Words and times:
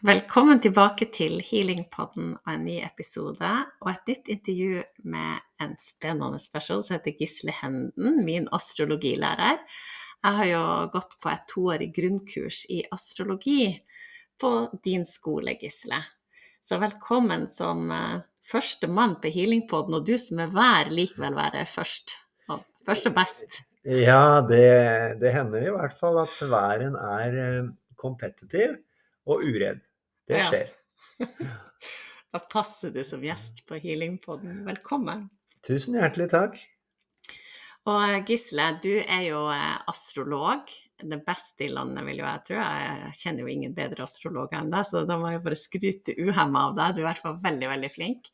Velkommen 0.00 0.62
tilbake 0.64 1.10
til 1.12 1.42
Healingpodden 1.44 2.30
og 2.38 2.46
en 2.48 2.62
ny 2.64 2.78
episode 2.80 3.48
og 3.84 3.88
et 3.90 4.06
nytt 4.08 4.30
intervju 4.32 4.78
med 5.12 5.42
en 5.60 5.74
spennende 5.76 6.38
person 6.54 6.80
som 6.80 6.94
heter 6.94 7.18
Gisle 7.18 7.52
Henden, 7.52 8.22
min 8.24 8.46
astrologilærer. 8.48 9.60
Jeg 10.24 10.38
har 10.38 10.48
jo 10.48 10.62
gått 10.94 11.18
på 11.20 11.28
et 11.28 11.44
toårig 11.52 11.90
grunnkurs 11.98 12.62
i 12.72 12.78
astrologi 12.96 13.74
på 14.40 14.54
din 14.88 15.04
skole, 15.04 15.58
Gisle. 15.60 16.00
Så 16.64 16.80
velkommen 16.80 17.44
som 17.52 17.92
uh, 17.92 18.24
første 18.40 18.88
mann 18.88 19.18
på 19.20 19.28
Healingpodden, 19.36 19.98
og 20.00 20.08
du 20.08 20.16
som 20.16 20.40
er 20.40 20.56
vær, 20.56 20.88
likevel 20.88 21.36
være 21.36 21.66
først. 21.68 22.16
Og, 22.48 22.64
først 22.88 23.12
og 23.12 23.18
best. 23.20 23.60
Ja, 23.84 24.40
det, 24.48 24.64
det, 25.20 25.36
hender 25.36 25.68
i 25.68 25.76
hvert 25.76 26.00
fall 26.00 26.22
at 26.24 26.40
væren 26.40 26.96
er 26.96 27.38
uh, 27.44 27.70
kompetitiv 28.00 28.80
og 29.28 29.44
uredd. 29.44 29.84
Det 30.30 30.42
skjer. 30.46 30.68
Ja. 31.18 31.26
da 32.32 32.40
passer 32.52 32.92
du 32.94 33.02
som 33.04 33.24
gjest 33.24 33.64
på 33.66 33.78
Healingpodden. 33.82 34.62
Velkommen. 34.68 35.26
Tusen 35.66 35.98
hjertelig 35.98 36.30
takk. 36.32 36.60
Og 37.88 37.98
eh, 38.04 38.20
Gisle, 38.28 38.68
du 38.84 38.92
er 39.00 39.24
jo 39.26 39.42
eh, 39.52 39.74
astrolog. 39.90 40.70
Det 41.00 41.18
beste 41.24 41.64
i 41.64 41.72
landet, 41.72 42.04
vil 42.06 42.20
jo 42.20 42.28
jeg 42.28 42.44
tro. 42.46 42.60
Jeg 42.60 43.12
kjenner 43.16 43.42
jo 43.42 43.52
ingen 43.54 43.74
bedre 43.76 44.04
astrologer 44.04 44.60
enn 44.60 44.72
deg, 44.72 44.86
så 44.86 45.02
da 45.08 45.16
må 45.18 45.32
jeg 45.32 45.42
bare 45.46 45.58
skryte 45.58 46.16
uhemma 46.20 46.66
av 46.68 46.76
deg. 46.76 46.94
Du 46.94 47.00
er 47.00 47.06
i 47.06 47.08
hvert 47.08 47.24
fall 47.24 47.38
veldig, 47.40 47.70
veldig 47.72 47.92
flink. 47.92 48.30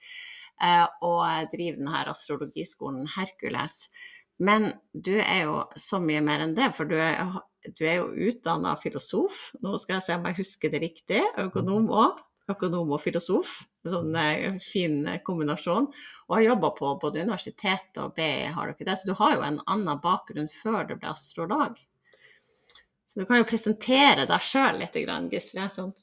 Eh, 0.66 0.84
og 1.06 1.52
driver 1.52 1.80
denne 1.80 2.04
astrologiskolen 2.12 3.06
Hercules. 3.16 3.86
Men 4.42 4.74
du 4.92 5.14
er 5.16 5.46
jo 5.46 5.60
så 5.80 6.02
mye 6.02 6.20
mer 6.24 6.42
enn 6.44 6.56
det, 6.58 6.72
for 6.76 6.90
du 6.90 6.98
du 7.74 7.82
er 7.86 7.98
jo 8.00 8.30
utdanna 8.30 8.76
filosof. 8.80 9.50
Nå 9.64 9.76
skal 9.82 9.98
jeg 9.98 10.06
se 10.06 10.16
om 10.18 10.28
jeg 10.28 10.38
husker 10.40 10.72
det 10.72 10.82
riktig. 10.84 11.22
Økonom 11.46 11.90
òg. 11.90 12.22
Økonom 12.52 12.92
og 12.94 13.02
filosof. 13.02 13.56
En 13.86 13.94
sånn 13.94 14.16
eh, 14.20 14.58
fin 14.62 15.00
kombinasjon. 15.26 15.88
Og 16.28 16.36
har 16.36 16.44
jobba 16.44 16.72
på 16.78 16.92
både 17.02 17.24
universitet 17.26 17.98
og 18.02 18.14
BI, 18.18 18.46
har 18.54 18.66
du 18.66 18.76
ikke 18.76 18.86
det? 18.86 18.98
Så 19.00 19.10
du 19.10 19.16
har 19.18 19.34
jo 19.34 19.44
en 19.46 19.60
annen 19.66 20.02
bakgrunn 20.02 20.50
før 20.52 20.86
du 20.86 20.94
ble 20.94 21.10
astrolog. 21.10 21.78
Så 23.06 23.22
du 23.22 23.26
kan 23.26 23.40
jo 23.40 23.48
presentere 23.48 24.28
deg 24.28 24.44
sjøl 24.44 24.82
litt, 24.82 24.98
Gisle. 25.32 25.70
Sånn. 25.72 25.94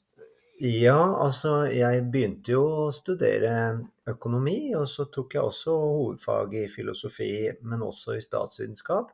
Ja, 0.62 1.00
altså 1.18 1.64
jeg 1.66 2.04
begynte 2.14 2.52
jo 2.54 2.62
å 2.84 2.90
studere 2.94 3.54
økonomi, 4.06 4.74
og 4.78 4.86
så 4.86 5.08
tok 5.10 5.34
jeg 5.34 5.42
også 5.42 5.74
hovedfag 5.74 6.54
i 6.60 6.68
filosofi, 6.70 7.34
men 7.66 7.82
også 7.82 8.14
i 8.14 8.22
statsvitenskap. 8.22 9.10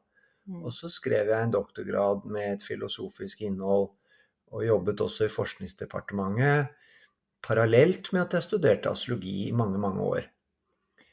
Mm. 0.51 0.65
Og 0.67 0.75
så 0.75 0.91
skrev 0.91 1.31
jeg 1.31 1.47
en 1.47 1.55
doktorgrad 1.55 2.27
med 2.27 2.57
et 2.57 2.67
filosofisk 2.67 3.45
innhold, 3.47 3.93
og 4.51 4.67
jobbet 4.67 5.01
også 5.05 5.29
i 5.29 5.33
Forskningsdepartementet 5.33 6.73
parallelt 7.41 8.11
med 8.13 8.25
at 8.27 8.35
jeg 8.37 8.49
studerte 8.49 8.91
astrologi 8.91 9.47
i 9.47 9.55
mange, 9.57 9.79
mange 9.79 10.03
år. 10.03 10.27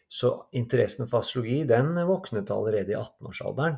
Så 0.09 0.31
interessen 0.55 1.07
for 1.07 1.21
astrologi 1.21 1.61
den 1.67 1.93
våknet 2.07 2.51
allerede 2.51 2.91
i 2.91 2.97
18-årsalderen. 2.97 3.77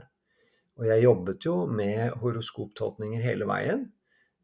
Og 0.79 0.87
jeg 0.87 1.03
jobbet 1.03 1.45
jo 1.45 1.55
med 1.67 2.15
horoskoptolkninger 2.21 3.21
hele 3.21 3.45
veien, 3.49 3.89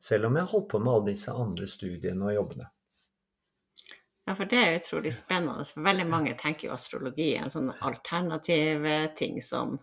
selv 0.02 0.28
om 0.28 0.36
jeg 0.36 0.52
holdt 0.52 0.70
på 0.74 0.82
med 0.84 0.94
alle 0.94 1.14
disse 1.14 1.32
andre 1.32 1.68
studiene 1.72 2.28
og 2.28 2.36
jobbene. 2.36 2.68
Ja, 4.26 4.34
for 4.34 4.50
det 4.50 4.60
er 4.60 4.80
utrolig 4.80 5.14
spennende. 5.14 5.64
For 5.70 5.86
veldig 5.86 6.08
mange 6.10 6.34
tenker 6.38 6.68
jo 6.68 6.76
astrologi 6.76 7.32
er 7.36 7.46
en 7.46 7.54
sånn 7.54 7.72
alternativ 7.80 8.86
ting 9.16 9.38
som 9.46 9.78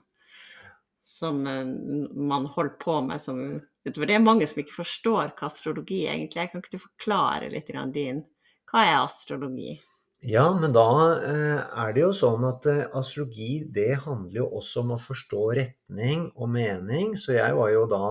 som 1.02 1.46
eh, 1.46 1.66
man 2.14 2.46
holder 2.46 2.76
på 2.80 3.00
med 3.02 3.22
som 3.22 3.60
det 3.82 3.98
er 4.14 4.22
mange 4.22 4.46
som 4.46 4.60
ikke 4.62 4.76
forstår 4.76 5.32
hva 5.34 5.48
astrologi 5.48 6.04
egentlig 6.06 6.38
er. 6.38 6.50
Kan 6.52 6.62
ikke 6.62 6.76
du 6.76 6.84
forklare 6.84 7.48
litt 7.50 7.72
din 7.90 8.22
Hva 8.70 8.84
er 8.86 9.00
astrologi? 9.00 9.80
Ja, 10.22 10.44
men 10.54 10.70
da 10.70 10.86
eh, 11.18 11.58
er 11.82 11.92
det 11.92 12.04
jo 12.04 12.12
sånn 12.14 12.46
at 12.46 12.68
eh, 12.70 12.86
astrologi 12.94 13.64
det 13.66 14.04
handler 14.04 14.44
jo 14.44 14.46
også 14.60 14.84
om 14.84 14.94
å 14.94 15.02
forstå 15.02 15.42
retning 15.58 16.28
og 16.36 16.52
mening. 16.54 17.16
Så 17.18 17.34
jeg 17.34 17.58
var 17.58 17.72
jo 17.74 17.88
da 17.90 18.04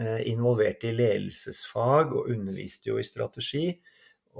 involvert 0.00 0.84
i 0.86 0.94
ledelsesfag 0.94 2.14
og 2.16 2.28
underviste 2.32 2.88
jo 2.88 2.96
i 2.96 3.04
strategi. 3.04 3.66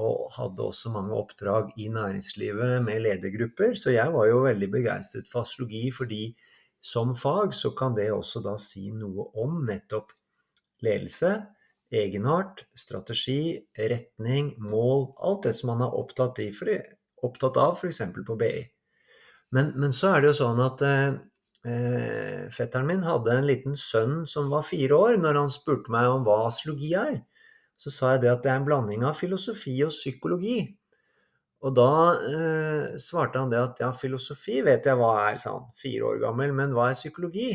Og 0.01 0.31
hadde 0.33 0.63
også 0.65 0.93
mange 0.95 1.13
oppdrag 1.13 1.75
i 1.77 1.91
næringslivet 1.93 2.79
med 2.87 3.03
ledergrupper. 3.05 3.75
Så 3.77 3.93
jeg 3.93 4.15
var 4.15 4.31
jo 4.31 4.47
veldig 4.47 4.71
begeistret 4.73 5.29
for 5.29 5.43
astrologi 5.43 5.91
fordi 5.93 6.31
som 6.81 7.15
fag 7.17 7.55
så 7.55 7.71
kan 7.77 7.95
det 7.95 8.11
også 8.13 8.43
da 8.45 8.57
si 8.61 8.89
noe 8.93 9.29
om 9.41 9.61
nettopp 9.69 10.15
ledelse, 10.85 11.35
egenart, 11.91 12.65
strategi, 12.79 13.59
retning, 13.77 14.55
mål, 14.63 15.11
alt 15.21 15.49
det 15.49 15.55
som 15.59 15.75
man 15.75 15.85
er 15.85 15.97
opptatt, 15.99 16.41
i, 16.41 16.51
for, 16.57 16.71
opptatt 17.27 17.59
av 17.61 17.77
f.eks. 17.77 18.01
på 18.27 18.37
BI. 18.41 18.63
Men, 19.51 19.73
men, 19.77 19.93
så 19.93 20.15
er 20.15 20.23
det 20.23 20.31
jo 20.31 20.39
sånn 20.45 20.63
at 20.63 20.85
eh, 20.87 21.17
eh, 21.67 22.45
fetteren 22.55 22.87
min 22.89 23.03
hadde 23.05 23.35
en 23.35 23.49
liten 23.49 23.75
sønn 23.77 24.23
som 24.31 24.51
var 24.53 24.63
fire 24.67 24.95
år. 24.95 25.17
Når 25.21 25.41
han 25.43 25.53
spurte 25.53 25.93
meg 25.93 26.07
om 26.09 26.23
hva 26.27 26.45
astrologi 26.47 26.95
er, 26.97 27.19
så 27.81 27.93
sa 27.93 28.15
jeg 28.15 28.25
det 28.25 28.35
at 28.35 28.45
det 28.45 28.53
er 28.53 28.61
en 28.61 28.69
blanding 28.69 29.05
av 29.09 29.19
filosofi 29.19 29.75
og 29.83 29.93
psykologi. 29.93 30.63
Og 31.61 31.75
da 31.77 31.91
eh, 32.25 32.85
svarte 33.01 33.41
han 33.43 33.51
det 33.53 33.61
at 33.61 33.83
ja, 33.83 33.91
filosofi 33.93 34.63
vet 34.65 34.87
jeg 34.89 34.97
hva 34.97 35.13
er, 35.27 35.37
sa 35.41 35.59
han. 35.59 35.69
Fire 35.77 36.09
år 36.09 36.23
gammel. 36.23 36.55
Men 36.57 36.73
hva 36.77 36.89
er 36.91 36.97
psykologi? 36.97 37.53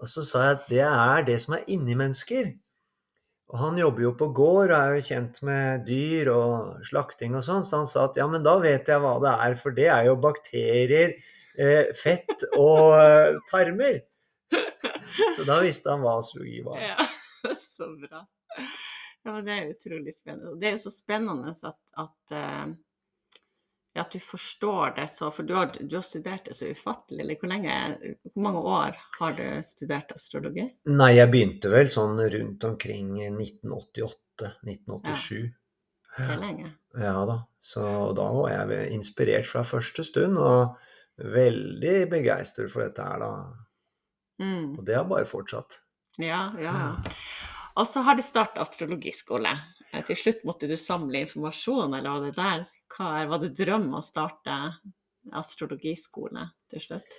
Og 0.00 0.08
så 0.10 0.24
sa 0.26 0.44
jeg 0.46 0.58
at 0.58 0.68
det 0.70 0.84
er 0.88 1.24
det 1.26 1.38
som 1.42 1.56
er 1.56 1.68
inni 1.70 1.94
mennesker. 1.98 2.50
Og 3.52 3.58
han 3.60 3.78
jobber 3.78 4.06
jo 4.06 4.12
på 4.16 4.30
gård 4.32 4.70
og 4.72 4.78
er 4.78 4.94
jo 4.96 5.06
kjent 5.10 5.42
med 5.44 5.84
dyr 5.84 6.30
og 6.32 6.86
slakting 6.88 7.36
og 7.36 7.44
sånn, 7.44 7.66
så 7.68 7.82
han 7.82 7.90
sa 7.90 8.06
at 8.08 8.16
ja, 8.16 8.24
men 8.30 8.44
da 8.46 8.54
vet 8.62 8.88
jeg 8.88 9.02
hva 9.02 9.18
det 9.20 9.32
er, 9.46 9.56
for 9.60 9.76
det 9.76 9.90
er 9.92 10.06
jo 10.08 10.14
bakterier, 10.22 11.12
eh, 11.60 11.90
fett 11.98 12.46
og 12.56 12.96
eh, 12.96 13.36
tarmer. 13.50 14.00
Så 15.36 15.44
da 15.48 15.58
visste 15.60 15.92
han 15.92 16.00
hva 16.04 16.16
psykologi 16.24 16.64
var. 16.64 16.80
Ja, 16.80 17.08
så 17.76 17.92
bra. 17.92 18.24
Ja, 19.22 19.42
det 19.42 19.52
er 19.52 19.70
utrolig 19.70 20.14
spennende. 20.14 20.58
Det 20.58 20.66
er 20.68 20.72
jo 20.76 20.80
så 20.82 20.90
spennende 20.94 21.52
at, 21.52 21.78
at, 22.02 22.34
uh, 22.34 22.66
at 24.02 24.10
du 24.14 24.20
forstår 24.24 24.86
det 24.96 25.08
så 25.12 25.30
For 25.30 25.42
du 25.46 25.54
har, 25.54 25.66
du 25.78 25.96
har, 25.96 26.04
studert 26.06 26.44
det 26.48 26.54
så 26.58 26.66
ufattelig. 26.72 27.20
Eller 27.22 27.36
hvor, 27.38 27.48
lenge, 27.52 27.72
hvor 28.32 28.42
mange 28.48 28.62
år 28.74 28.90
har 29.20 29.32
du 29.38 29.46
studert 29.66 30.08
astrologi? 30.16 30.66
Nei, 30.90 31.12
jeg 31.18 31.30
begynte 31.30 31.68
vel 31.72 31.88
sånn 31.92 32.16
rundt 32.34 32.62
omkring 32.66 33.08
1988-1987. 33.30 35.52
Ja. 36.12 36.18
Det 36.18 36.32
er 36.34 36.42
lenge. 36.42 36.68
Ja 36.98 37.18
da. 37.28 37.36
Så 37.62 37.82
da 38.18 38.26
var 38.34 38.48
jeg 38.50 38.92
inspirert 38.92 39.46
fra 39.48 39.62
første 39.64 40.04
stund, 40.04 40.36
og 40.36 40.76
veldig 41.22 42.10
begeistret 42.10 42.72
for 42.72 42.82
dette 42.84 43.02
her, 43.06 43.18
da. 43.22 43.30
Mm. 44.42 44.78
Og 44.78 44.84
det 44.86 44.94
har 44.98 45.06
bare 45.08 45.26
fortsatt. 45.28 45.80
Ja, 46.20 46.52
ja. 46.58 46.72
ja. 46.74 46.88
Og 47.78 47.86
så 47.88 48.02
har 48.04 48.18
du 48.18 48.22
starta 48.24 48.62
astrologiskole. 48.64 49.52
Eh, 49.92 50.02
til 50.08 50.18
slutt 50.18 50.42
måtte 50.48 50.68
du 50.70 50.76
samle 50.80 51.24
informasjon, 51.24 51.94
eller 51.96 52.10
var 52.10 52.26
det 52.26 52.34
der? 52.36 52.66
Hva 52.92 53.12
er, 53.20 53.30
var 53.30 53.40
det 53.42 53.54
drøm 53.56 53.88
å 53.96 54.02
starte 54.04 54.58
astrologiskole 55.32 56.48
til 56.72 56.84
slutt? 56.84 57.16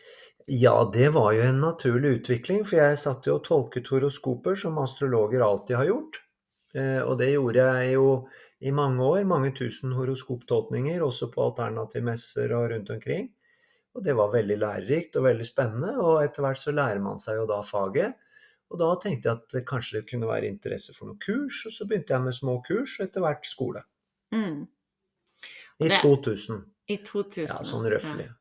Ja, 0.52 0.76
det 0.94 1.14
var 1.16 1.32
jo 1.34 1.46
en 1.48 1.62
naturlig 1.64 2.18
utvikling, 2.20 2.66
for 2.68 2.82
jeg 2.82 3.00
satt 3.00 3.30
jo 3.30 3.38
og 3.38 3.46
tolket 3.48 3.90
horoskoper, 3.94 4.58
som 4.60 4.82
astrologer 4.84 5.46
alltid 5.46 5.80
har 5.80 5.90
gjort. 5.90 6.20
Eh, 6.76 7.00
og 7.02 7.16
det 7.22 7.32
gjorde 7.34 7.70
jeg 7.78 7.94
jo 7.96 8.10
i 8.64 8.74
mange 8.76 9.04
år, 9.06 9.24
mange 9.28 9.54
tusen 9.56 9.96
horoskoptolkninger, 9.96 11.02
også 11.04 11.32
på 11.34 11.48
alternativmesser 11.48 12.54
og 12.58 12.70
rundt 12.74 12.92
omkring. 12.94 13.32
Og 13.94 14.06
det 14.06 14.16
var 14.18 14.34
veldig 14.34 14.58
lærerikt 14.58 15.18
og 15.20 15.28
veldig 15.28 15.48
spennende, 15.48 15.96
og 16.02 16.24
etter 16.24 16.46
hvert 16.46 16.60
så 16.60 16.74
lærer 16.74 17.02
man 17.04 17.22
seg 17.22 17.40
jo 17.42 17.50
da 17.50 17.60
faget. 17.66 18.20
Og 18.74 18.80
da 18.82 18.90
tenkte 18.98 19.30
jeg 19.30 19.42
at 19.42 19.66
kanskje 19.70 20.00
det 20.00 20.08
kunne 20.10 20.30
være 20.30 20.50
interesse 20.50 20.96
for 20.96 21.10
noen 21.10 21.20
kurs, 21.22 21.60
og 21.70 21.76
så 21.76 21.86
begynte 21.86 22.16
jeg 22.16 22.26
med 22.26 22.34
små 22.34 22.58
kurs, 22.66 22.96
og 22.98 23.06
etter 23.06 23.22
hvert 23.22 23.46
skole. 23.46 23.84
Mm. 24.34 24.64
I 25.84 25.92
det, 25.92 26.00
2000. 26.02 26.64
I 26.90 26.98
2000. 27.06 27.46
Ja, 27.46 27.60
sånn 27.70 27.86
røftlig. 27.94 28.26
Ja. 28.32 28.40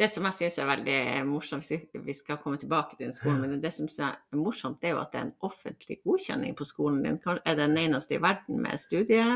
Det 0.00 0.06
som 0.08 0.24
jeg 0.24 0.36
syns 0.38 0.56
er 0.62 0.68
veldig 0.70 1.00
morsomt, 1.28 1.66
vi 2.06 2.14
skal 2.16 2.38
komme 2.40 2.56
tilbake 2.62 2.94
til 2.94 3.08
den 3.08 3.12
skolen, 3.12 3.42
men 3.42 3.60
det 3.60 3.72
som 3.74 3.88
er 4.00 4.16
morsomt, 4.38 4.78
det 4.80 4.88
er 4.88 4.94
jo 4.94 5.02
at 5.02 5.10
det 5.12 5.20
er 5.20 5.26
en 5.26 5.36
offentlig 5.44 5.98
godkjenning 6.06 6.54
på 6.56 6.64
skolen 6.64 7.02
din. 7.04 7.18
Er 7.26 7.58
det 7.58 7.66
den 7.66 7.76
eneste 7.82 8.16
i 8.16 8.22
verden 8.22 8.62
med 8.64 8.80
studie? 8.80 9.26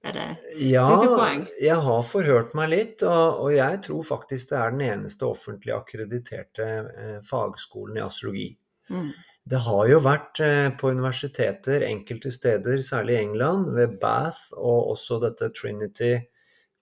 Det 0.00 0.24
ja, 0.56 0.86
studiepoeng? 0.88 1.42
Jeg 1.60 1.76
har 1.84 2.06
forhørt 2.08 2.54
meg 2.56 2.70
litt, 2.72 3.02
og, 3.04 3.42
og, 3.42 3.50
jeg 3.52 3.82
tror 3.84 4.06
faktisk 4.14 4.54
det 4.54 4.56
er 4.62 4.72
den 4.72 4.86
eneste 4.86 5.28
offentlig 5.28 5.74
akkrediterte 5.76 6.70
eh, 6.80 7.18
fagskolen 7.26 8.00
i 8.00 8.06
astrologi. 8.06 8.48
Mm. 8.88 9.10
Det 9.48 9.60
har 9.64 9.86
jo 9.88 10.00
vært 10.04 10.40
eh, 10.44 10.68
på 10.76 10.92
universiteter 10.92 11.86
enkelte 11.86 12.32
steder, 12.34 12.82
særlig 12.84 13.16
i 13.16 13.22
England, 13.24 13.70
ved 13.76 13.96
Bath 14.02 14.52
og 14.56 14.92
også 14.92 15.20
dette 15.24 15.48
Trinity 15.56 16.18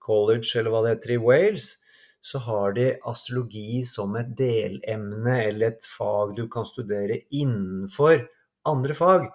College, 0.03 0.51
eller 0.59 0.73
hva 0.73 0.83
det 0.83 0.95
heter, 0.97 1.15
i 1.15 1.21
Wales, 1.23 1.69
så 2.19 2.41
har 2.43 2.73
de 2.75 2.89
astrologi 3.07 3.79
som 3.87 4.15
et 4.19 4.31
delemne 4.37 5.37
eller 5.39 5.71
et 5.71 5.85
fag 5.87 6.35
du 6.35 6.47
kan 6.51 6.67
studere 6.67 7.21
innenfor 7.31 8.25
andre 8.67 8.97
fag. 8.97 9.29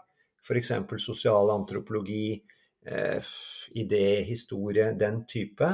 F.eks. 0.44 0.74
sosial 1.00 1.48
antropologi, 1.54 2.42
eh, 2.84 3.32
idé, 3.72 4.20
historie, 4.28 4.92
den 4.92 5.24
type. 5.26 5.70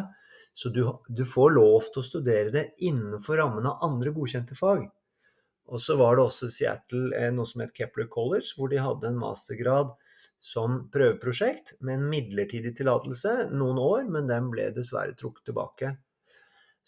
Så 0.53 0.71
du, 0.71 0.85
du, 1.09 1.25
får 1.27 1.51
lov 1.57 1.91
til 1.91 2.03
å 2.03 2.07
studere 2.07 2.55
det 2.55 2.65
innenfor 2.87 3.43
rammen 3.43 3.67
av 3.67 3.83
andre 3.87 4.15
godkjente 4.15 4.55
fag. 4.59 4.87
Og 5.71 5.83
så 5.83 5.97
var 5.99 6.19
det 6.19 6.27
også 6.27 6.51
Seattle 6.51 7.11
eh, 7.17 7.31
noe 7.35 7.47
som 7.47 7.63
het 7.63 7.75
Kepler 7.77 8.09
College, 8.11 8.51
hvor 8.57 8.71
de 8.73 8.81
hadde 8.83 9.11
en 9.11 9.21
mastergrad 9.21 9.93
som 10.41 10.87
prøveprosjekt 10.93 11.77
med 11.85 11.99
en 11.99 12.07
midlertidig 12.11 12.73
tillatelse 12.79 13.51
noen 13.53 13.79
år, 13.81 14.07
men 14.11 14.31
den 14.31 14.49
ble 14.53 14.71
dessverre 14.75 15.15
trukket 15.19 15.51
tilbake. 15.51 15.93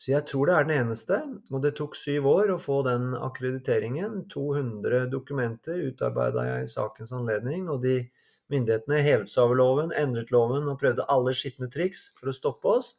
Så 0.02 0.14
jeg 0.14 0.24
tror 0.26 0.48
det 0.48 0.54
er 0.56 0.66
den 0.66 0.78
eneste, 0.80 1.18
og 1.52 1.60
det 1.62 1.74
tok 1.78 1.94
syv 1.94 2.26
år 2.30 2.54
å 2.54 2.58
få 2.58 2.80
den 2.86 3.12
akkrediteringen. 3.14 4.24
200 4.32 5.04
dokumenter 5.12 5.84
utarbeida 5.92 6.46
jeg 6.48 6.64
i 6.64 6.72
sakens 6.72 7.12
anledning, 7.14 7.68
og 7.70 7.84
de 7.84 8.00
myndighetene 8.52 9.02
hevet 9.04 9.30
seg 9.30 9.46
over 9.46 9.60
loven, 9.60 9.92
endret 9.94 10.32
loven 10.34 10.66
og 10.72 10.80
prøvde 10.80 11.06
alle 11.12 11.36
skitne 11.36 11.70
triks 11.72 12.08
for 12.16 12.32
å 12.32 12.36
stoppe 12.36 12.72
oss. 12.80 12.96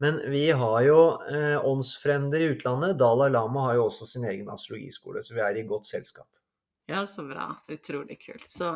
Men 0.00 0.20
vi 0.32 0.46
har 0.50 0.82
jo 0.86 1.00
eh, 1.28 1.66
åndsfrender 1.66 2.40
i 2.40 2.50
utlandet. 2.54 2.98
Dalai 2.98 3.30
Lama 3.30 3.66
har 3.68 3.74
jo 3.76 3.86
også 3.90 4.06
sin 4.08 4.24
egen 4.24 4.48
astrologiskole, 4.48 5.20
så 5.24 5.36
vi 5.36 5.42
er 5.44 5.58
i 5.60 5.64
godt 5.68 5.90
selskap. 5.90 6.28
Ja, 6.88 7.06
så 7.06 7.22
bra. 7.22 7.50
Utrolig 7.68 8.16
kult. 8.22 8.46
Så, 8.50 8.70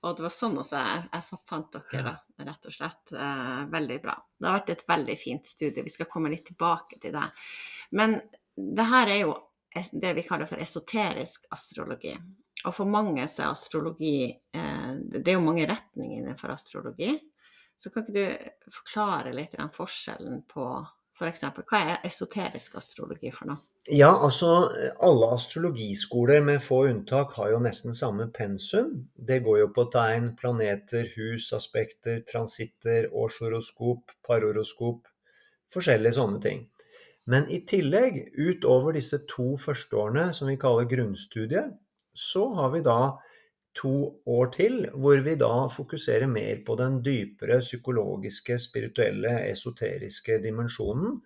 og 0.00 0.16
det 0.16 0.24
var 0.24 0.32
sånn 0.32 0.54
også 0.62 0.78
jeg, 0.78 1.02
jeg 1.12 1.40
fant 1.50 1.74
dere, 1.74 2.04
da, 2.06 2.44
rett 2.46 2.68
og 2.70 2.76
slett. 2.76 3.12
Eh, 3.12 3.58
veldig 3.74 3.98
bra. 4.00 4.14
Det 4.38 4.48
har 4.48 4.60
vært 4.60 4.70
et 4.76 4.84
veldig 4.88 5.16
fint 5.20 5.50
studie. 5.50 5.84
Vi 5.84 5.92
skal 5.92 6.08
komme 6.08 6.30
litt 6.32 6.46
tilbake 6.48 7.00
til 7.02 7.12
det. 7.18 7.26
Men 7.98 8.16
det 8.54 8.86
her 8.94 9.12
er 9.12 9.20
jo 9.24 9.34
det 9.92 10.14
vi 10.16 10.24
kaller 10.26 10.48
for 10.48 10.62
esoterisk 10.62 11.50
astrologi. 11.52 12.14
Og 12.64 12.76
for 12.76 12.88
mange 12.88 13.26
så 13.28 13.44
er 13.44 13.52
astrologi 13.54 14.14
eh, 14.30 14.90
Det 14.96 15.26
er 15.26 15.36
jo 15.38 15.44
mange 15.44 15.66
retninger 15.68 16.22
innenfor 16.22 16.54
astrologi. 16.54 17.12
Så 17.80 17.88
kan 17.88 18.04
ikke 18.04 18.12
du 18.12 18.72
forklare 18.74 19.32
litt 19.32 19.56
den 19.56 19.70
forskjellen 19.72 20.42
på 20.50 20.64
f.eks. 21.16 21.44
Hva 21.68 21.80
er 21.80 22.02
esoterisk 22.04 22.76
astrologi 22.80 23.32
for 23.32 23.48
noe? 23.48 23.60
Ja, 23.88 24.10
altså 24.12 24.68
alle 25.00 25.30
astrologiskoler 25.32 26.42
med 26.44 26.60
få 26.60 26.82
unntak 26.90 27.32
har 27.38 27.54
jo 27.54 27.62
nesten 27.64 27.96
samme 27.96 28.26
pensum. 28.32 28.92
Det 29.16 29.40
går 29.46 29.62
jo 29.62 29.70
på 29.76 29.86
tegn, 29.92 30.34
planeter, 30.36 31.08
hus, 31.16 31.48
aspekter, 31.56 32.20
transitter, 32.28 33.08
årshoroskop, 33.16 34.12
parhoroskop, 34.28 35.08
forskjellige 35.72 36.18
sånne 36.18 36.42
ting. 36.44 36.66
Men 37.30 37.48
i 37.48 37.62
tillegg, 37.68 38.20
utover 38.36 38.96
disse 38.96 39.22
to 39.30 39.54
førsteårene 39.60 40.30
som 40.36 40.52
vi 40.52 40.60
kaller 40.60 40.88
grunnstudiet, 40.90 41.72
så 42.12 42.50
har 42.58 42.72
vi 42.74 42.84
da 42.84 43.00
to 43.76 44.20
år 44.26 44.50
til, 44.54 44.78
hvor 44.98 45.20
vi 45.24 45.36
da 45.38 45.66
fokuserer 45.70 46.26
mer 46.30 46.62
på 46.66 46.74
den 46.78 46.98
dypere 47.06 47.60
psykologiske, 47.62 48.58
spirituelle, 48.58 49.36
esoteriske 49.50 50.40
dimensjonen. 50.42 51.20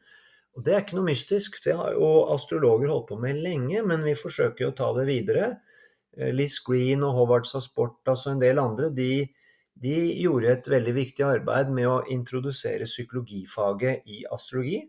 Og 0.55 0.65
det 0.65 0.75
er 0.75 0.83
ikke 0.85 0.99
noe 0.99 1.09
mystisk. 1.09 1.59
Det 1.65 1.75
har 1.77 1.97
jo 1.97 2.11
astrologer 2.35 2.93
holdt 2.93 3.09
på 3.11 3.19
med 3.21 3.41
lenge, 3.43 3.83
men 3.83 4.05
vi 4.07 4.15
forsøker 4.19 4.69
å 4.69 4.77
ta 4.77 4.93
det 4.99 5.07
videre. 5.09 5.49
Eh, 6.17 6.31
Liz 6.35 6.61
Green 6.67 7.03
og 7.07 7.17
Howard 7.19 7.49
Sasportas 7.49 8.27
og 8.29 8.37
en 8.37 8.45
del 8.45 8.61
andre 8.63 8.91
de, 8.95 9.27
de 9.75 9.97
gjorde 10.21 10.53
et 10.53 10.69
veldig 10.71 10.95
viktig 10.95 11.27
arbeid 11.27 11.73
med 11.75 11.89
å 11.91 12.03
introdusere 12.15 12.87
psykologifaget 12.87 14.07
i 14.07 14.23
astrologi. 14.31 14.85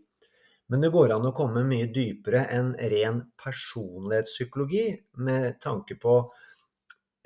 Men 0.70 0.82
det 0.82 0.92
går 0.94 1.14
an 1.14 1.26
å 1.28 1.34
komme 1.34 1.62
mye 1.66 1.88
dypere 1.94 2.46
enn 2.54 2.72
ren 2.90 3.20
personlighetspsykologi 3.38 4.86
med 5.26 5.60
tanke 5.62 5.98
på 6.02 6.20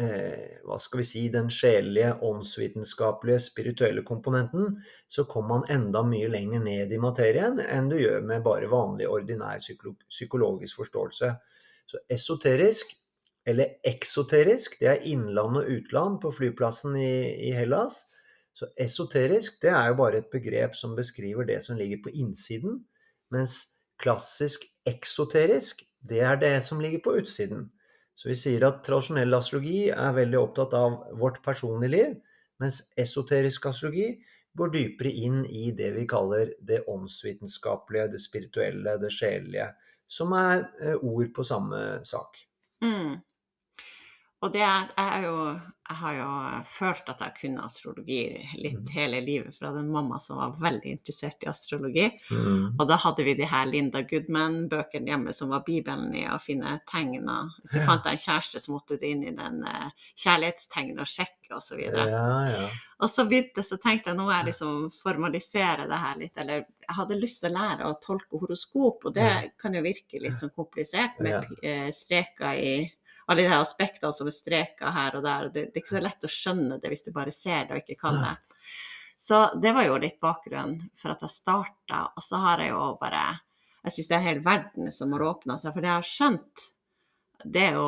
eh, 0.00 0.60
hva 0.66 0.78
skal 0.80 1.02
vi 1.02 1.06
si, 1.06 1.22
den 1.32 1.50
sjelelige, 1.52 2.14
åndsvitenskapelige, 2.26 3.42
spirituelle 3.44 4.04
komponenten, 4.06 4.78
så 5.08 5.26
kommer 5.28 5.60
man 5.60 5.70
enda 5.76 6.02
mye 6.06 6.30
lenger 6.32 6.64
ned 6.64 6.92
i 6.92 7.00
materien 7.00 7.60
enn 7.62 7.90
du 7.90 7.98
gjør 8.00 8.24
med 8.26 8.44
bare 8.46 8.70
vanlig, 8.70 9.08
ordinær 9.08 9.60
psykologisk 10.08 10.82
forståelse. 10.82 11.32
Så 11.90 12.04
esoterisk, 12.10 12.94
eller 13.46 13.76
eksoterisk, 13.86 14.76
det 14.80 14.88
er 14.92 15.08
innland 15.08 15.58
og 15.62 15.68
utland 15.72 16.20
på 16.22 16.32
flyplassen 16.34 16.96
i, 17.00 17.50
i 17.50 17.52
Hellas. 17.56 18.04
Så 18.54 18.68
esoterisk, 18.78 19.60
det 19.62 19.72
er 19.72 19.90
jo 19.90 19.98
bare 20.02 20.20
et 20.20 20.30
begrep 20.32 20.74
som 20.76 20.96
beskriver 20.96 21.46
det 21.48 21.62
som 21.64 21.78
ligger 21.78 22.02
på 22.04 22.12
innsiden. 22.14 22.82
Mens 23.30 23.62
klassisk 24.00 24.64
eksoterisk, 24.88 25.82
det 26.00 26.20
er 26.24 26.38
det 26.40 26.56
som 26.66 26.80
ligger 26.80 27.02
på 27.04 27.16
utsiden. 27.20 27.70
Så 28.20 28.28
vi 28.28 28.36
sier 28.36 28.66
at 28.66 28.82
tradisjonell 28.84 29.32
astrologi 29.32 29.86
er 29.88 30.12
veldig 30.12 30.36
opptatt 30.42 30.74
av 30.76 30.98
vårt 31.16 31.38
personlige 31.44 31.94
liv, 31.94 32.18
mens 32.60 32.82
esoterisk 33.00 33.70
astrologi 33.70 34.10
går 34.60 34.72
dypere 34.74 35.12
inn 35.24 35.38
i 35.46 35.70
det 35.72 35.88
vi 35.94 36.04
kaller 36.10 36.52
det 36.68 36.82
åndsvitenskapelige, 36.90 38.10
det 38.12 38.20
spirituelle, 38.20 38.98
det 39.00 39.12
sjelelige, 39.14 39.70
som 40.10 40.34
er 40.36 40.66
eh, 40.82 40.98
ord 41.00 41.32
på 41.32 41.46
samme 41.48 41.80
sak. 42.04 42.36
Mm. 42.84 43.22
Og 44.40 44.52
det 44.54 44.62
jeg, 44.62 45.24
jo, 45.26 45.32
jeg 45.84 45.96
har 46.00 46.14
jo 46.16 46.28
følt 46.64 47.10
at 47.12 47.20
jeg 47.26 47.34
kunne 47.42 47.64
astrologi 47.66 48.22
litt 48.56 48.86
mm. 48.86 48.92
hele 48.94 49.18
livet 49.20 49.52
fra 49.52 49.68
den 49.74 49.90
mamma 49.92 50.16
som 50.22 50.38
var 50.40 50.54
veldig 50.62 50.94
interessert 50.94 51.44
i 51.44 51.48
astrologi. 51.50 52.06
Mm. 52.30 52.78
Og 52.78 52.86
da 52.88 52.96
hadde 53.02 53.26
vi 53.26 53.34
de 53.36 53.48
her 53.50 53.68
Linda 53.68 54.00
Goodman-bøkene 54.08 55.12
hjemme 55.12 55.34
som 55.36 55.52
var 55.52 55.66
Bibelen 55.66 56.14
i 56.16 56.22
å 56.24 56.38
finne 56.40 56.78
tegner. 56.88 57.50
Hvis 57.60 57.74
du 57.74 57.80
ja. 57.82 57.88
fant 57.90 58.06
deg 58.06 58.16
en 58.16 58.22
kjæreste, 58.22 58.62
så 58.64 58.72
måtte 58.72 58.96
du 58.96 59.04
inn 59.10 59.26
i 59.28 59.34
den 59.36 59.60
uh, 59.66 60.06
kjærlighetstegnet 60.22 61.02
og 61.04 61.10
sjekke 61.10 61.58
osv. 61.58 61.82
Og, 61.90 61.98
ja, 62.00 62.22
ja. 62.48 62.70
og 63.04 63.12
så 63.12 63.26
begynte 63.28 63.64
så 63.66 63.76
tenkte 63.82 64.14
jeg 64.14 64.20
nå 64.22 64.24
må 64.24 64.32
jeg 64.38 64.46
liksom 64.48 64.86
formalisere 65.02 65.84
det 65.90 65.98
her 66.06 66.22
litt. 66.22 66.40
Eller 66.40 66.62
jeg 66.64 66.96
hadde 66.96 67.20
lyst 67.20 67.42
til 67.42 67.52
å 67.52 67.58
lære 67.58 67.90
å 67.90 67.98
tolke 68.00 68.40
horoskop, 68.40 69.04
og 69.04 69.18
det 69.20 69.28
kan 69.60 69.76
jo 69.76 69.84
virke 69.84 70.22
litt 70.24 70.38
sånn 70.40 70.54
komplisert 70.56 71.20
med 71.20 71.44
uh, 71.60 71.92
streker 71.92 72.56
i 72.56 72.72
alle 73.30 73.46
de 73.46 73.54
aspektene 73.54 74.12
som 74.14 74.26
er 74.26 74.34
streka 74.34 74.90
her 74.94 75.18
og 75.18 75.26
der. 75.26 75.50
Det, 75.50 75.68
det, 75.70 75.76
er 75.78 75.84
ikke 75.84 75.96
så 75.96 76.02
lett 76.02 76.26
å 76.26 76.30
skjønne 76.30 76.80
det 76.82 76.90
hvis 76.90 77.04
du 77.06 77.12
bare 77.14 77.34
ser 77.34 77.68
det 77.68 77.76
og 77.76 77.82
ikke 77.84 78.00
kan 78.00 78.18
det. 78.24 78.32
Så 79.20 79.38
det 79.62 79.74
var 79.76 79.84
jo 79.86 80.00
litt 80.00 80.18
bakgrunnen 80.22 80.80
for 80.98 81.12
at 81.12 81.22
jeg 81.22 81.34
starta. 81.34 82.00
Og 82.16 82.24
så 82.24 82.40
har 82.42 82.64
jeg 82.64 82.72
jo 82.72 82.86
bare 83.00 83.22
Jeg 83.84 83.94
syns 83.94 84.08
det 84.08 84.14
er 84.16 84.20
en 84.20 84.26
hel 84.26 84.40
verden 84.44 84.90
som 84.92 85.12
har 85.14 85.26
åpna 85.28 85.56
seg. 85.60 85.72
For 85.72 85.84
det 85.84 85.88
jeg 85.88 86.00
har 86.00 86.08
skjønt, 86.08 86.64
det 87.44 87.62
er 87.68 87.78
jo 87.78 87.86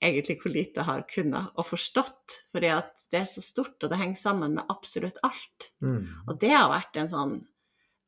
egentlig 0.00 0.36
hvor 0.40 0.52
lite 0.52 0.80
jeg 0.80 0.88
har 0.88 1.06
kunnet 1.08 1.54
og 1.54 1.68
forstått. 1.68 2.40
Fordi 2.52 2.72
at 2.74 3.06
det 3.12 3.22
er 3.22 3.30
så 3.30 3.44
stort, 3.44 3.78
og 3.78 3.92
det 3.92 4.00
henger 4.00 4.20
sammen 4.20 4.58
med 4.58 4.72
absolutt 4.72 5.20
alt. 5.26 5.70
Mm. 5.84 6.02
Og 6.26 6.34
det 6.40 6.52
har 6.56 6.72
vært 6.72 7.00
en 7.00 7.12
sånn 7.14 7.38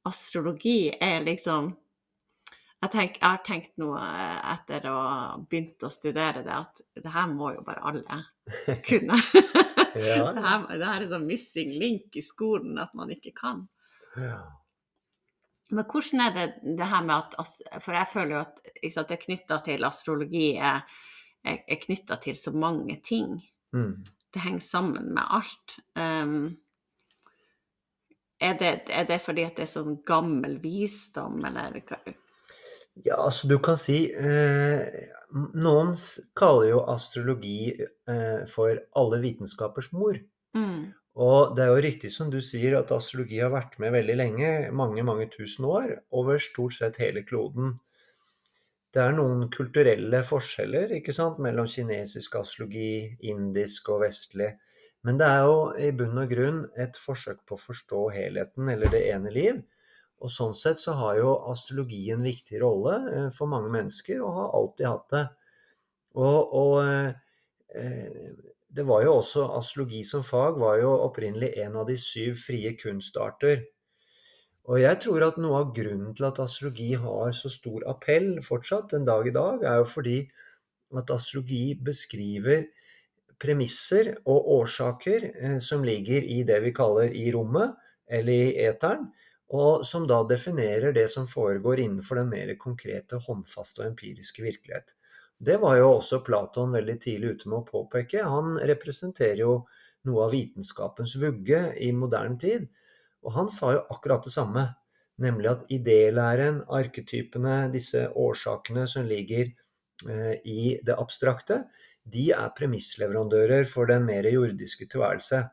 Astrologi 0.08 0.90
er 0.98 1.22
liksom 1.22 1.70
jeg, 2.82 2.90
tenk, 2.90 3.18
jeg, 3.20 3.28
har 3.28 3.42
tenkt 3.46 3.76
nå 3.78 3.92
eh, 3.94 4.38
etter 4.52 4.88
å 4.90 4.94
ha 4.96 5.18
begynt 5.38 5.84
å 5.86 5.90
studere 5.92 6.42
det, 6.42 6.56
at 6.56 6.82
det 6.98 7.12
her 7.14 7.28
må 7.30 7.52
jo 7.54 7.62
bare 7.66 7.84
alle 7.92 8.22
kunne. 8.88 9.18
ja. 9.94 10.32
det, 10.34 10.42
her, 10.42 10.66
det, 10.66 10.82
her, 10.82 11.04
er 11.04 11.06
sånn 11.12 11.28
missing 11.28 11.76
link 11.78 12.18
i 12.18 12.24
skolen 12.26 12.80
at 12.82 12.94
man 12.98 13.12
ikke 13.14 13.34
kan. 13.36 13.62
Ja. 14.18 14.40
Men 15.72 15.86
hvordan 15.88 16.20
er 16.20 16.34
det 16.36 16.74
det 16.76 16.88
her 16.90 17.04
med 17.06 17.14
at 17.40 17.78
For 17.80 17.96
jeg 17.96 18.10
føler 18.12 18.34
jo 18.34 18.40
at 18.42 18.58
sant, 18.92 19.08
det 19.08 19.14
er 19.14 19.22
knytta 19.22 19.56
til 19.64 19.86
astrologi 19.88 20.48
er, 20.60 20.82
er, 21.48 21.78
knytta 21.86 22.18
til 22.20 22.36
så 22.36 22.52
mange 22.52 22.98
ting. 23.04 23.38
Mm. 23.72 24.02
Det 24.32 24.42
henger 24.42 24.66
sammen 24.66 25.14
med 25.14 25.24
alt. 25.38 25.78
Um, 25.96 26.50
er, 28.42 28.58
det, 28.58 28.74
er, 28.90 29.08
det, 29.08 29.20
fordi 29.22 29.46
at 29.46 29.56
det 29.56 29.64
er 29.64 29.72
sånn 29.72 30.02
gammel 30.04 30.58
visdom, 30.60 31.40
eller 31.46 31.78
ja, 33.00 33.16
altså 33.16 33.48
du 33.48 33.56
kan 33.64 33.78
si 33.80 34.04
eh, 34.12 34.82
Noen 35.32 35.94
kaller 36.36 36.66
jo 36.68 36.80
astrologi 36.92 37.72
eh, 37.72 38.42
for 38.50 38.76
alle 39.00 39.20
vitenskapers 39.22 39.88
mor. 39.96 40.18
Mm. 40.52 40.90
Og 41.24 41.54
det 41.56 41.64
er 41.64 41.70
jo 41.72 41.84
riktig 41.84 42.10
som 42.12 42.28
du 42.32 42.38
sier, 42.44 42.76
at 42.76 42.92
astrologi 42.92 43.40
har 43.40 43.52
vært 43.52 43.78
med 43.80 43.94
veldig 43.96 44.16
lenge, 44.20 44.50
mange, 44.76 45.04
mange 45.04 45.30
tusen 45.32 45.64
år, 45.68 45.94
over 46.12 46.40
stort 46.40 46.76
sett 46.76 47.00
hele 47.00 47.24
kloden. 47.24 47.78
Det 48.92 49.00
er 49.00 49.16
noen 49.16 49.46
kulturelle 49.52 50.20
forskjeller 50.28 50.92
ikke 50.98 51.16
sant, 51.16 51.40
mellom 51.40 51.68
kinesisk 51.72 52.36
astrologi, 52.40 53.16
indisk 53.24 53.88
og 53.94 54.04
vestlig. 54.04 54.50
Men 55.02 55.16
det 55.20 55.28
er 55.32 55.46
jo 55.48 55.56
i 55.80 55.88
bunn 55.96 56.20
og 56.20 56.28
grunn 56.30 56.64
et 56.80 57.00
forsøk 57.00 57.40
på 57.48 57.56
å 57.56 57.62
forstå 57.70 58.02
helheten, 58.14 58.68
eller 58.68 58.92
det 58.92 59.06
ene 59.14 59.32
liv. 59.32 59.62
Og 60.22 60.30
sånn 60.30 60.54
sett 60.54 60.78
så 60.78 60.94
har 60.98 61.18
jo 61.18 61.34
astrologi 61.50 62.04
en 62.14 62.22
viktig 62.22 62.60
rolle 62.62 62.96
eh, 63.10 63.28
for 63.34 63.50
mange 63.50 63.72
mennesker, 63.74 64.22
og 64.22 64.38
har 64.38 64.56
alltid 64.58 64.88
hatt 64.88 65.14
det. 65.14 65.26
Og, 66.22 66.54
og 66.62 66.74
eh, 67.74 68.32
det 68.72 68.84
var 68.88 69.04
jo 69.04 69.18
også 69.18 69.46
Astrologi 69.58 70.02
som 70.08 70.24
fag 70.24 70.58
var 70.60 70.78
jo 70.80 70.92
opprinnelig 71.04 71.52
en 71.64 71.78
av 71.82 71.88
de 71.88 71.96
syv 72.00 72.38
frie 72.40 72.74
kunstarter. 72.80 73.66
Og 74.70 74.78
jeg 74.78 75.00
tror 75.02 75.24
at 75.26 75.40
noe 75.42 75.58
av 75.64 75.72
grunnen 75.74 76.14
til 76.14 76.28
at 76.28 76.38
astrologi 76.40 76.92
har 76.94 77.32
så 77.34 77.50
stor 77.50 77.82
appell 77.90 78.36
fortsatt 78.46 78.94
en 78.94 79.08
dag 79.08 79.26
i 79.26 79.34
dag, 79.34 79.64
er 79.66 79.80
jo 79.82 79.88
fordi 79.90 80.20
at 80.96 81.10
astrologi 81.10 81.74
beskriver 81.82 82.68
premisser 83.42 84.12
og 84.22 84.48
årsaker 84.60 85.26
eh, 85.32 85.58
som 85.58 85.82
ligger 85.84 86.22
i 86.22 86.42
det 86.46 86.60
vi 86.62 86.72
kaller 86.76 87.10
i 87.10 87.26
rommet, 87.34 87.74
eller 88.12 88.52
i 88.52 88.64
eteren, 88.68 89.08
og 89.52 89.84
som 89.84 90.06
da 90.08 90.22
definerer 90.24 90.94
det 90.96 91.08
som 91.12 91.28
foregår 91.28 91.82
innenfor 91.84 92.22
den 92.22 92.30
mer 92.32 92.54
konkrete, 92.60 93.20
håndfaste 93.20 93.82
og 93.82 93.90
empiriske 93.90 94.44
virkelighet. 94.44 94.94
Det 95.42 95.58
var 95.60 95.76
jo 95.80 95.88
også 95.98 96.22
Platon 96.24 96.72
veldig 96.72 96.96
tidlig 97.02 97.34
ute 97.34 97.50
med 97.50 97.58
å 97.58 97.66
påpeke. 97.66 98.22
Han 98.24 98.54
representerer 98.70 99.42
jo 99.42 99.56
noe 100.08 100.26
av 100.26 100.32
vitenskapens 100.34 101.16
vugge 101.20 101.64
i 101.82 101.90
moderne 101.94 102.38
tid. 102.40 102.68
Og 103.26 103.34
han 103.36 103.50
sa 103.52 103.74
jo 103.76 103.82
akkurat 103.92 104.24
det 104.24 104.32
samme, 104.34 104.64
nemlig 105.22 105.50
at 105.50 105.66
idélæren, 105.70 106.62
arketypene, 106.70 107.66
disse 107.74 108.06
årsakene 108.18 108.86
som 108.90 109.04
ligger 109.06 109.50
eh, 110.08 110.36
i 110.48 110.76
det 110.82 110.96
abstrakte, 110.98 111.64
de 112.02 112.30
er 112.34 112.54
premissleverandører 112.56 113.68
for 113.70 113.90
den 113.90 114.06
mer 114.08 114.26
jordiske 114.30 114.88
tilværelse. 114.90 115.44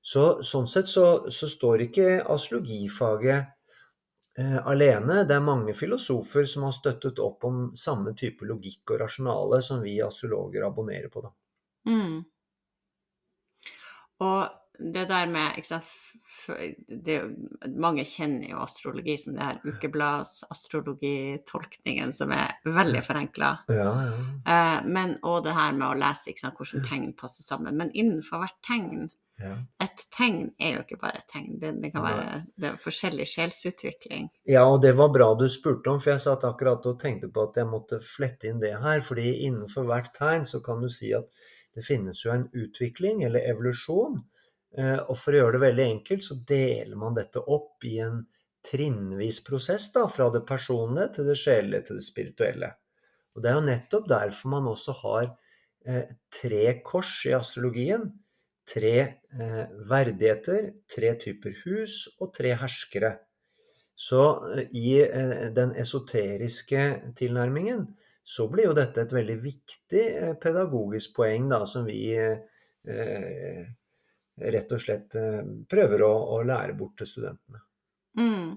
Så, 0.00 0.42
sånn 0.42 0.68
sett 0.68 0.88
så, 0.88 1.30
så 1.30 1.48
står 1.48 1.82
ikke 1.84 2.24
astrologifaget 2.32 3.44
eh, 4.38 4.58
alene. 4.64 5.24
Det 5.28 5.34
er 5.36 5.40
mange 5.44 5.74
filosofer 5.76 6.44
som 6.48 6.62
har 6.68 6.72
støttet 6.76 7.18
opp 7.20 7.44
om 7.48 7.74
samme 7.76 8.14
type 8.16 8.44
logikk 8.48 8.90
og 8.94 9.00
rasjonale 9.04 9.62
som 9.64 9.82
vi 9.84 10.02
astrologer 10.04 10.62
abonnerer 10.66 11.08
på. 11.12 11.20
Da. 11.26 11.30
Mm. 11.92 12.18
Og 14.24 14.40
det 14.80 15.04
der 15.10 15.26
med 15.28 15.58
ikke 15.60 15.80
det, 16.88 17.20
Mange 17.76 18.04
kjenner 18.08 18.48
jo 18.54 18.62
astrologi 18.64 19.16
som 19.20 19.36
det 19.36 19.44
her 19.44 19.60
ukebladsastrologitolkningen 19.66 22.12
som 22.16 22.32
er 22.32 22.56
veldig 22.64 23.02
forenkla. 23.04 23.68
Ja, 23.68 24.08
ja. 24.08 24.16
Eh, 24.54 24.80
men, 24.88 25.20
det 25.20 25.56
her 25.56 25.72
med 25.76 25.88
å 25.90 25.98
lese 26.00 26.32
sant, 26.40 26.56
hvordan 26.56 26.84
tegn 26.88 27.12
passer 27.18 27.44
sammen. 27.44 27.76
Men 27.76 27.92
innenfor 27.92 28.38
hvert 28.40 28.60
tegn 28.64 29.10
ja. 29.40 29.52
Et 29.82 30.02
tegn 30.14 30.50
er 30.60 30.74
jo 30.74 30.82
ikke 30.84 30.98
bare 31.00 31.20
et 31.22 31.28
tegn, 31.32 31.54
det, 31.62 31.72
det 31.82 31.92
kan 31.94 32.04
være 32.04 32.40
det 32.60 32.72
forskjellig 32.82 33.26
sjelsutvikling. 33.30 34.26
Ja, 34.48 34.66
og 34.68 34.80
det 34.84 34.92
var 34.98 35.12
bra 35.14 35.30
du 35.38 35.46
spurte 35.52 35.92
om, 35.92 36.00
for 36.02 36.14
jeg 36.14 36.24
satt 36.26 36.44
akkurat 36.48 36.86
og 36.90 36.98
tenkte 37.00 37.30
på 37.32 37.46
at 37.48 37.56
jeg 37.60 37.70
måtte 37.70 38.00
flette 38.04 38.50
inn 38.50 38.60
det 38.62 38.74
her. 38.82 39.00
fordi 39.04 39.32
innenfor 39.46 39.88
hvert 39.88 40.12
tegn 40.16 40.44
så 40.48 40.60
kan 40.64 40.82
du 40.84 40.90
si 40.92 41.14
at 41.16 41.30
det 41.76 41.86
finnes 41.86 42.24
jo 42.24 42.34
en 42.34 42.48
utvikling, 42.52 43.22
eller 43.24 43.46
evolusjon. 43.52 44.18
Eh, 44.78 44.98
og 44.98 45.16
for 45.18 45.34
å 45.34 45.42
gjøre 45.42 45.56
det 45.56 45.64
veldig 45.64 45.86
enkelt, 45.86 46.26
så 46.26 46.36
deler 46.46 46.98
man 46.98 47.16
dette 47.16 47.42
opp 47.42 47.86
i 47.86 47.96
en 48.02 48.24
trinnvis 48.66 49.40
prosess, 49.46 49.88
da, 49.94 50.04
fra 50.10 50.28
det 50.34 50.44
personlige 50.48 51.14
til 51.16 51.30
det 51.30 51.38
sjelelige 51.40 51.88
til 51.88 52.00
det 52.00 52.06
spirituelle. 52.06 52.72
Og 53.34 53.42
det 53.42 53.50
er 53.50 53.56
jo 53.56 53.68
nettopp 53.68 54.08
derfor 54.10 54.52
man 54.52 54.68
også 54.70 54.96
har 55.00 55.30
eh, 55.86 56.10
tre 56.34 56.64
kors 56.84 57.14
i 57.30 57.34
astrologien. 57.36 58.10
Tre 58.70 58.94
eh, 59.00 59.64
verdigheter, 59.90 60.70
tre 60.90 61.14
typer 61.18 61.56
hus 61.64 62.04
og 62.20 62.30
tre 62.36 62.52
herskere. 62.60 63.16
Så 63.98 64.22
eh, 64.54 64.68
i 64.78 64.94
eh, 65.02 65.48
den 65.56 65.74
esoteriske 65.80 66.84
tilnærmingen 67.18 67.88
så 68.22 68.46
blir 68.52 68.68
jo 68.68 68.76
dette 68.76 69.02
et 69.02 69.12
veldig 69.16 69.38
viktig 69.42 70.04
eh, 70.06 70.34
pedagogisk 70.38 71.16
poeng 71.18 71.48
da, 71.50 71.64
som 71.66 71.88
vi 71.88 72.04
rett 74.40 74.72
og 74.72 74.80
slett 74.80 75.16
eh, 75.20 75.42
prøver 75.68 76.04
å, 76.06 76.12
å 76.36 76.40
lære 76.46 76.76
bort 76.78 76.96
til 77.00 77.08
studentene. 77.10 77.60
Mm. 78.18 78.56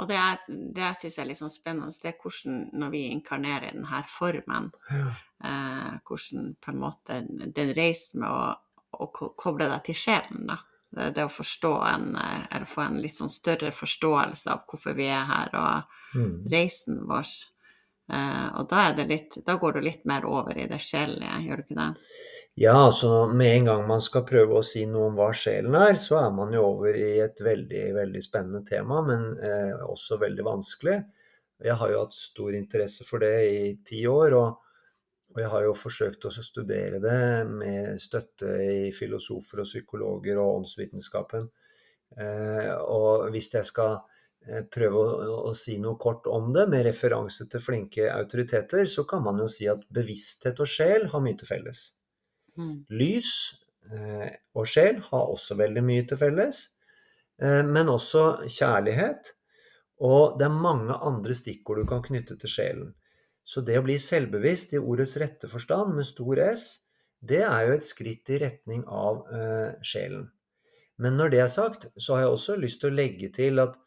Og 0.00 0.08
det, 0.08 0.16
er, 0.16 0.38
det 0.48 0.84
jeg 0.86 0.98
syns 1.02 1.18
er 1.20 1.28
litt 1.28 1.40
sånn 1.42 1.52
spennende, 1.52 1.92
det 2.02 2.12
er 2.14 2.18
hvordan 2.22 2.62
når 2.80 2.92
vi 2.94 3.02
inkarnerer 3.12 3.74
denne 3.74 4.02
formen, 4.08 4.70
Ja. 4.90 5.10
eh, 5.44 5.90
hvordan 6.08 6.54
på 6.60 6.72
en 6.72 6.80
måte 6.80 7.20
den 7.28 7.74
reisen 7.76 8.22
med 8.24 8.30
å, 8.32 8.54
å 8.92 9.08
koble 9.36 9.68
deg 9.70 9.84
til 9.88 9.94
sjelen, 9.98 10.46
da. 10.52 10.58
Det, 10.92 11.06
det 11.16 11.24
å 11.24 11.32
forstå 11.32 11.72
en, 11.88 12.10
eh, 12.20 12.42
eller 12.52 12.68
få 12.68 12.82
en 12.84 12.98
litt 13.00 13.16
sånn 13.16 13.30
større 13.32 13.70
forståelse 13.72 14.50
av 14.52 14.66
hvorfor 14.68 14.96
vi 14.98 15.06
er 15.08 15.24
her, 15.30 15.54
og 15.56 15.98
Mm. 16.12 16.42
reisen 16.52 16.98
vår. 17.08 17.24
Eh, 18.12 18.48
og 18.60 18.66
da, 18.68 18.88
er 18.90 18.96
det 18.98 19.06
litt, 19.08 19.36
da 19.46 19.54
går 19.56 19.78
du 19.78 19.80
litt 19.86 20.02
mer 20.04 20.26
over 20.28 20.58
i 20.58 20.66
det 20.68 20.80
sjelelige, 20.84 21.38
gjør 21.46 21.56
du 21.56 21.62
ikke 21.62 21.78
det? 21.78 22.10
Ja, 22.60 22.74
altså 22.90 23.26
med 23.32 23.54
en 23.56 23.64
gang 23.70 23.86
man 23.88 24.02
skal 24.04 24.26
prøve 24.28 24.58
å 24.58 24.64
si 24.66 24.82
noe 24.84 25.06
om 25.08 25.16
hva 25.16 25.30
sjelen 25.32 25.74
er, 25.78 25.94
så 25.96 26.18
er 26.26 26.30
man 26.36 26.52
jo 26.52 26.66
over 26.74 26.92
i 26.98 27.14
et 27.24 27.40
veldig, 27.40 27.84
veldig 27.96 28.22
spennende 28.22 28.60
tema, 28.68 29.00
men 29.06 29.24
eh, 29.40 29.72
også 29.86 30.18
veldig 30.20 30.44
vanskelig. 30.44 30.98
Jeg 31.62 31.78
har 31.80 31.94
jo 31.94 32.02
hatt 32.04 32.18
stor 32.18 32.52
interesse 32.58 33.06
for 33.08 33.22
det 33.24 33.32
i 33.48 33.62
ti 33.88 34.02
år, 34.10 34.36
og, 34.36 34.58
og 35.32 35.40
jeg 35.40 35.48
har 35.48 35.64
jo 35.64 35.74
forsøkt 35.76 36.26
å 36.28 36.32
studere 36.34 37.00
det 37.00 37.20
med 37.48 38.00
støtte 38.00 38.52
i 38.60 38.90
filosofer 38.92 39.62
og 39.62 39.68
psykologer 39.68 40.40
og 40.40 40.58
åndsvitenskapen. 40.60 41.46
Eh, 42.20 42.72
og 42.92 43.30
hvis 43.32 43.48
jeg 43.54 43.64
skal 43.64 43.96
eh, 44.44 44.60
prøve 44.68 45.00
å, 45.00 45.38
å 45.48 45.54
si 45.56 45.78
noe 45.80 45.96
kort 46.00 46.28
om 46.28 46.50
det, 46.52 46.66
med 46.68 46.84
referanse 46.84 47.48
til 47.48 47.64
flinke 47.64 48.10
autoriteter, 48.12 48.84
så 48.84 49.06
kan 49.08 49.24
man 49.24 49.40
jo 49.40 49.48
si 49.48 49.70
at 49.72 49.86
bevissthet 49.88 50.60
og 50.60 50.68
sjel 50.68 51.08
har 51.14 51.24
mye 51.24 51.40
til 51.40 51.48
felles. 51.48 51.82
Mm. 52.60 52.74
Lys 52.92 53.34
eh, 53.88 54.28
og 54.52 54.68
sjel 54.68 55.00
har 55.08 55.32
også 55.32 55.56
veldig 55.60 55.86
mye 55.88 56.08
til 56.08 56.20
felles, 56.20 56.66
men 57.42 57.88
også 57.90 58.44
kjærlighet. 58.44 59.32
Og 60.06 60.36
det 60.38 60.44
er 60.46 60.60
mange 60.62 60.94
andre 60.94 61.34
stikkord 61.34 61.80
du 61.80 61.88
kan 61.90 62.04
knytte 62.04 62.36
til 62.38 62.52
sjelen. 62.52 62.92
Så 63.44 63.62
det 63.66 63.78
å 63.78 63.84
bli 63.84 63.98
selvbevisst 63.98 64.76
i 64.76 64.80
ordets 64.80 65.16
rette 65.20 65.50
forstand, 65.50 65.96
med 65.96 66.06
stor 66.06 66.38
S, 66.44 66.66
det 67.22 67.42
er 67.46 67.66
jo 67.66 67.74
et 67.76 67.86
skritt 67.86 68.30
i 68.34 68.38
retning 68.42 68.84
av 68.86 69.24
eh, 69.34 69.74
sjelen. 69.86 70.28
Men 71.02 71.16
når 71.18 71.32
det 71.32 71.40
er 71.42 71.50
sagt, 71.50 71.88
så 71.96 72.16
har 72.16 72.24
jeg 72.24 72.36
også 72.36 72.56
lyst 72.60 72.82
til 72.82 72.92
å 72.92 72.98
legge 72.98 73.30
til 73.34 73.62
at 73.62 73.78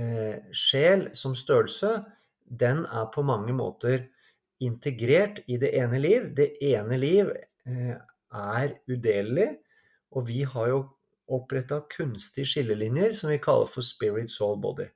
eh, 0.00 0.38
sjel 0.54 1.08
som 1.16 1.36
størrelse, 1.38 2.00
den 2.42 2.84
er 2.86 3.06
på 3.14 3.24
mange 3.26 3.54
måter 3.56 4.08
integrert 4.62 5.42
i 5.50 5.58
det 5.62 5.72
ene 5.78 6.00
liv. 6.02 6.30
Det 6.36 6.48
ene 6.72 6.98
liv 6.98 7.30
eh, 7.30 7.94
er 8.32 8.74
udelelig, 8.90 9.48
og 10.12 10.26
vi 10.28 10.42
har 10.48 10.72
jo 10.72 10.82
oppretta 11.32 11.80
kunstige 11.90 12.48
skillelinjer 12.48 13.14
som 13.16 13.30
vi 13.32 13.40
kaller 13.42 13.70
for 13.70 13.84
spirit, 13.86 14.30
soul, 14.30 14.58
body. 14.60 14.88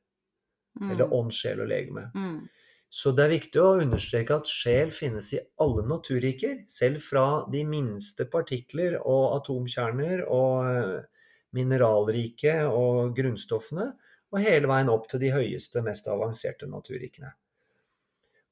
Mm. 0.81 0.91
Eller 0.93 1.15
ånd, 1.15 1.33
sjel 1.35 1.63
og 1.65 1.71
legeme. 1.71 2.11
Mm. 2.15 2.43
Så 2.89 3.11
det 3.13 3.25
er 3.25 3.35
viktig 3.35 3.61
å 3.61 3.77
understreke 3.83 4.39
at 4.39 4.49
sjel 4.49 4.93
finnes 4.95 5.33
i 5.35 5.41
alle 5.63 5.83
naturriker, 5.89 6.63
selv 6.71 7.03
fra 7.03 7.45
de 7.53 7.65
minste 7.67 8.29
partikler 8.31 8.97
og 9.03 9.41
atomkjerner 9.41 10.23
og 10.25 10.69
eh, 10.71 11.01
mineralrike 11.57 12.61
og 12.71 13.17
grunnstoffene, 13.17 13.91
og 14.33 14.43
hele 14.43 14.71
veien 14.71 14.91
opp 14.93 15.09
til 15.11 15.23
de 15.23 15.33
høyeste, 15.35 15.83
mest 15.87 16.09
avanserte 16.11 16.69
naturrikene. 16.71 17.33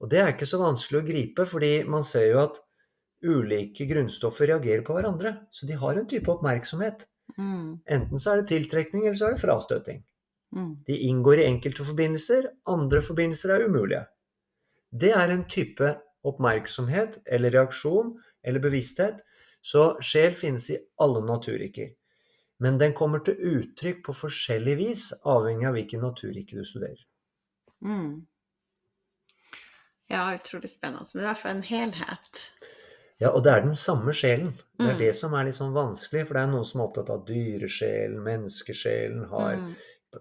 Og 0.03 0.11
det 0.11 0.21
er 0.21 0.33
ikke 0.35 0.49
så 0.49 0.61
vanskelig 0.61 1.01
å 1.01 1.07
gripe, 1.07 1.47
fordi 1.49 1.75
man 1.89 2.05
ser 2.07 2.29
jo 2.33 2.43
at 2.43 2.59
ulike 3.25 3.87
grunnstoffer 3.89 4.51
reagerer 4.51 4.85
på 4.85 4.97
hverandre, 4.97 5.37
så 5.55 5.69
de 5.69 5.79
har 5.81 5.97
en 5.97 6.09
type 6.11 6.31
oppmerksomhet. 6.31 7.07
Mm. 7.39 7.81
Enten 7.97 8.21
så 8.21 8.35
er 8.35 8.43
det 8.43 8.51
tiltrekning, 8.51 9.07
eller 9.07 9.17
så 9.19 9.31
er 9.31 9.37
det 9.37 9.45
frastøting. 9.45 10.03
Mm. 10.55 10.75
De 10.87 10.99
inngår 11.09 11.41
i 11.41 11.47
enkelte 11.49 11.87
forbindelser, 11.87 12.51
andre 12.71 13.01
forbindelser 13.03 13.55
er 13.55 13.65
umulige. 13.71 14.05
Det 14.95 15.11
er 15.13 15.33
en 15.35 15.45
type 15.51 15.89
oppmerksomhet 16.25 17.19
eller 17.27 17.51
reaksjon 17.51 18.15
eller 18.47 18.63
bevissthet. 18.63 19.21
Så 19.65 19.95
sjel 20.05 20.35
finnes 20.37 20.69
i 20.71 20.79
alle 21.01 21.21
naturriker. 21.27 21.95
Men 22.63 22.79
den 22.79 22.93
kommer 22.95 23.19
til 23.25 23.35
uttrykk 23.35 24.05
på 24.07 24.15
forskjellig 24.15 24.77
vis, 24.79 25.09
avhengig 25.27 25.67
av 25.67 25.75
hvilken 25.75 26.05
naturrike 26.05 26.57
du 26.57 26.65
studerer. 26.65 27.01
Mm. 27.85 28.27
Ja, 30.07 30.35
utrolig 30.35 30.71
spennende. 30.71 31.05
Men 31.15 31.21
det 31.23 31.25
er 31.25 31.27
i 31.27 31.33
hvert 31.33 31.43
fall 31.43 31.57
en 31.57 31.67
helhet. 31.69 32.43
Ja, 33.23 33.31
og 33.31 33.45
det 33.47 33.53
er 33.55 33.65
den 33.65 33.77
samme 33.79 34.13
sjelen. 34.15 34.53
Det 34.79 34.87
er 34.89 34.95
Mm. 34.95 34.99
det 34.99 35.17
som 35.17 35.35
er 35.35 35.45
litt 35.45 35.55
sånn 35.55 35.73
vanskelig, 35.75 36.27
for 36.27 36.35
det 36.35 36.43
er 36.43 36.53
noen 36.53 36.65
som 36.67 36.81
er 36.81 36.85
opptatt 36.89 37.11
av 37.11 37.27
dyresjelen, 37.27 38.23
menneskesjelen, 38.23 39.29
har 39.31 39.57
Mm. 39.57 39.75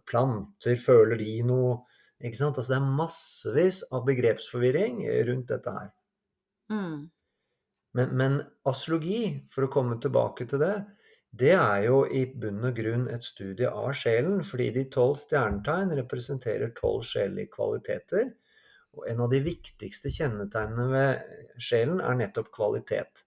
planter, 0.05 0.75
føler 0.75 1.17
de 1.17 1.41
noe 1.43 1.85
Ikke 2.23 2.39
sant? 2.39 2.57
Altså 2.57 2.75
det 2.75 2.79
er 2.79 2.95
massevis 3.01 3.81
av 3.91 4.05
begrepsforvirring 4.07 5.03
rundt 5.27 5.51
dette 5.51 5.73
her. 5.75 5.89
Mm. 6.71 6.99
Men, 7.93 8.13
men 8.17 8.37
astrologi, 8.69 9.25
for 9.53 9.67
å 9.67 9.71
komme 9.73 9.99
tilbake 10.01 10.47
til 10.49 10.63
det, 10.63 10.75
det 11.33 11.51
er 11.57 11.87
jo 11.87 12.03
i 12.05 12.23
bunn 12.29 12.61
og 12.67 12.77
grunn 12.77 13.07
et 13.09 13.25
studie 13.25 13.69
av 13.69 13.91
sjelen, 13.97 14.43
fordi 14.45 14.69
de 14.75 14.85
tolv 14.93 15.17
stjernetegn 15.21 15.95
representerer 15.97 16.73
tolv 16.77 17.01
sjelelige 17.09 17.51
kvaliteter. 17.55 18.31
Og 18.93 19.07
en 19.09 19.23
av 19.25 19.31
de 19.33 19.39
viktigste 19.41 20.11
kjennetegnene 20.13 20.85
ved 20.91 21.61
sjelen 21.61 22.03
er 22.05 22.19
nettopp 22.19 22.51
kvalitet. 22.53 23.23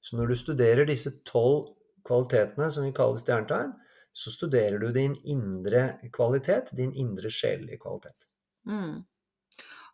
Så 0.00 0.16
når 0.16 0.30
du 0.30 0.38
studerer 0.38 0.86
disse 0.86 1.10
tolv 1.26 1.72
kvalitetene 2.06 2.70
som 2.70 2.86
vi 2.86 2.94
kaller 2.94 3.18
stjernetegn, 3.18 3.74
så 4.18 4.32
studerer 4.34 4.78
du 4.82 4.88
din 4.92 5.14
indre 5.30 5.84
kvalitet, 6.12 6.72
din 6.76 6.90
indre 6.98 7.30
sjelelige 7.30 7.78
kvalitet. 7.84 8.26
Mm. 8.68 9.04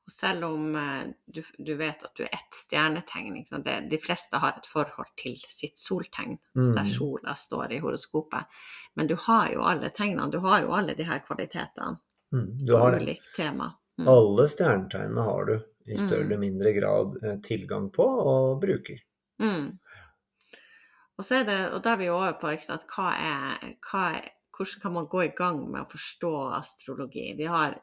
Og 0.05 0.13
selv 0.13 0.45
om 0.45 0.75
eh, 0.77 1.05
du, 1.33 1.41
du 1.65 1.75
vet 1.81 2.03
at 2.05 2.13
du 2.17 2.25
er 2.27 2.33
ett 2.37 2.57
stjernetegn? 2.57 3.39
Det, 3.65 3.77
De 3.91 3.99
fleste 4.01 4.37
har 4.41 4.57
et 4.59 4.67
forhold 4.69 5.13
til 5.21 5.39
sitt 5.49 5.79
soltegn, 5.81 6.37
mm. 6.57 6.65
der 6.75 6.83
Mm. 6.85 6.91
sola 6.93 7.35
står 7.41 7.73
i 7.73 7.79
horoskopet. 7.85 8.45
Men 8.97 9.09
du 9.09 9.15
har 9.27 9.53
jo 9.53 9.63
alle 9.65 9.89
tegnene, 9.97 10.31
du 10.33 10.39
har 10.45 10.61
jo 10.65 10.73
alle 10.77 10.95
de 10.99 11.05
her 11.09 11.23
kvalitetene 11.27 11.99
Mm, 12.35 12.65
du 12.67 12.73
har 12.77 12.99
det. 12.99 13.19
tema. 13.37 13.69
Mm. 14.01 14.09
Alle 14.11 14.49
stjernetegnene 14.51 15.23
har 15.23 15.45
du 15.47 15.53
i 15.87 15.97
større 15.97 16.25
Mm. 16.25 16.27
eller 16.27 16.39
mindre 16.39 16.73
grad 16.73 17.19
eh, 17.25 17.37
tilgang 17.45 17.91
på 17.95 18.03
og 18.03 18.61
bruker. 18.61 18.99
Mm. 19.41 19.79
Og 21.19 21.27
så 21.27 21.41
er 21.41 21.49
det, 21.49 21.59
og 21.75 21.83
da 21.85 21.95
er 21.95 22.01
vi 22.01 22.11
over 22.11 22.37
på 22.41 22.51
liksom, 22.51 22.81
at 22.81 22.87
hva 22.91 23.11
er, 23.15 23.75
hva 23.87 24.07
er, 24.17 24.31
hvordan 24.55 24.83
kan 24.83 24.95
man 24.95 25.11
gå 25.11 25.27
i 25.27 25.35
gang 25.37 25.61
med 25.67 25.85
å 25.85 25.91
forstå 25.91 26.33
astrologi? 26.59 27.29
Vi 27.39 27.47
har, 27.51 27.77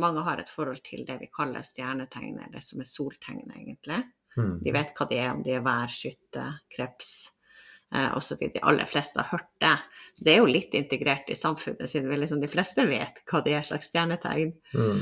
mange 0.00 0.24
har 0.26 0.40
et 0.40 0.52
forhold 0.52 0.82
til 0.84 1.04
det 1.08 1.16
vi 1.22 1.30
kaller 1.32 1.64
stjernetegn, 1.64 2.42
eller 2.48 2.64
som 2.64 2.82
er 2.84 2.88
soltegn, 2.88 3.46
egentlig. 3.56 4.02
Mm. 4.36 4.58
De 4.64 4.74
vet 4.74 4.92
hva 4.96 5.06
de 5.08 5.20
er, 5.20 5.30
om 5.32 5.42
de 5.46 5.54
er 5.56 5.64
vær, 5.64 5.92
skytte, 5.92 6.44
kreps 6.74 7.12
eh, 7.94 8.10
osv. 8.18 8.42
De 8.52 8.62
aller 8.66 8.88
fleste 8.90 9.20
har 9.20 9.30
hørt 9.32 9.52
det. 9.62 9.76
Så 10.14 10.26
det 10.26 10.34
er 10.34 10.42
jo 10.42 10.50
litt 10.50 10.76
integrert 10.76 11.30
i 11.32 11.38
samfunnet, 11.38 11.88
siden 11.90 12.12
liksom, 12.20 12.42
de 12.42 12.50
fleste 12.50 12.84
vet 12.88 13.22
hva 13.30 13.40
de 13.44 13.54
er 13.56 13.68
slags 13.68 13.88
stjernetegn. 13.92 14.52
Mm. 14.74 15.00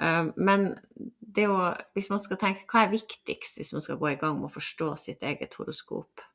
Eh, 0.00 0.32
men 0.40 0.66
det 1.20 1.46
er 1.46 1.52
jo, 1.52 1.60
hvis 1.94 2.10
man 2.10 2.22
skal 2.24 2.40
tenke, 2.40 2.66
hva 2.70 2.84
er 2.86 2.94
viktigst 2.94 3.60
hvis 3.60 3.74
man 3.76 3.86
skal 3.86 4.00
gå 4.00 4.14
i 4.14 4.18
gang 4.20 4.40
med 4.40 4.50
å 4.50 4.56
forstå 4.56 4.92
sitt 4.98 5.26
eget 5.26 5.54
horoskop? 5.60 6.26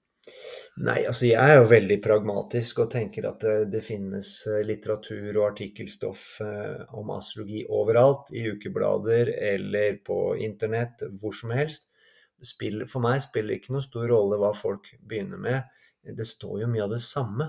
Nei, 0.76 1.06
altså 1.08 1.24
jeg 1.30 1.40
er 1.40 1.62
jo 1.62 1.68
veldig 1.72 1.96
pragmatisk 2.04 2.82
og 2.84 2.90
tenker 2.92 3.30
at 3.30 3.44
det, 3.46 3.54
det 3.72 3.80
finnes 3.86 4.32
eh, 4.52 4.60
litteratur 4.68 5.30
og 5.38 5.46
artikkelstoff 5.54 6.24
eh, 6.44 6.82
om 7.00 7.14
astrologi 7.16 7.62
overalt, 7.72 8.34
i 8.36 8.44
ukeblader 8.52 9.32
eller 9.54 10.02
på 10.04 10.18
internett, 10.44 11.06
hvor 11.22 11.32
som 11.38 11.54
helst. 11.56 11.88
Spill, 12.44 12.84
for 12.92 13.00
meg 13.06 13.22
spiller 13.24 13.54
det 13.54 13.62
ikke 13.62 13.78
noen 13.78 13.86
stor 13.86 14.10
rolle 14.12 14.40
hva 14.42 14.52
folk 14.52 14.90
begynner 15.00 15.40
med. 15.40 15.78
Det 16.04 16.28
står 16.28 16.66
jo 16.66 16.68
mye 16.74 16.84
av 16.84 16.92
det 16.92 17.00
samme 17.06 17.48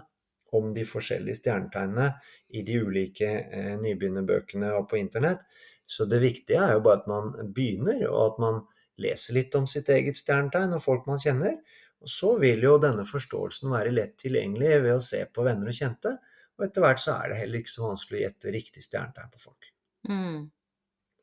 om 0.54 0.70
de 0.76 0.84
forskjellige 0.86 1.40
stjernetegnene 1.40 2.12
i 2.54 2.62
de 2.62 2.78
ulike 2.78 3.32
eh, 3.42 3.72
nybegynnerbøkene 3.82 4.70
og 4.78 4.86
på 4.92 5.00
internett. 5.00 5.42
Så 5.82 6.06
det 6.06 6.22
viktige 6.22 6.62
er 6.62 6.76
jo 6.76 6.86
bare 6.86 7.02
at 7.02 7.10
man 7.10 7.34
begynner, 7.54 8.06
og 8.06 8.22
at 8.22 8.38
man 8.46 8.62
leser 9.02 9.34
litt 9.34 9.58
om 9.58 9.66
sitt 9.66 9.90
eget 9.90 10.22
stjernetegn 10.22 10.78
og 10.78 10.86
folk 10.86 11.10
man 11.10 11.18
kjenner. 11.22 11.58
Og 12.04 12.10
så 12.12 12.32
vil 12.38 12.62
jo 12.62 12.76
denne 12.82 13.06
forståelsen 13.08 13.70
være 13.72 13.94
lett 13.94 14.16
tilgjengelig 14.20 14.82
ved 14.84 14.94
å 14.96 15.02
se 15.04 15.22
på 15.26 15.44
venner 15.46 15.72
og 15.72 15.78
kjente. 15.78 16.16
Og 16.56 16.66
etter 16.68 16.84
hvert 16.84 17.02
så 17.02 17.16
er 17.20 17.32
det 17.32 17.40
heller 17.40 17.62
ikke 17.62 17.72
så 17.72 17.86
vanskelig 17.88 18.18
å 18.18 18.24
gjette 18.26 18.52
riktig 18.54 18.84
stjernetegn 18.84 19.32
på 19.32 19.42
folk. 19.42 19.70
Mm. 20.08 20.50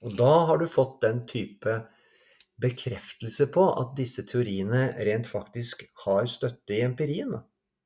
Og 0.04 0.16
da 0.20 0.32
har 0.50 0.60
du 0.60 0.68
fått 0.68 1.00
den 1.06 1.24
type 1.30 1.78
bekreftelse 2.64 3.48
på 3.54 3.64
at 3.80 3.94
disse 3.98 4.26
teoriene 4.30 4.88
rent 5.08 5.30
faktisk 5.30 5.86
har 6.06 6.28
støtte 6.30 6.76
i 6.76 6.84
empirien. 6.86 7.34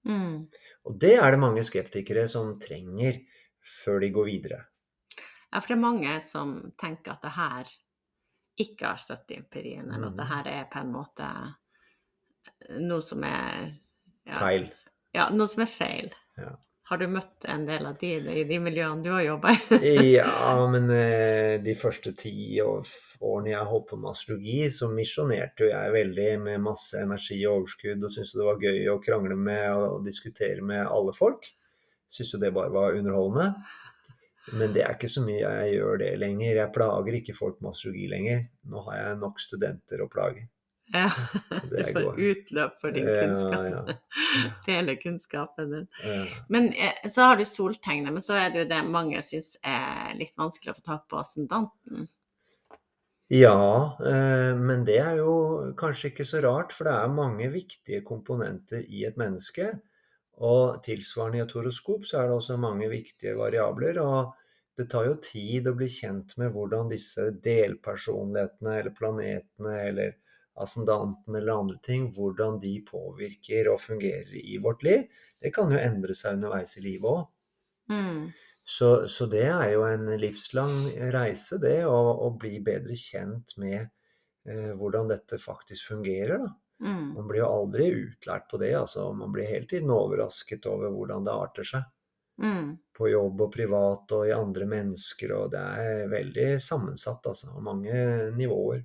Mm. 0.08 0.48
Og 0.88 0.98
det 1.02 1.16
er 1.20 1.32
det 1.34 1.42
mange 1.42 1.64
skeptikere 1.68 2.28
som 2.32 2.56
trenger 2.62 3.22
før 3.84 4.02
de 4.04 4.12
går 4.16 4.28
videre. 4.32 4.60
Ja, 5.52 5.60
for 5.60 5.72
det 5.72 5.78
er 5.78 5.84
mange 5.84 6.16
som 6.24 6.56
tenker 6.80 7.16
at 7.16 7.24
det 7.24 7.34
her 7.38 7.72
ikke 8.58 8.90
har 8.90 9.00
støtte 9.00 9.36
i 9.36 9.40
empirien, 9.42 9.92
eller 9.92 10.10
at 10.12 10.18
det 10.18 10.26
Mhm. 10.26 10.34
her 10.34 10.48
er 10.48 10.66
på 10.72 10.80
en 10.80 10.92
måte 10.92 11.28
noe 12.80 13.04
som 13.06 13.24
er 13.28 13.68
ja, 14.28 14.40
Feil. 14.40 14.70
Ja, 15.16 15.30
noe 15.34 15.48
som 15.50 15.64
er 15.64 15.70
feil. 15.72 16.10
Ja. 16.38 16.54
Har 16.88 17.02
du 17.02 17.08
møtt 17.12 17.44
en 17.52 17.66
del 17.68 17.84
av 17.84 17.98
de 18.00 18.14
i 18.16 18.44
de 18.48 18.58
miljøene 18.64 19.04
du 19.04 19.10
har 19.12 19.24
jobba 19.26 19.52
i? 19.76 19.90
Ja, 20.18 20.54
men 20.72 20.88
eh, 20.94 21.58
de 21.60 21.74
første 21.76 22.14
ti 22.16 22.32
årene 22.64 23.52
jeg 23.52 23.68
holdt 23.72 23.90
på 23.90 24.00
med 24.00 24.14
astrologi, 24.14 24.62
så 24.72 24.88
misjonerte 24.92 25.66
jo 25.66 25.74
jeg 25.74 25.96
veldig 25.98 26.30
med 26.46 26.64
masse 26.64 27.02
energi 27.04 27.42
og 27.42 27.64
overskudd, 27.64 28.06
og 28.08 28.16
syntes 28.16 28.32
det 28.38 28.48
var 28.48 28.64
gøy 28.64 28.88
å 28.94 29.02
krangle 29.04 29.36
med 29.36 29.68
og 29.76 30.08
diskutere 30.08 30.64
med 30.64 30.86
alle 30.86 31.16
folk. 31.18 31.50
Syntes 32.08 32.38
jo 32.38 32.42
det 32.46 32.56
bare 32.56 32.72
var 32.72 32.96
underholdende. 32.96 33.50
Men 34.56 34.72
det 34.72 34.86
er 34.86 34.96
ikke 34.96 35.12
så 35.12 35.26
mye 35.26 35.42
jeg 35.44 35.74
gjør 35.76 36.00
det 36.06 36.14
lenger. 36.22 36.54
Jeg 36.62 36.76
plager 36.78 37.20
ikke 37.20 37.36
folk 37.36 37.60
med 37.60 37.74
astrologi 37.74 38.08
lenger. 38.14 38.46
Nå 38.72 38.86
har 38.86 39.02
jeg 39.02 39.20
nok 39.26 39.44
studenter 39.44 40.06
å 40.06 40.08
plage. 40.12 40.48
Ja, 40.94 41.10
du 41.72 41.84
får 41.84 42.20
utløp 42.20 42.78
for 42.82 42.96
din 42.96 43.08
kunnskap. 43.08 43.66
ja. 43.72 43.96
Dele 44.68 44.96
kunnskapen 44.96 45.72
din. 45.72 45.88
Ja. 46.04 46.20
Men 46.50 46.70
eh, 46.74 47.10
så 47.10 47.22
har 47.22 47.40
du 47.40 47.46
soltegnet, 47.46 48.14
men 48.14 48.24
så 48.24 48.38
er 48.40 48.54
det 48.54 48.64
jo 48.64 48.70
det 48.72 48.84
mange 48.88 49.22
syns 49.26 49.56
er 49.64 50.16
litt 50.20 50.38
vanskelig 50.40 50.74
å 50.74 50.78
få 50.80 50.86
tak 50.86 51.10
på 51.12 51.20
ascendanten. 51.20 52.08
Ja, 53.28 53.98
eh, 54.00 54.54
men 54.56 54.86
det 54.88 55.02
er 55.04 55.20
jo 55.20 55.34
kanskje 55.80 56.14
ikke 56.14 56.26
så 56.28 56.40
rart, 56.46 56.72
for 56.72 56.88
det 56.88 56.96
er 56.96 57.12
mange 57.12 57.50
viktige 57.52 58.06
komponenter 58.08 58.86
i 58.88 59.04
et 59.10 59.20
menneske. 59.20 59.74
Og 60.38 60.80
tilsvarende 60.86 61.42
i 61.42 61.44
et 61.44 61.56
horoskop 61.58 62.06
så 62.08 62.22
er 62.22 62.30
det 62.30 62.38
også 62.38 62.60
mange 62.62 62.88
viktige 62.92 63.36
variabler. 63.36 64.00
Og 64.00 64.32
det 64.78 64.88
tar 64.92 65.10
jo 65.10 65.18
tid 65.20 65.68
å 65.68 65.76
bli 65.76 65.90
kjent 65.92 66.36
med 66.40 66.54
hvordan 66.54 66.92
disse 66.92 67.32
delpersonlighetene 67.44 68.78
eller 68.80 68.96
planetene 68.96 69.76
eller 69.90 70.16
ascendantene 70.64 71.40
eller 71.40 71.62
andre 71.62 71.78
ting, 71.84 72.10
hvordan 72.16 72.60
de 72.64 72.74
påvirker 72.88 73.70
og 73.72 73.82
fungerer 73.84 74.36
i 74.42 74.58
vårt 74.64 74.84
liv. 74.88 75.08
Det 75.42 75.54
kan 75.56 75.72
jo 75.72 75.80
endre 75.80 76.16
seg 76.18 76.38
underveis 76.38 76.78
i 76.80 76.86
livet 76.86 77.10
òg. 77.12 77.26
Mm. 77.94 78.22
Så, 78.68 79.08
så 79.08 79.26
det 79.32 79.46
er 79.48 79.70
jo 79.78 79.86
en 79.88 80.10
livslang 80.20 80.90
reise, 81.14 81.56
det, 81.64 81.86
å, 81.88 82.00
å 82.28 82.34
bli 82.36 82.58
bedre 82.60 82.98
kjent 83.00 83.54
med 83.62 83.80
eh, 83.80 84.74
hvordan 84.76 85.14
dette 85.14 85.40
faktisk 85.40 85.94
fungerer. 85.94 86.42
da. 86.42 86.50
Mm. 86.84 87.14
Man 87.14 87.30
blir 87.30 87.42
jo 87.42 87.52
aldri 87.52 87.88
utlært 87.96 88.50
på 88.52 88.60
det. 88.62 88.74
altså 88.76 89.08
Man 89.14 89.32
blir 89.32 89.48
hele 89.48 89.70
tiden 89.70 89.94
overrasket 89.94 90.68
over 90.70 90.92
hvordan 90.94 91.24
det 91.24 91.38
arter 91.38 91.70
seg. 91.72 91.88
Mm. 92.44 92.76
På 92.98 93.08
jobb 93.10 93.42
og 93.48 93.54
privat 93.54 94.14
og 94.14 94.28
i 94.28 94.36
andre 94.36 94.68
mennesker, 94.70 95.32
og 95.34 95.56
det 95.56 95.64
er 95.64 96.12
veldig 96.12 96.50
sammensatt, 96.62 97.32
altså. 97.32 97.54
Og 97.56 97.64
mange 97.66 97.96
nivåer. 98.38 98.84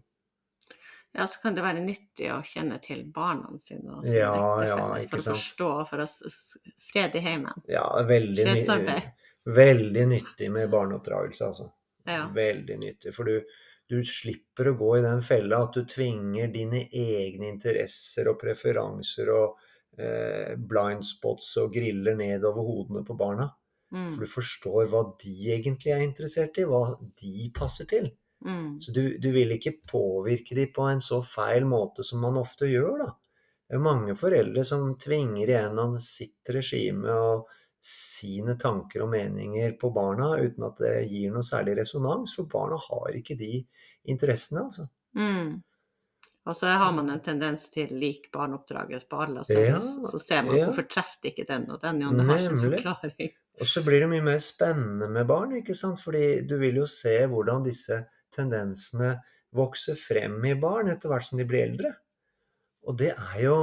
Ja, 1.13 1.27
så 1.27 1.41
kan 1.43 1.57
det 1.57 1.65
være 1.65 1.83
nyttig 1.85 2.31
å 2.33 2.39
kjenne 2.47 2.79
til 2.81 3.03
barna 3.13 3.51
sine. 3.61 3.99
og 3.99 4.07
så 4.07 4.15
Ja, 4.17 4.37
ja, 4.65 4.79
ikke 4.97 5.19
For 5.19 5.21
å 5.21 5.35
forstå, 5.35 5.69
for 5.91 6.05
å 6.05 6.07
fred 6.89 7.19
i 7.19 7.25
heimen. 7.25 7.67
Ja, 7.69 7.85
veldig, 8.09 8.47
ny, 8.49 8.95
veldig 9.45 10.07
nyttig 10.09 10.49
med 10.55 10.71
barneoppdragelse, 10.73 11.51
altså. 11.51 11.69
Ja. 12.09 12.25
Veldig 12.35 12.79
nyttig. 12.81 13.13
For 13.15 13.29
du, 13.29 13.45
du 13.93 14.01
slipper 14.09 14.73
å 14.73 14.77
gå 14.79 14.95
i 14.99 15.05
den 15.05 15.21
fella 15.25 15.61
at 15.67 15.77
du 15.77 15.85
tvinger 15.89 16.49
dine 16.55 16.87
egne 16.89 17.51
interesser 17.53 18.33
og 18.33 18.41
preferanser 18.41 19.31
og 19.37 19.61
eh, 20.01 20.57
blind 20.57 21.05
spots 21.07 21.53
og 21.61 21.77
griller 21.77 22.17
ned 22.19 22.49
over 22.49 22.65
hodene 22.71 23.05
på 23.05 23.19
barna. 23.21 23.51
Mm. 23.93 24.15
For 24.15 24.25
du 24.25 24.33
forstår 24.33 24.89
hva 24.89 25.05
de 25.21 25.37
egentlig 25.53 25.93
er 25.93 26.07
interessert 26.07 26.57
i, 26.57 26.65
hva 26.65 26.97
de 27.21 27.51
passer 27.55 27.89
til. 27.91 28.09
Mm. 28.45 28.81
Så 28.81 28.93
du, 28.93 29.03
du 29.19 29.31
vil 29.35 29.55
ikke 29.57 29.77
påvirke 29.89 30.57
dem 30.59 30.71
på 30.75 30.87
en 30.91 31.03
så 31.03 31.23
feil 31.27 31.67
måte 31.69 32.05
som 32.07 32.23
man 32.25 32.39
ofte 32.41 32.71
gjør, 32.71 33.05
da. 33.05 33.11
Det 33.69 33.79
er 33.79 33.85
mange 33.87 34.15
foreldre 34.19 34.65
som 34.69 34.91
tvinger 35.01 35.47
igjennom 35.47 35.95
sitt 36.03 36.51
regime 36.53 37.15
og 37.17 37.47
sine 37.83 38.55
tanker 38.61 39.03
og 39.03 39.11
meninger 39.15 39.73
på 39.81 39.89
barna 39.95 40.35
uten 40.39 40.67
at 40.69 40.83
det 40.85 40.93
gir 41.11 41.33
noe 41.35 41.47
særlig 41.47 41.79
resonans, 41.81 42.35
for 42.37 42.51
barna 42.51 42.77
har 42.79 43.17
ikke 43.19 43.39
de 43.41 43.57
interessene, 44.13 44.67
altså. 44.69 44.87
Mm. 45.19 45.63
Og 46.43 46.57
så 46.59 46.67
har 46.67 46.93
man 46.95 47.11
en 47.11 47.21
tendens 47.23 47.69
til 47.71 47.91
lik 47.95 48.27
barneoppdragelse 48.35 49.07
på 49.11 49.21
alle, 49.25 49.45
så, 49.47 49.59
Ja, 49.59 49.81
så 49.81 50.19
ser 50.19 50.43
man 50.47 50.59
ja. 50.59 50.67
hvorfor 50.67 50.89
treffer 50.91 51.31
ikke 51.31 51.47
den 51.49 51.69
og 51.71 51.81
den, 51.83 52.03
og 52.07 52.19
det 52.19 52.27
har 52.27 52.57
forklaring. 52.65 53.35
Og 53.61 53.69
så 53.69 53.83
blir 53.87 54.03
det 54.03 54.09
mye 54.11 54.25
mer 54.27 54.41
spennende 54.43 55.09
med 55.13 55.29
barn, 55.29 55.53
ikke 55.61 55.77
sant? 55.77 56.01
Fordi 56.03 56.43
du 56.49 56.57
vil 56.59 56.81
jo 56.83 56.87
se 56.89 57.15
hvordan 57.31 57.63
disse 57.67 58.01
tendensene 58.35 59.17
vokser 59.57 59.99
frem 59.99 60.39
i 60.49 60.55
barn 60.59 60.91
etter 60.93 61.13
hvert 61.13 61.27
som 61.27 61.41
de 61.41 61.47
blir 61.49 61.67
eldre. 61.67 61.93
Og 62.89 62.97
det 62.99 63.13
er 63.13 63.39
jo 63.45 63.57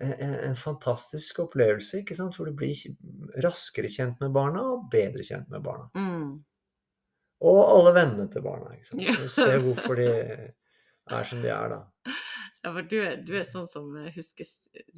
eh, 0.00 0.24
en, 0.26 0.56
fantastisk 0.58 1.44
opplevelse, 1.44 2.02
ikke 2.02 2.16
sant? 2.18 2.36
For 2.36 2.48
du 2.48 2.56
blir 2.56 3.42
raskere 3.44 3.90
kjent 3.92 4.22
med 4.24 4.34
barna 4.34 4.64
og 4.72 4.88
bedre 4.92 5.26
kjent 5.26 5.50
med 5.52 5.64
barna. 5.64 5.88
Mm. 5.94 6.36
Og 7.46 7.60
alle 7.62 7.92
vennene 7.98 8.30
til 8.32 8.44
barna, 8.44 8.72
ikke 8.74 8.90
sant. 8.90 9.04
Ja. 9.04 9.16
Og 9.20 9.32
se 9.32 9.50
hvorfor 9.62 10.00
de 10.00 10.08
er 10.10 11.28
som 11.28 11.44
de 11.44 11.52
er, 11.52 11.76
da. 11.76 12.16
Ja, 12.66 12.72
for 12.74 12.82
du 12.82 12.96
du 13.22 13.36
er 13.38 13.44
sånn 13.46 13.68
som 13.70 13.92
husker, 14.10 14.48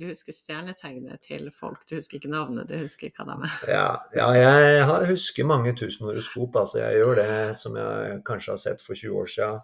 du 0.00 0.06
husker 0.08 0.32
stjernetegnet 0.32 1.20
til 1.26 1.50
folk. 1.52 1.82
Du 1.84 1.98
husker 1.98 2.16
ikke 2.16 2.30
navnet, 2.32 2.70
du 2.70 2.78
husker 2.80 3.12
hva 3.12 3.26
de 3.28 3.34
er. 3.44 3.56
Ja, 3.68 3.88
ja 4.16 4.28
jeg 4.32 5.10
husker 5.10 5.44
mange 5.44 5.74
tusen 5.76 6.08
horoskop, 6.08 6.56
altså 6.56 6.80
jeg 6.80 7.02
gjør 7.02 7.20
det 7.20 7.34
som 7.60 7.76
jeg 7.76 8.22
kanskje 8.24 8.54
har 8.54 8.62
sett 8.62 8.80
for 8.80 8.96
20 8.96 9.20
år 9.20 9.28
siden. 9.34 9.60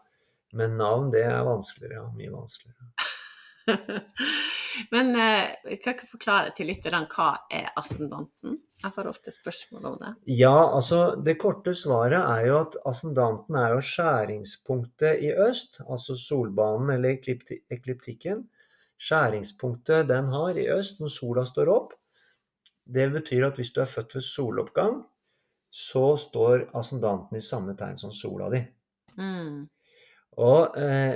Men 0.53 0.77
navn, 0.77 1.09
det 1.17 1.25
er 1.25 1.49
vanskeligere, 1.49 2.03
ja. 2.03 2.05
Mye 2.19 2.35
vanskeligere. 2.37 2.93
Men 4.91 5.13
eh, 5.17 5.55
jeg 5.71 5.81
kan 5.83 5.97
ikke 5.97 6.11
forklare 6.11 6.53
til 6.57 6.69
lytterne 6.71 7.05
hva 7.11 7.31
er 7.53 7.71
ascendanten? 7.79 8.59
Jeg 8.83 8.93
får 8.93 9.09
ofte 9.09 9.33
spørsmål 9.33 9.87
om 9.93 9.99
det. 10.01 10.13
Ja, 10.37 10.57
altså 10.77 11.15
det 11.25 11.39
korte 11.41 11.75
svaret 11.79 12.19
er 12.19 12.47
jo 12.49 12.59
at 12.61 12.77
ascendanten 12.91 13.57
er 13.57 13.77
jo 13.77 13.85
skjæringspunktet 13.85 15.23
i 15.25 15.31
øst, 15.47 15.81
altså 15.89 16.17
solbanen 16.19 16.91
eller 16.97 17.17
ekliptikken. 17.73 18.45
Skjæringspunktet 19.01 20.09
den 20.09 20.31
har 20.33 20.59
i 20.59 20.69
øst 20.75 21.01
når 21.01 21.13
sola 21.13 21.45
står 21.49 21.71
opp. 21.73 21.95
Det 22.85 23.09
betyr 23.13 23.49
at 23.49 23.61
hvis 23.61 23.73
du 23.73 23.81
er 23.81 23.89
født 23.89 24.15
ved 24.15 24.27
soloppgang, 24.27 25.03
så 25.75 26.17
står 26.21 26.69
ascendanten 26.79 27.37
i 27.37 27.43
samme 27.43 27.75
tegn 27.79 27.97
som 27.99 28.13
sola 28.13 28.51
di. 28.53 28.61
Mm. 29.19 29.65
Og 30.43 30.77
eh, 30.81 31.15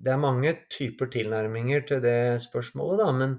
det 0.00 0.12
er 0.12 0.20
mange 0.20 0.52
typer 0.72 1.08
tilnærminger 1.12 1.86
til 1.88 2.02
det 2.04 2.40
spørsmålet, 2.44 3.00
da, 3.00 3.12
men 3.16 3.38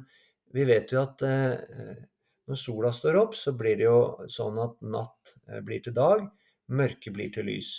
vi 0.55 0.65
vet 0.67 0.91
jo 0.93 1.03
at 1.03 1.21
eh, 1.25 2.01
når 2.49 2.59
sola 2.59 2.91
står 2.95 3.19
opp, 3.21 3.37
så 3.37 3.53
blir 3.57 3.77
det 3.79 3.87
jo 3.87 4.27
sånn 4.31 4.59
at 4.63 4.77
natt 4.81 5.35
eh, 5.47 5.61
blir 5.65 5.83
til 5.85 5.95
dag, 5.97 6.25
mørke 6.73 7.13
blir 7.13 7.31
til 7.33 7.47
lys. 7.51 7.71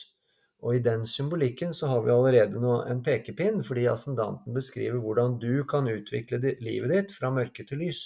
Og 0.63 0.79
i 0.79 0.83
den 0.85 1.03
symbolikken 1.09 1.73
så 1.75 1.89
har 1.91 2.05
vi 2.05 2.13
allerede 2.15 2.61
nå 2.63 2.77
en 2.87 3.03
pekepinn, 3.03 3.65
fordi 3.67 3.89
ascendanten 3.91 4.55
beskriver 4.55 5.01
hvordan 5.03 5.41
du 5.43 5.65
kan 5.69 5.91
utvikle 5.91 6.39
livet 6.63 6.93
ditt 6.93 7.15
fra 7.17 7.33
mørke 7.35 7.67
til 7.67 7.83
lys. 7.83 8.05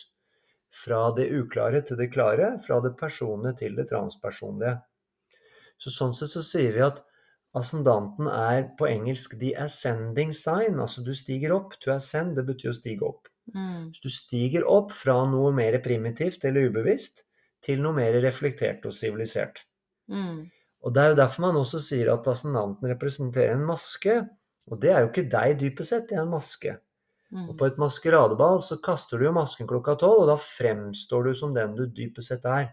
Fra 0.72 1.10
det 1.16 1.28
uklare 1.36 1.82
til 1.84 2.00
det 2.00 2.08
klare, 2.14 2.54
fra 2.64 2.80
det 2.84 2.94
personlige 2.98 3.60
til 3.60 3.76
det 3.76 3.86
transpersonlige. 3.92 4.78
Så 5.76 5.92
sånn 5.92 6.16
sett 6.16 6.32
så 6.32 6.42
sier 6.44 6.72
vi 6.72 6.84
at 6.84 7.02
Ascendanten 7.56 8.28
er 8.28 8.66
på 8.78 8.88
engelsk 8.88 9.38
'the 9.38 9.54
ascending 9.56 10.32
sign', 10.34 10.80
altså 10.80 11.04
du 11.04 11.14
stiger 11.14 11.54
opp. 11.56 11.78
To 11.80 11.92
ascend, 11.94 12.36
det 12.36 12.44
betyr 12.46 12.72
å 12.72 12.76
stige 12.76 13.06
opp. 13.06 13.30
Mm. 13.54 13.92
Så 13.94 14.02
du 14.02 14.10
stiger 14.10 14.66
opp 14.68 14.92
fra 14.92 15.22
noe 15.30 15.52
mer 15.56 15.78
primitivt 15.84 16.44
eller 16.44 16.68
ubevisst 16.68 17.24
til 17.64 17.80
noe 17.82 17.96
mer 17.96 18.18
reflektert 18.22 18.84
og 18.86 18.94
sivilisert. 18.94 19.62
Mm. 20.12 20.46
Og 20.84 20.94
det 20.94 21.02
er 21.02 21.12
jo 21.12 21.20
derfor 21.22 21.46
man 21.48 21.58
også 21.58 21.80
sier 21.82 22.12
at 22.12 22.26
ascendanten 22.30 22.90
representerer 22.92 23.56
en 23.56 23.66
maske. 23.66 24.20
Og 24.70 24.80
det 24.82 24.90
er 24.92 25.02
jo 25.02 25.12
ikke 25.12 25.30
deg 25.30 25.60
dypest 25.60 25.94
sett, 25.94 26.08
det 26.10 26.18
er 26.18 26.26
en 26.26 26.34
maske. 26.34 26.76
Mm. 27.34 27.48
Og 27.50 27.54
på 27.58 27.66
et 27.66 27.78
maskeradeball 27.80 28.60
så 28.62 28.78
kaster 28.82 29.18
du 29.18 29.26
jo 29.26 29.34
masken 29.34 29.66
klokka 29.70 29.96
tolv, 29.98 30.24
og 30.24 30.30
da 30.30 30.36
fremstår 30.38 31.26
du 31.26 31.38
som 31.38 31.54
den 31.54 31.74
du 31.78 31.86
dypest 31.86 32.34
sett 32.34 32.46
er. 32.50 32.68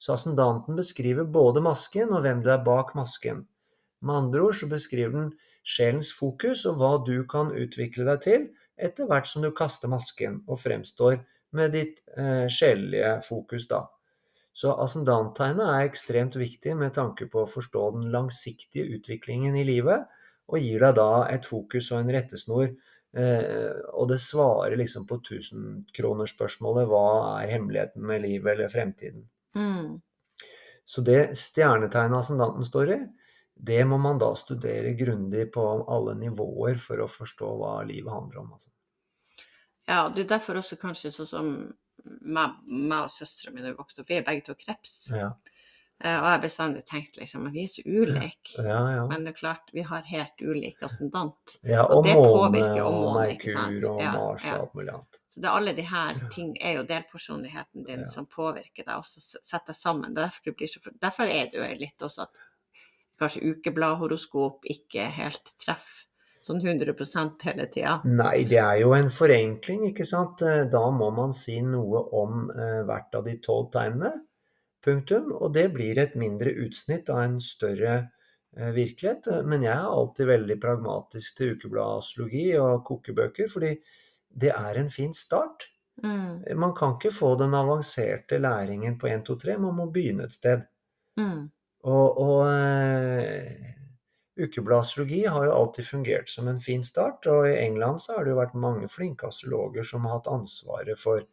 Så 0.00 0.14
ascendanten 0.14 0.78
beskriver 0.78 1.26
både 1.28 1.62
masken 1.64 2.14
og 2.14 2.22
hvem 2.24 2.44
du 2.44 2.50
er 2.52 2.62
bak 2.64 2.94
masken. 2.98 3.44
Med 4.00 4.16
andre 4.24 4.42
ord 4.48 4.56
så 4.58 4.68
beskriver 4.70 5.16
den 5.16 5.30
sjelens 5.66 6.10
fokus 6.16 6.64
og 6.68 6.80
hva 6.80 6.92
du 7.06 7.16
kan 7.28 7.52
utvikle 7.52 8.06
deg 8.08 8.24
til 8.24 8.48
etter 8.80 9.08
hvert 9.08 9.28
som 9.28 9.44
du 9.44 9.50
kaster 9.52 9.90
masken 9.92 10.40
og 10.48 10.60
fremstår 10.62 11.20
med 11.56 11.74
ditt 11.74 12.00
eh, 12.16 12.46
sjelelige 12.52 13.18
fokus, 13.26 13.66
da. 13.68 13.84
Så 14.56 14.72
ascendanttegnet 14.82 15.66
er 15.66 15.88
ekstremt 15.88 16.36
viktig 16.38 16.74
med 16.78 16.94
tanke 16.96 17.28
på 17.30 17.44
å 17.44 17.50
forstå 17.50 17.84
den 17.96 18.08
langsiktige 18.14 18.96
utviklingen 18.96 19.56
i 19.58 19.66
livet, 19.66 20.06
og 20.50 20.62
gir 20.62 20.82
deg 20.82 20.96
da 20.98 21.10
et 21.30 21.46
fokus 21.46 21.90
og 21.92 22.00
en 22.00 22.12
rettesnor. 22.14 22.72
Eh, 23.10 23.70
og 23.94 24.10
det 24.10 24.20
svarer 24.22 24.76
liksom 24.78 25.06
på 25.10 25.20
tusenkronerspørsmålet 25.26 26.90
hva 26.90 27.06
er 27.40 27.54
hemmeligheten 27.54 28.06
med 28.06 28.24
livet 28.26 28.54
eller 28.54 28.70
fremtiden. 28.72 29.24
Mm. 29.58 29.98
Så 30.86 31.02
det 31.06 31.36
stjernetegnet 31.38 32.18
ascendanten 32.18 32.66
står 32.66 32.94
i, 32.94 33.00
det 33.62 33.84
må 33.84 33.98
man 34.00 34.18
da 34.20 34.32
studere 34.38 34.94
grundig 34.96 35.50
på 35.52 35.64
alle 35.88 36.14
nivåer 36.18 36.80
for 36.80 37.02
å 37.04 37.08
forstå 37.10 37.50
hva 37.60 37.74
livet 37.88 38.12
handler 38.12 38.42
om. 38.42 38.52
Altså. 38.56 38.70
Ja, 39.90 40.04
det 40.08 40.24
er 40.24 40.34
derfor 40.36 40.60
også 40.60 40.78
kanskje 40.80 41.12
sånn 41.14 41.28
som 41.28 41.48
meg, 42.04 42.60
meg 42.66 43.06
og 43.06 43.12
søstera 43.12 43.52
mi 43.52 43.64
da 43.64 43.72
vi 43.72 43.80
vokste 43.80 44.04
opp, 44.04 44.10
vi 44.10 44.20
er 44.20 44.26
begge 44.26 44.46
to 44.48 44.56
kreps. 44.58 44.94
Ja. 45.12 45.32
Eh, 46.00 46.14
og 46.16 46.24
jeg 46.24 46.32
har 46.32 46.40
bestandig 46.40 46.82
tenkt 46.88 47.18
liksom 47.20 47.48
at 47.50 47.52
vi 47.52 47.64
er 47.66 47.68
så 47.68 47.82
ulike. 47.84 48.54
Ja, 48.56 48.78
ja. 48.94 49.02
Men 49.10 49.26
det 49.26 49.34
er 49.34 49.36
klart, 49.36 49.72
vi 49.76 49.82
har 49.84 50.06
helt 50.08 50.40
ulik 50.40 50.80
ascendant. 50.86 51.58
ja 51.68 51.82
og 51.84 51.98
og 51.98 52.06
det 52.06 52.14
måne 52.16 52.30
påvirker 52.30 52.84
og 52.86 52.94
måne, 52.96 53.26
Merkur 53.26 53.52
sant? 53.58 53.84
og 53.90 54.00
Ja, 54.00 54.12
Mars 54.14 54.46
og 54.46 54.54
alt 54.54 54.78
mulig 54.78 54.94
annet. 54.94 55.20
Så 55.28 55.42
det 55.42 55.50
er 55.50 55.58
alle 55.58 55.74
de 55.76 55.84
her 55.90 56.22
ting 56.32 56.54
er 56.56 56.78
jo 56.78 56.86
delpersonligheten 56.88 57.84
din 57.90 58.06
som 58.08 58.28
påvirker 58.30 58.86
deg, 58.86 58.94
og 58.96 59.04
så 59.04 59.20
setter 59.20 59.74
deg 59.74 59.80
sammen. 59.82 60.14
Det 60.14 60.24
er 60.24 60.30
Derfor, 60.30 60.56
blir 60.56 60.72
så, 60.72 60.80
derfor 61.02 61.28
er 61.28 61.50
det 61.52 61.60
jo 61.60 61.68
litt 61.82 62.06
også 62.06 62.24
at 62.24 62.40
kanskje 63.20 63.52
ukebladhoroskop 63.54 64.64
ikke 64.72 65.08
helt 65.20 65.52
treffer 65.60 66.06
sånn 66.40 66.62
100% 66.64 67.42
hele 67.44 67.66
tida. 67.68 67.98
Nei, 68.08 68.44
det 68.48 68.56
er 68.62 68.78
jo 68.80 68.94
en 68.96 69.10
forenkling, 69.12 69.82
ikke 69.90 70.06
sant. 70.08 70.40
Eh, 70.42 70.62
Da 70.72 70.86
må 70.90 71.10
man 71.12 71.34
si 71.36 71.58
noe 71.60 72.00
om 72.16 72.46
eh, 72.50 72.80
hvert 72.88 73.14
av 73.18 73.26
de 73.26 73.34
tolv 73.44 73.68
tegnene. 73.74 74.14
Punktum. 74.80 75.34
Og 75.36 75.52
det 75.52 75.66
blir 75.74 75.98
et 76.00 76.14
mindre 76.16 76.54
utsnitt 76.64 77.10
av 77.12 77.20
en 77.26 77.36
større 77.44 77.92
eh, 78.56 78.70
virkelighet. 78.72 79.28
Men 79.44 79.66
jeg 79.68 79.74
er 79.74 79.92
alltid 79.98 80.30
veldig 80.32 80.56
pragmatisk 80.62 81.36
til 81.36 81.52
ukebladastrogi 81.58 82.46
og 82.56 82.86
kokebøker, 82.88 83.50
fordi 83.52 83.74
det 84.40 84.54
er 84.56 84.80
en 84.80 84.88
fin 84.90 85.12
start. 85.12 85.68
Mm, 86.00 86.56
Man 86.56 86.72
kan 86.72 86.94
ikke 86.96 87.12
få 87.12 87.34
den 87.36 87.52
avanserte 87.52 88.38
læringen 88.40 88.96
på 88.98 89.10
1, 89.12 89.26
2, 89.28 89.36
3, 89.44 89.58
man 89.60 89.76
må 89.76 89.90
begynne 89.92 90.24
et 90.24 90.32
sted. 90.32 90.62
mm, 91.20 91.50
Og, 91.88 92.18
og 92.20 92.40
eh, 92.52 93.70
ukebladsastrologi 94.40 95.22
har 95.26 95.46
jo 95.46 95.52
alltid 95.56 95.86
fungert 95.86 96.28
som 96.28 96.48
en 96.48 96.60
fin 96.60 96.84
start, 96.84 97.26
og 97.26 97.48
i 97.48 97.56
England 97.58 98.02
så 98.04 98.18
har 98.18 98.24
det 98.24 98.34
jo 98.34 98.40
vært 98.40 98.58
mange 98.60 98.88
flinke 98.92 99.28
astrologer 99.28 99.86
som 99.86 100.04
har 100.04 100.18
hatt 100.18 100.32
ansvaret 100.32 101.00
for 101.00 101.24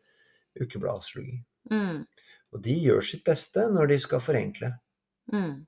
ukebladsastrologi. 0.60 1.42
mm, 1.72 2.06
Og 2.52 2.62
de 2.64 2.78
gjør 2.80 3.02
sitt 3.04 3.26
beste 3.28 3.68
når 3.72 3.92
de 3.94 4.00
skal 4.00 4.24
forenkle. 4.24 4.78
mm. 5.34 5.66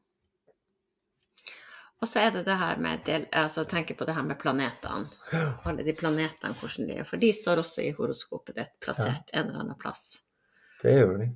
Og 2.00 2.08
så 2.08 2.20
er 2.20 2.30
det 2.32 2.46
det 2.48 2.56
her 2.56 2.78
med 2.80 3.02
del, 3.04 3.26
altså 3.36 3.66
tenke 3.68 3.94
på 3.94 4.06
det 4.08 4.14
her 4.16 4.24
med 4.24 4.40
planetene. 4.40 5.10
Alle 5.68 5.84
de 5.84 5.92
planetene, 5.94 6.56
hvordan 6.56 6.88
de 6.88 6.96
er. 7.02 7.04
For 7.04 7.20
de 7.20 7.34
står 7.36 7.60
også 7.60 7.84
i 7.84 7.92
horoskopet 7.98 8.56
ditt, 8.56 8.72
plassert 8.80 9.34
en 9.34 9.50
eller 9.50 9.66
annen 9.66 9.80
plass. 9.80 10.22
Det 10.80 10.94
gjør 10.96 11.18
de. 11.20 11.28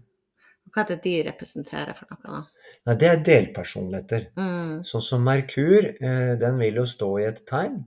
Hva 0.74 0.82
er 0.84 0.88
det 0.90 1.00
de 1.06 1.12
representerer 1.28 1.94
for 1.98 2.10
noe, 2.10 2.22
da? 2.26 2.70
Nei, 2.88 2.96
det 3.02 3.10
er 3.10 3.20
delpersonligheter. 3.28 4.24
Mm, 4.40 4.80
Sånn 4.90 5.04
som 5.06 5.26
Merkur, 5.28 5.86
eh, 5.94 6.36
den 6.42 6.58
vil 6.62 6.80
jo 6.82 6.86
stå 6.90 7.10
i 7.22 7.28
et 7.30 7.44
tegn. 7.50 7.84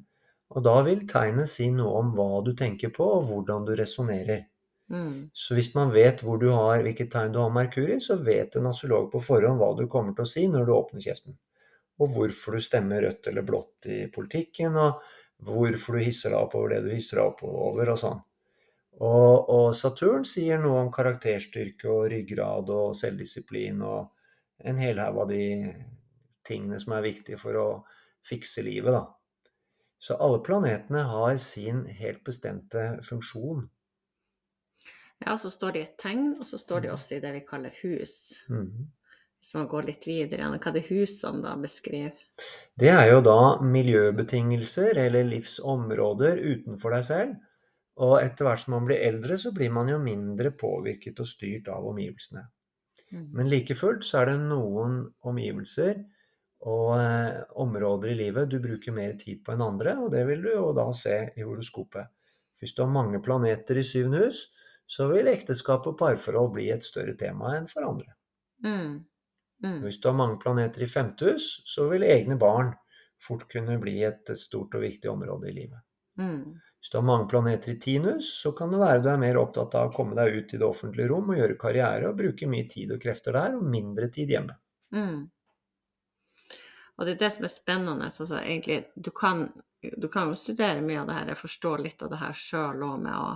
Og 0.55 0.63
da 0.63 0.77
vil 0.87 1.03
tegnet 1.11 1.51
si 1.51 1.67
noe 1.75 1.99
om 2.01 2.13
hva 2.15 2.45
du 2.47 2.53
tenker 2.55 2.93
på, 2.95 3.09
og 3.19 3.25
hvordan 3.31 3.67
du 3.67 3.75
resonnerer. 3.81 4.45
mm, 4.93 5.31
Så 5.35 5.55
hvis 5.59 5.75
man 5.75 5.91
vet 5.91 6.23
hvor 6.23 6.39
du 6.39 6.47
har, 6.53 6.79
hvilket 6.87 7.11
tegn 7.11 7.33
du 7.35 7.41
har 7.43 7.51
Merkur 7.51 7.91
i, 7.91 7.99
så 8.01 8.17
vet 8.23 8.55
en 8.57 8.71
astrolog 8.71 9.11
på 9.13 9.21
forhånd 9.21 9.59
hva 9.59 9.73
du 9.77 9.87
kommer 9.91 10.15
til 10.15 10.23
å 10.23 10.31
si 10.31 10.47
når 10.47 10.67
du 10.67 10.73
åpner 10.77 11.03
kjeften. 11.03 11.37
Og 11.99 12.15
hvorfor 12.15 12.53
du 12.55 12.61
stemmer 12.61 13.03
rødt 13.03 13.27
eller 13.27 13.43
blått 13.43 13.87
i 13.91 14.07
politikken, 14.15 14.77
og 14.77 15.03
hvorfor 15.43 15.99
du 15.99 16.05
hisser 16.05 16.31
deg 16.31 16.39
opp 16.39 16.55
over 16.55 16.77
det 16.77 16.85
du 16.87 16.91
hisser 16.95 17.19
deg 17.19 17.27
opp 17.33 17.43
over, 17.43 17.91
og 17.91 17.99
sånn. 17.99 18.23
Og, 18.97 19.49
og 19.53 19.67
Saturn 19.77 20.25
sier 20.25 20.61
noe 20.63 20.87
om 20.87 20.93
karakterstyrke 20.93 21.91
og 21.93 22.07
ryggrad 22.13 22.71
og 22.73 22.95
selvdisiplin 22.97 23.83
og 23.85 24.09
en 24.65 24.81
hel 24.81 25.03
haug 25.03 25.21
av 25.27 25.29
de 25.35 25.47
tingene 26.47 26.79
som 26.81 26.95
er 26.97 27.05
viktige 27.05 27.41
for 27.41 27.61
å 27.61 27.69
fikse 28.27 28.65
livet, 28.65 28.95
da. 28.95 29.05
Så 29.99 30.17
alle 30.21 30.41
planetene 30.45 31.03
har 31.09 31.37
sin 31.41 31.85
helt 31.99 32.23
bestemte 32.25 32.99
funksjon. 33.05 33.67
Ja, 35.25 35.37
så 35.41 35.51
står 35.51 35.73
de 35.73 35.81
i 35.81 35.87
et 35.87 35.97
tegn, 36.01 36.35
og 36.37 36.45
så 36.45 36.61
står 36.61 36.85
de 36.85 36.93
også 36.93 37.17
i 37.17 37.23
det 37.25 37.33
vi 37.39 37.47
kaller 37.49 37.73
hus. 37.83 38.45
Hvis 38.49 38.87
Hvis 39.47 39.55
man 39.55 39.69
går 39.71 39.87
litt 39.87 40.07
videre 40.09 40.41
igjen, 40.43 40.57
hva 40.59 40.71
er 40.71 40.75
det 40.75 40.89
husene 40.89 41.43
da 41.45 41.53
beskriver. 41.61 42.25
Det 42.75 42.89
er 42.91 43.13
jo 43.13 43.21
da 43.23 43.41
miljøbetingelser 43.63 44.99
eller 44.99 45.29
livsområder 45.29 46.41
utenfor 46.43 46.97
deg 46.97 47.05
selv. 47.07 47.37
Og 48.05 48.19
etter 48.21 48.45
hvert 48.45 48.61
som 48.61 48.75
man 48.77 48.89
blir 48.89 49.01
eldre, 49.01 49.39
så 49.41 49.53
blir 49.57 49.73
man 49.73 49.89
jo 49.89 49.97
mindre 50.03 50.53
påvirket 50.53 51.23
og 51.23 51.29
styrt 51.31 51.71
av 51.73 51.87
omgivelsene. 51.89 52.43
Mm. 53.13 53.31
Men 53.39 53.49
like 53.49 53.77
fullt 53.79 54.05
så 54.05 54.21
er 54.21 54.33
det 54.33 54.43
noen 54.51 54.99
omgivelser 55.25 56.03
og 56.67 56.97
eh, 56.99 57.39
områder 57.63 58.13
i 58.13 58.19
livet 58.19 58.51
du 58.51 58.59
bruker 58.61 58.95
mer 58.95 59.15
tid 59.21 59.43
på 59.45 59.55
enn 59.55 59.65
andre, 59.65 59.97
og 60.03 60.11
det 60.13 60.25
vil 60.29 60.45
du 60.45 60.51
jo 60.51 60.71
da 60.77 60.89
se 60.97 61.19
i 61.37 61.47
horoskopet. 61.47 62.11
Hvis 62.61 62.75
du 62.75 62.83
har 62.83 62.93
mange 62.93 63.21
planeter 63.23 63.79
i 63.79 63.85
syvende 63.87 64.25
hus, 64.27 64.47
så 64.87 65.09
vil 65.11 65.29
ekteskap 65.31 65.87
og 65.91 65.99
parforhold 65.99 66.53
bli 66.57 66.71
et 66.73 66.85
større 66.87 67.17
tema 67.19 67.57
enn 67.57 67.69
for 67.71 67.87
andre. 67.87 68.13
Mm. 68.65 69.05
Mm. 69.65 69.81
Hvis 69.85 70.01
du 70.01 70.11
har 70.11 70.19
mange 70.19 70.39
planeter 70.43 70.85
i 70.85 70.91
femte 70.91 71.33
hus, 71.33 71.49
så 71.69 71.89
vil 71.91 72.07
egne 72.07 72.37
barn 72.41 72.75
fort 73.23 73.47
kunne 73.51 73.79
bli 73.81 73.99
et 74.05 74.31
stort 74.39 74.75
og 74.77 74.85
viktig 74.85 75.11
område 75.11 75.51
i 75.51 75.57
livet. 75.57 75.81
Mm. 76.21 76.57
Hvis 76.87 76.93
du 76.93 76.99
har 76.99 77.03
mange 77.03 77.27
planeter 77.27 77.73
i 77.73 77.81
tinus, 77.81 78.29
så 78.43 78.53
kan 78.55 78.71
det 78.71 78.79
være 78.79 79.01
du 79.03 79.09
er 79.11 79.17
mer 79.19 79.37
opptatt 79.41 79.73
av 79.75 79.89
å 79.89 79.95
komme 79.95 80.15
deg 80.15 80.37
ut 80.37 80.53
i 80.55 80.59
det 80.61 80.67
offentlige 80.69 81.09
rom 81.11 81.33
og 81.33 81.41
gjøre 81.41 81.57
karriere 81.59 82.07
og 82.07 82.21
bruke 82.21 82.47
mye 82.47 82.69
tid 82.71 82.93
og 82.95 83.01
krefter 83.03 83.35
der, 83.35 83.57
og 83.59 83.65
mindre 83.67 84.07
tid 84.15 84.31
hjemme. 84.31 84.55
Mm. 84.95 85.25
Og 86.95 87.03
det 87.09 87.17
er 87.17 87.19
det 87.25 87.33
som 87.35 87.49
er 87.49 87.51
spennende. 87.51 88.07
Altså, 88.07 88.39
egentlig, 88.39 88.79
du, 88.95 89.11
kan, 89.11 89.43
du 89.83 90.07
kan 90.07 90.31
jo 90.31 90.39
studere 90.39 90.79
mye 90.79 91.03
av 91.03 91.11
det 91.11 91.19
her, 91.19 91.35
jeg 91.35 91.41
forstår 91.43 91.83
litt 91.89 92.07
av 92.07 92.15
det 92.15 92.23
her 92.23 92.39
sjøl 92.39 92.87
òg 92.93 93.03
med 93.03 93.19
å 93.19 93.29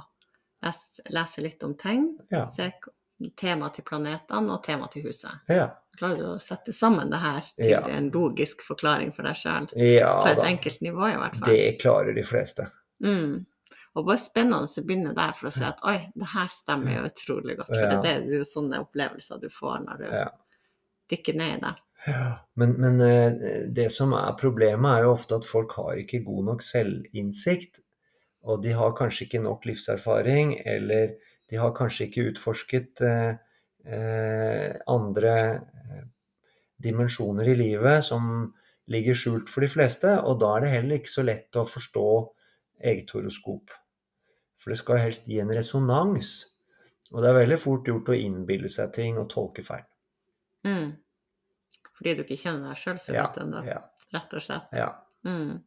lese, 0.69 1.11
lese 1.11 1.43
litt 1.51 1.67
om 1.67 1.75
ting. 1.75 2.07
Ja. 2.31 2.47
se 2.47 2.71
tema 3.35 3.75
til 3.75 3.83
planetene 3.91 4.55
og 4.55 4.63
tema 4.63 4.87
til 4.95 5.11
huset. 5.11 5.43
Ja. 5.51 5.73
Klarer 5.99 6.23
du 6.23 6.29
å 6.37 6.41
sette 6.41 6.71
sammen 6.71 7.11
det 7.11 7.19
her 7.19 7.51
til 7.59 7.75
Ja. 7.75 7.83
en 7.99 8.13
logisk 8.15 8.63
forklaring 8.63 9.11
for 9.11 9.27
deg 9.27 9.43
sjøl? 9.43 9.67
ja 9.75 10.21
På 10.23 10.29
et 10.31 10.37
da. 10.39 10.53
enkelt 10.55 10.87
nivå, 10.87 11.11
i 11.11 11.19
hvert 11.19 11.41
fall. 11.41 11.51
Det 11.51 11.81
klarer 11.83 12.15
de 12.15 12.23
fleste. 12.23 12.71
Mm. 13.03 13.47
Og 13.99 14.07
bare 14.07 14.21
spennende 14.23 14.69
å 14.71 14.85
begynne 14.87 15.15
der 15.17 15.33
for 15.35 15.49
å 15.49 15.53
se 15.55 15.65
at 15.67 15.81
oi, 15.89 15.97
det 16.15 16.29
her 16.35 16.47
stemmer 16.53 16.95
jo 16.95 17.07
utrolig 17.09 17.57
godt. 17.59 17.73
For 17.73 17.87
det, 17.87 17.97
Ja. 17.97 18.01
det 18.05 18.11
er 18.11 18.37
jo 18.39 18.47
sånne 18.47 18.79
opplevelser 18.85 19.41
du 19.43 19.49
får 19.51 19.81
når 19.87 19.99
du 19.99 20.05
Ja. 20.05 20.29
dykker 21.11 21.35
ned 21.35 21.57
i 21.57 21.61
det. 21.67 21.75
Ja, 22.07 22.39
men, 22.57 22.77
men 22.81 23.01
eh, 23.01 23.67
det 23.69 23.91
som 23.93 24.13
er 24.15 24.33
problemet, 24.39 24.91
er 24.99 25.03
jo 25.03 25.13
ofte 25.13 25.35
at 25.37 25.45
folk 25.45 25.73
har 25.73 25.99
ikke 26.01 26.25
god 26.25 26.45
nok 26.45 26.63
selvinnsikt. 26.63 27.81
Og 28.45 28.63
de 28.63 28.73
har 28.73 28.95
kanskje 28.97 29.27
ikke 29.27 29.43
nok 29.43 29.67
livserfaring, 29.69 30.55
eller 30.65 31.17
de 31.51 31.57
har 31.61 31.75
kanskje 31.77 32.07
ikke 32.07 32.31
utforsket 32.31 33.03
eh, 33.05 33.35
eh, 33.85 34.77
andre 34.89 35.35
eh, 35.61 36.05
dimensjoner 36.81 37.51
i 37.53 37.55
livet 37.59 38.05
som 38.07 38.55
ligger 38.89 39.15
skjult 39.19 39.51
for 39.53 39.61
de 39.61 39.69
fleste. 39.69 40.15
Og 40.25 40.39
da 40.41 40.55
er 40.57 40.61
det 40.65 40.71
heller 40.79 40.99
ikke 41.03 41.13
så 41.13 41.27
lett 41.27 41.59
å 41.61 41.67
forstå 41.69 42.07
eget 42.85 43.11
horoskop. 43.14 43.71
For 44.61 44.71
det 44.73 44.79
skal 44.79 44.99
helst 45.01 45.27
gi 45.29 45.38
en 45.40 45.53
resonans. 45.57 46.33
Og 47.12 47.23
det 47.23 47.31
er 47.31 47.38
veldig 47.40 47.59
fort 47.59 47.87
gjort 47.88 48.11
å 48.12 48.16
innbille 48.19 48.69
seg 48.71 48.93
ting 48.95 49.19
og 49.19 49.29
tolke 49.33 49.64
feil. 49.66 49.87
Mm. 50.66 50.93
Fordi 51.97 52.14
du 52.14 52.23
ikke 52.25 52.37
kjenner 52.43 52.69
deg 52.71 52.79
sjøl 52.81 52.99
så 53.01 53.14
Ja, 53.16 53.25
ennå, 53.40 53.62
ja, 53.66 53.81
rett 54.14 54.35
og 54.37 54.43
slett. 54.45 54.69
ja. 54.77 54.90
Mm. 55.25 55.59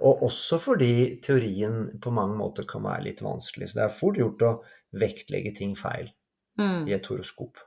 Og 0.00 0.22
også 0.26 0.56
fordi 0.58 1.20
teorien 1.22 2.00
på 2.02 2.10
mange 2.10 2.34
måter 2.36 2.64
kan 2.66 2.82
være 2.82 3.04
litt 3.04 3.20
vanskelig. 3.22 3.68
Så 3.70 3.74
det 3.78 3.84
er 3.84 3.92
fort 3.94 4.16
gjort 4.18 4.42
å 4.42 4.52
vektlegge 4.98 5.54
ting 5.56 5.74
feil 5.76 6.10
Mm. 6.58 6.88
i 6.88 6.92
et 6.94 7.06
horoskop. 7.06 7.58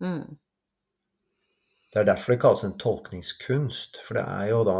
Mm. 0.00 0.38
Det 1.92 2.00
er 2.00 2.04
derfor 2.04 2.32
det 2.32 2.40
kalles 2.40 2.64
en 2.64 2.76
tolkningskunst. 2.78 3.98
For 4.04 4.14
det 4.14 4.24
er 4.28 4.48
jo 4.52 4.64
da 4.64 4.76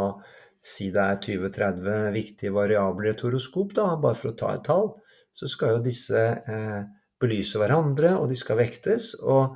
Si 0.65 0.89
det 0.91 1.01
er 1.01 1.19
20-30 1.23 2.09
viktige 2.15 2.53
variabler 2.55 3.09
i 3.09 3.13
et 3.13 3.21
horoskop, 3.23 3.73
da, 3.77 3.93
bare 4.01 4.17
for 4.19 4.31
å 4.31 4.37
ta 4.39 4.53
et 4.57 4.65
tall, 4.67 4.89
så 5.31 5.47
skal 5.47 5.77
jo 5.77 5.83
disse 5.85 6.19
eh, 6.19 6.79
belyse 7.19 7.59
hverandre, 7.61 8.15
og 8.19 8.27
de 8.31 8.37
skal 8.39 8.59
vektes. 8.59 9.13
Og, 9.23 9.55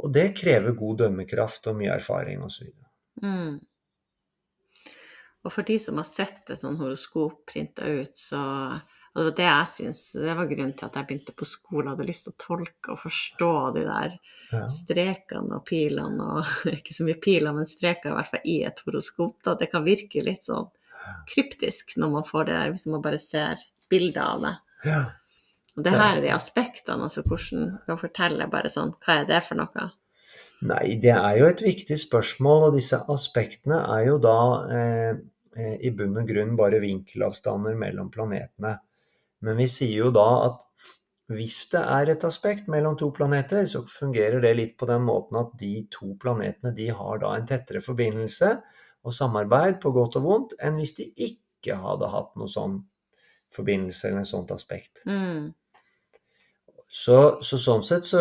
og 0.00 0.12
det 0.12 0.32
krever 0.36 0.76
god 0.76 1.04
dømmekraft 1.04 1.70
og 1.70 1.78
mye 1.80 1.94
erfaring 1.96 2.44
osv. 2.44 2.68
Mm. 3.24 3.56
Og 5.44 5.52
for 5.52 5.66
de 5.68 5.78
som 5.80 6.00
har 6.00 6.08
sett 6.08 6.52
et 6.52 6.60
sånt 6.60 6.80
horoskop 6.80 7.44
printa 7.48 7.88
ut, 7.88 8.16
så 8.16 8.40
Og 9.14 9.20
det 9.20 9.24
var 9.28 9.34
det 9.38 9.44
jeg 9.46 9.66
syns 9.70 9.98
Det 10.18 10.32
var 10.34 10.48
grunnen 10.50 10.72
til 10.74 10.86
at 10.88 10.96
jeg 10.98 11.06
begynte 11.08 11.34
på 11.38 11.46
skole. 11.46 11.90
Hadde 11.92 12.06
lyst 12.08 12.26
til 12.26 12.34
å 12.34 12.40
tolke 12.42 12.94
og 12.94 13.02
forstå 13.04 13.50
de 13.76 13.84
der 13.88 14.16
Ja. 14.52 14.66
strekene 14.70 15.56
og 15.56 15.64
pilene 15.66 16.22
og 16.38 16.44
Ikke 16.76 16.94
så 16.94 17.06
mye 17.06 17.18
piler, 17.22 17.52
men 17.56 17.66
streker 17.66 18.10
i 18.10 18.14
hvert 18.18 18.30
fall 18.30 18.44
i 18.44 18.56
et 18.66 18.82
horoskop. 18.86 19.36
Da. 19.46 19.54
Det 19.58 19.70
kan 19.72 19.84
virke 19.86 20.22
litt 20.22 20.44
sånn 20.46 20.68
kryptisk 21.28 21.96
når 22.00 22.10
man 22.14 22.24
får 22.24 22.44
det, 22.48 22.60
hvis 22.74 22.86
man 22.92 23.02
bare 23.04 23.18
ser 23.20 23.60
bilder 23.90 24.22
av 24.24 24.40
det. 24.48 24.54
ja. 24.90 25.02
Og 25.74 25.82
det 25.82 25.90
her 25.90 26.16
er 26.16 26.22
de 26.22 26.28
aspektene, 26.30 27.02
altså 27.02 27.24
hvordan 27.26 27.80
kan 27.88 27.98
fortelle 27.98 28.46
bare 28.46 28.68
sånn 28.70 28.92
Hva 29.02 29.16
er 29.20 29.24
det 29.26 29.40
for 29.42 29.58
noe? 29.58 29.88
Nei, 30.70 30.94
det 31.02 31.10
er 31.10 31.38
jo 31.40 31.48
et 31.50 31.62
viktig 31.66 31.96
spørsmål, 31.98 32.68
og 32.68 32.76
disse 32.76 33.00
aspektene 33.10 33.80
er 33.96 34.04
jo 34.06 34.20
da 34.22 34.36
eh, 34.70 35.16
eh, 35.58 35.74
i 35.82 35.90
bunn 35.90 36.14
og 36.22 36.28
grunn 36.30 36.54
bare 36.56 36.78
vinkelavstander 36.78 37.74
mellom 37.74 38.06
planetene. 38.14 38.76
Men 39.44 39.58
vi 39.60 39.68
sier 39.70 40.06
jo 40.06 40.12
da 40.14 40.28
at 40.48 40.62
hvis 41.32 41.62
det 41.72 41.80
er 41.80 42.10
et 42.12 42.24
aspekt 42.28 42.66
mellom 42.68 42.98
to 43.00 43.08
planeter, 43.16 43.64
så 43.68 43.80
fungerer 43.88 44.42
det 44.44 44.52
litt 44.58 44.74
på 44.80 44.88
den 44.88 45.06
måten 45.06 45.38
at 45.40 45.54
de 45.60 45.86
to 45.92 46.12
planetene 46.20 46.74
de 46.76 46.90
har 46.92 47.20
da 47.22 47.32
en 47.36 47.46
tettere 47.48 47.80
forbindelse 47.84 48.50
og 49.04 49.12
samarbeid 49.16 49.80
på 49.80 49.92
godt 49.96 50.18
og 50.20 50.26
vondt 50.26 50.56
enn 50.60 50.76
hvis 50.80 50.96
de 50.98 51.08
ikke 51.28 51.78
hadde 51.80 52.10
hatt 52.12 52.34
noe 52.40 52.52
sånn 52.52 52.82
forbindelse 53.54 54.10
eller 54.10 54.24
et 54.24 54.30
sånt 54.30 54.52
aspekt. 54.52 55.04
Mm. 55.08 55.52
Så, 56.94 57.16
så 57.42 57.58
sånn 57.58 57.82
sett 57.86 58.06
så, 58.06 58.20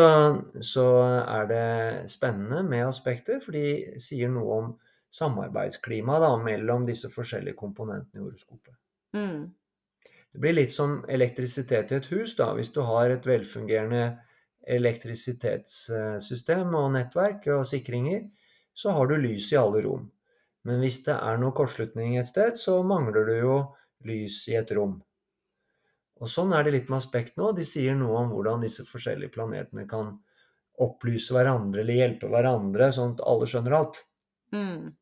så 0.66 0.86
er 1.22 1.50
det 1.50 1.66
spennende 2.10 2.64
med 2.66 2.88
aspekter, 2.88 3.38
for 3.44 3.54
de 3.54 4.00
sier 4.02 4.32
noe 4.34 4.56
om 4.62 4.72
samarbeidsklimaet 5.14 6.40
mellom 6.42 6.88
disse 6.88 7.12
forskjellige 7.14 7.60
komponentene 7.60 8.22
i 8.22 8.24
horoskopet. 8.24 8.74
Mm. 9.14 9.52
Det 10.34 10.42
blir 10.42 10.58
litt 10.58 10.74
som 10.74 11.04
elektrisitet 11.10 11.92
i 11.92 12.00
et 12.00 12.10
hus. 12.10 12.36
da, 12.36 12.54
Hvis 12.58 12.74
du 12.74 12.82
har 12.82 13.10
et 13.10 13.26
velfungerende 13.26 14.18
elektrisitetssystem 14.64 16.74
og 16.74 16.92
nettverk 16.96 17.46
og 17.54 17.68
sikringer, 17.70 18.26
så 18.74 18.96
har 18.98 19.08
du 19.08 19.18
lys 19.22 19.52
i 19.54 19.60
alle 19.60 19.84
rom. 19.86 20.10
Men 20.64 20.80
hvis 20.82 21.04
det 21.06 21.14
er 21.14 21.38
noe 21.38 21.54
kortslutning 21.54 22.18
et 22.18 22.32
sted, 22.32 22.58
så 22.58 22.80
mangler 22.88 23.28
du 23.28 23.34
jo 23.36 23.58
lys 24.08 24.48
i 24.50 24.56
et 24.58 24.72
rom. 24.74 25.02
Og 26.24 26.32
sånn 26.32 26.54
er 26.56 26.64
det 26.64 26.78
litt 26.78 26.90
med 26.90 27.02
aspekt 27.02 27.36
nå. 27.38 27.52
De 27.52 27.66
sier 27.68 27.98
noe 28.00 28.24
om 28.24 28.32
hvordan 28.32 28.64
disse 28.64 28.86
forskjellige 28.88 29.34
planetene 29.36 29.84
kan 29.90 30.16
opplyse 30.82 31.36
hverandre 31.36 31.84
eller 31.84 32.00
hjelpe 32.00 32.30
hverandre, 32.32 32.90
sånn 32.96 33.18
at 33.18 33.26
alle 33.30 33.50
skjønner 33.50 33.76
alt. 33.78 34.00
Mm. 34.56 34.94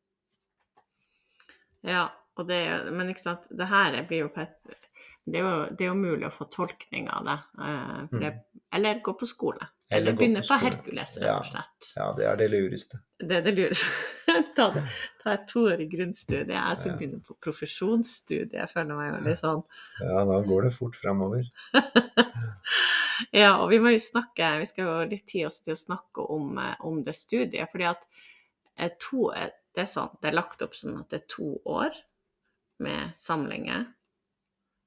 Ja, 1.86 2.08
det, 2.48 2.62
men 2.90 3.12
ikke 3.12 3.24
sant, 3.24 3.46
det 3.48 3.70
her 3.70 3.96
blir 4.08 4.26
jo 4.26 4.32
på 4.34 4.44
et 4.44 4.90
det 5.24 5.38
er, 5.38 5.44
jo, 5.46 5.66
det 5.76 5.84
er 5.84 5.88
jo 5.92 5.98
mulig 6.00 6.26
å 6.26 6.32
få 6.34 6.48
tolkning 6.50 7.06
av 7.12 7.24
det. 7.28 7.38
eh, 7.62 8.18
det 8.20 8.32
eller 8.74 9.00
gå 9.04 9.12
på 9.20 9.26
skole. 9.28 9.60
Mm. 9.60 9.68
Eller 9.92 10.00
Eller 10.00 10.16
begynne 10.16 10.40
på 10.40 10.48
på, 10.48 10.56
Herkules, 10.62 11.10
rett 11.20 11.30
og 11.38 11.46
slett. 11.46 11.88
Ja, 11.96 12.06
det 12.16 12.24
er 12.26 12.36
det 12.40 12.46
lureste. 12.50 12.98
Det 13.20 13.36
er 13.36 13.42
det 13.44 13.52
lureste. 13.58 13.90
ta, 14.56 14.70
det- 14.72 14.84
ta 15.22 15.34
et 15.34 15.44
toårig 15.50 15.90
grunnstudie. 15.92 16.56
Jeg 16.56 16.76
som 16.80 16.90
Ja. 16.92 16.96
begynner 16.96 17.20
på 17.26 17.36
profesjonsstudie. 17.44 18.56
Jeg 18.58 18.70
føler 18.72 18.96
meg 18.96 19.12
veldig 19.18 19.36
sånn 19.38 19.62
Ja, 20.00 20.24
da 20.24 20.40
går 20.48 20.62
det 20.68 20.74
fort 20.78 20.96
framover. 20.96 21.44
Ja, 23.32 23.52
og 23.62 23.68
vi 23.70 23.78
må 23.78 23.92
jo 23.92 24.00
snakke 24.02 24.48
Vi 24.58 24.66
skal 24.66 24.86
jo 24.88 24.94
litt 25.10 25.26
tid 25.30 25.46
også 25.46 25.66
til 25.68 25.74
å 25.76 25.78
snakke 25.82 26.24
om, 26.34 26.56
eh, 26.58 26.74
om 26.80 27.02
det 27.04 27.14
studiet. 27.14 27.70
fordi 27.70 27.84
at 27.90 28.00
eh, 28.78 28.90
to, 28.98 29.28
det, 29.36 29.84
er 29.84 29.88
sånn, 29.90 30.10
det 30.20 30.32
er 30.32 30.38
lagt 30.40 30.62
opp 30.64 30.74
sånn 30.74 30.98
at 31.00 31.08
det 31.12 31.20
er 31.22 31.28
to 31.30 31.52
år 31.68 31.94
med 32.82 33.12
samlinger 33.14 33.86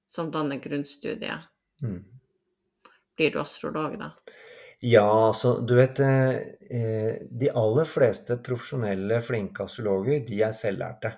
som 0.07 0.31
danner 0.31 0.59
grunnstudiet. 0.63 1.49
Mm. 1.81 2.03
Blir 3.17 3.31
du 3.31 3.39
astrolog 3.39 3.99
da? 3.99 4.11
Ja, 4.79 5.33
så 5.33 5.59
du 5.59 5.75
vet 5.75 5.99
eh, 5.99 6.29
eh, 6.69 7.15
De 7.31 7.49
aller 7.49 7.87
fleste 7.87 8.37
profesjonelle, 8.43 9.21
flinke 9.23 9.63
astrologer, 9.63 10.19
de 10.27 10.41
er 10.43 10.51
selvlærte. 10.55 11.13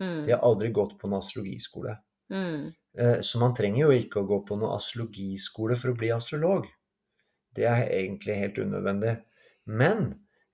Mm. 0.00 0.22
De 0.26 0.32
har 0.32 0.44
aldri 0.46 0.70
gått 0.72 0.94
på 0.98 1.08
en 1.08 1.18
astrologiskole. 1.18 1.96
Mm. 2.32 2.70
Eh, 2.98 3.20
Så 3.20 3.38
man 3.42 3.54
trenger 3.54 3.82
jo 3.82 3.96
ikke 3.98 4.22
å 4.22 4.28
gå 4.28 4.40
på 4.46 4.56
noen 4.56 4.76
astrologiskole 4.76 5.76
for 5.76 5.92
å 5.92 5.98
bli 5.98 6.12
astrolog. 6.14 6.70
Det 7.54 7.66
er 7.66 7.90
egentlig 7.90 8.38
helt 8.38 8.58
unødvendig. 8.62 9.16
Men 9.66 10.06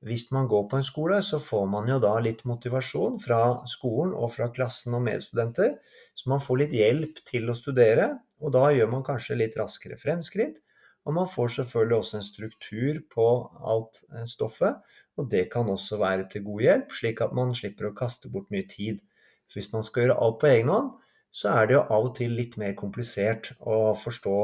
hvis 0.04 0.28
man 0.32 0.48
går 0.48 0.66
på 0.68 0.78
en 0.78 0.84
skole, 0.84 1.22
så 1.24 1.38
får 1.40 1.64
man 1.72 1.88
jo 1.88 1.96
da 2.02 2.12
litt 2.20 2.44
motivasjon 2.44 3.16
fra 3.22 3.40
skolen 3.70 4.12
og 4.14 4.34
fra 4.34 4.50
klassen 4.52 4.94
og 4.94 5.02
medstudenter. 5.06 5.78
Så 6.16 6.28
man 6.30 6.42
får 6.44 6.60
litt 6.60 6.76
hjelp 6.76 7.22
til 7.28 7.48
å 7.50 7.56
studere, 7.56 8.10
og 8.40 8.52
da 8.52 8.68
gjør 8.74 8.90
man 8.92 9.04
kanskje 9.06 9.38
litt 9.40 9.56
raskere 9.56 9.96
fremskritt. 10.00 10.60
Og 11.06 11.14
man 11.16 11.28
får 11.30 11.54
selvfølgelig 11.56 11.96
også 11.96 12.18
en 12.18 12.26
struktur 12.26 13.00
på 13.14 13.26
alt 13.72 14.02
eh, 14.12 14.26
stoffet, 14.28 14.80
og 15.16 15.30
det 15.32 15.46
kan 15.52 15.68
også 15.70 16.00
være 16.02 16.26
til 16.32 16.44
god 16.44 16.64
hjelp, 16.66 16.94
slik 16.98 17.22
at 17.24 17.34
man 17.36 17.54
slipper 17.56 17.88
å 17.88 17.96
kaste 17.96 18.28
bort 18.32 18.50
mye 18.52 18.66
tid. 18.68 19.00
Så 19.46 19.60
hvis 19.60 19.70
man 19.72 19.86
skal 19.86 20.04
gjøre 20.06 20.18
alt 20.26 20.40
på 20.42 20.50
egen 20.50 20.72
hånd, 20.74 20.90
så 21.36 21.54
er 21.54 21.68
det 21.68 21.76
jo 21.76 21.84
av 21.84 22.10
og 22.10 22.14
til 22.18 22.34
litt 22.36 22.56
mer 22.60 22.74
komplisert 22.76 23.52
å 23.60 23.94
forstå 23.96 24.36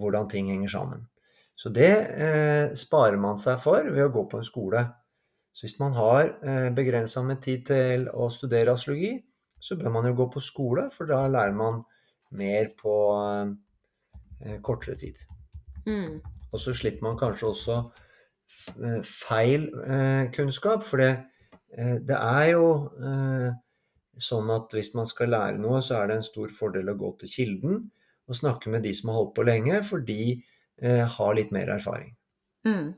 hvordan 0.00 0.28
ting 0.32 0.50
henger 0.50 0.74
sammen. 0.74 1.06
Så 1.60 1.68
det 1.76 1.92
eh, 1.92 2.72
sparer 2.78 3.18
man 3.20 3.38
seg 3.40 3.58
for 3.60 3.84
ved 3.84 4.06
å 4.06 4.12
gå 4.14 4.24
på 4.30 4.38
en 4.40 4.46
skole. 4.46 4.84
Så 5.52 5.66
hvis 5.66 5.80
man 5.80 5.96
har 5.98 6.30
eh, 6.40 6.68
begrensa 6.72 7.20
med 7.26 7.42
tid 7.44 7.66
til 7.68 8.06
å 8.08 8.30
studere 8.32 8.72
astrologi, 8.72 9.18
så 9.60 9.76
bør 9.76 9.92
man 9.92 10.08
jo 10.08 10.16
gå 10.22 10.30
på 10.32 10.40
skole, 10.40 10.86
for 10.94 11.10
da 11.10 11.26
lærer 11.28 11.52
man 11.56 11.82
mer 12.40 12.70
på 12.78 12.94
eh, 14.40 14.56
kortere 14.64 14.96
tid. 14.96 15.20
Mm. 15.84 16.20
Og 16.50 16.62
så 16.62 16.72
slipper 16.76 17.04
man 17.04 17.18
kanskje 17.20 17.50
også 17.50 17.76
eh, 18.80 19.02
feil 19.04 19.68
eh, 19.84 20.30
kunnskap, 20.32 20.86
for 20.86 21.02
det, 21.02 21.10
eh, 21.76 21.98
det 22.08 22.16
er 22.16 22.46
jo 22.54 22.70
eh, 23.04 23.50
sånn 24.20 24.48
at 24.54 24.72
hvis 24.76 24.94
man 24.96 25.10
skal 25.10 25.34
lære 25.34 25.60
noe, 25.60 25.82
så 25.84 25.98
er 25.98 26.08
det 26.08 26.20
en 26.20 26.30
stor 26.30 26.48
fordel 26.56 26.88
å 26.88 26.96
gå 27.04 27.12
til 27.20 27.34
kilden 27.34 27.82
og 28.30 28.38
snakke 28.38 28.72
med 28.72 28.86
de 28.86 28.94
som 28.96 29.10
har 29.10 29.20
holdt 29.20 29.36
på 29.36 29.44
lenge, 29.44 29.82
for 29.84 30.00
de 30.06 30.38
eh, 30.82 31.04
har 31.18 31.36
litt 31.36 31.52
mer 31.54 31.70
erfaring. 31.76 32.14
Mm. 32.66 32.92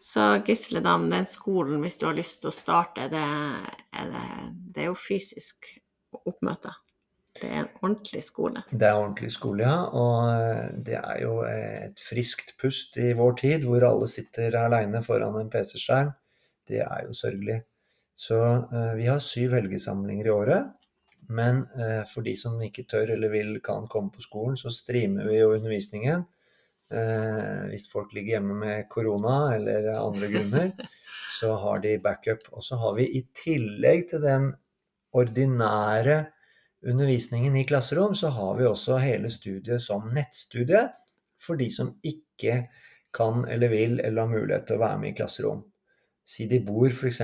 Så 0.00 0.26
Gisledam, 0.46 1.10
den 1.10 1.26
skolen, 1.28 1.80
hvis 1.82 1.98
du 1.98 2.06
har 2.06 2.16
lyst 2.16 2.40
til 2.42 2.52
å 2.52 2.54
starte, 2.54 3.08
det 3.12 3.20
er, 3.20 4.10
det, 4.12 4.26
det 4.72 4.84
er 4.84 4.90
jo 4.92 4.98
fysisk 4.98 5.68
oppmøte. 6.24 6.72
Det 7.36 7.48
er 7.50 7.58
en 7.64 7.72
ordentlig 7.82 8.22
skole. 8.24 8.62
Det 8.70 8.86
er 8.86 8.96
ordentlig 8.96 9.28
skole, 9.34 9.66
ja. 9.66 9.76
Og 9.92 10.30
eh, 10.30 10.68
det 10.86 10.96
er 11.00 11.20
jo 11.20 11.34
et 11.50 12.00
friskt 12.00 12.54
pust 12.60 12.96
i 13.02 13.10
vår 13.16 13.36
tid, 13.42 13.66
hvor 13.68 13.84
alle 13.84 14.08
sitter 14.08 14.56
aleine 14.60 15.02
foran 15.04 15.36
en 15.40 15.50
PC-skjerm. 15.52 16.14
Det 16.66 16.80
er 16.86 17.04
jo 17.06 17.16
sørgelig. 17.16 17.60
Så 18.16 18.40
eh, 18.40 18.92
vi 18.96 19.08
har 19.10 19.20
syv 19.20 19.58
helgesamlinger 19.58 20.30
i 20.30 20.34
året. 20.34 20.72
Men 21.28 21.64
eh, 21.74 22.02
for 22.08 22.26
de 22.26 22.36
som 22.38 22.60
ikke 22.62 22.86
tør 22.90 23.14
eller 23.16 23.32
vil 23.32 23.56
kan 23.64 23.88
komme 23.90 24.14
på 24.14 24.24
skolen, 24.24 24.58
så 24.60 24.70
streamer 24.74 25.28
vi 25.30 25.40
jo 25.40 25.52
undervisningen. 25.54 26.26
hvis 27.66 27.88
folk 27.90 28.12
ligger 28.14 28.36
hjemme 28.36 28.54
med 28.54 28.84
korona 28.88 29.56
eller 29.56 29.88
andre 29.98 30.28
grunner, 30.30 30.68
så 31.40 31.56
har 31.58 31.80
de 31.82 31.96
backup. 31.98 32.44
Og 32.52 32.62
så 32.62 32.76
har 32.78 32.94
vi 32.94 33.08
i 33.18 33.24
tillegg 33.34 34.04
til 34.12 34.22
den 34.22 34.52
ordinære 35.10 36.20
undervisningen 36.86 37.56
i 37.56 37.64
klasserom, 37.64 38.14
så 38.14 38.28
har 38.28 38.56
vi 38.58 38.66
også 38.66 39.00
hele 39.02 39.30
studiet 39.30 39.82
som 39.82 40.10
nettstudie 40.14 40.86
for 41.42 41.58
de 41.58 41.68
som 41.72 41.94
ikke 42.06 42.66
kan 43.16 43.46
eller 43.48 43.72
vil 43.72 44.00
eller 44.00 44.22
har 44.22 44.32
mulighet 44.32 44.66
til 44.68 44.78
å 44.78 44.84
være 44.84 45.00
med 45.02 45.12
i 45.12 45.16
klasserom. 45.16 45.64
Si 46.26 46.48
de 46.50 46.58
bor 46.66 46.90
f.eks. 46.90 47.20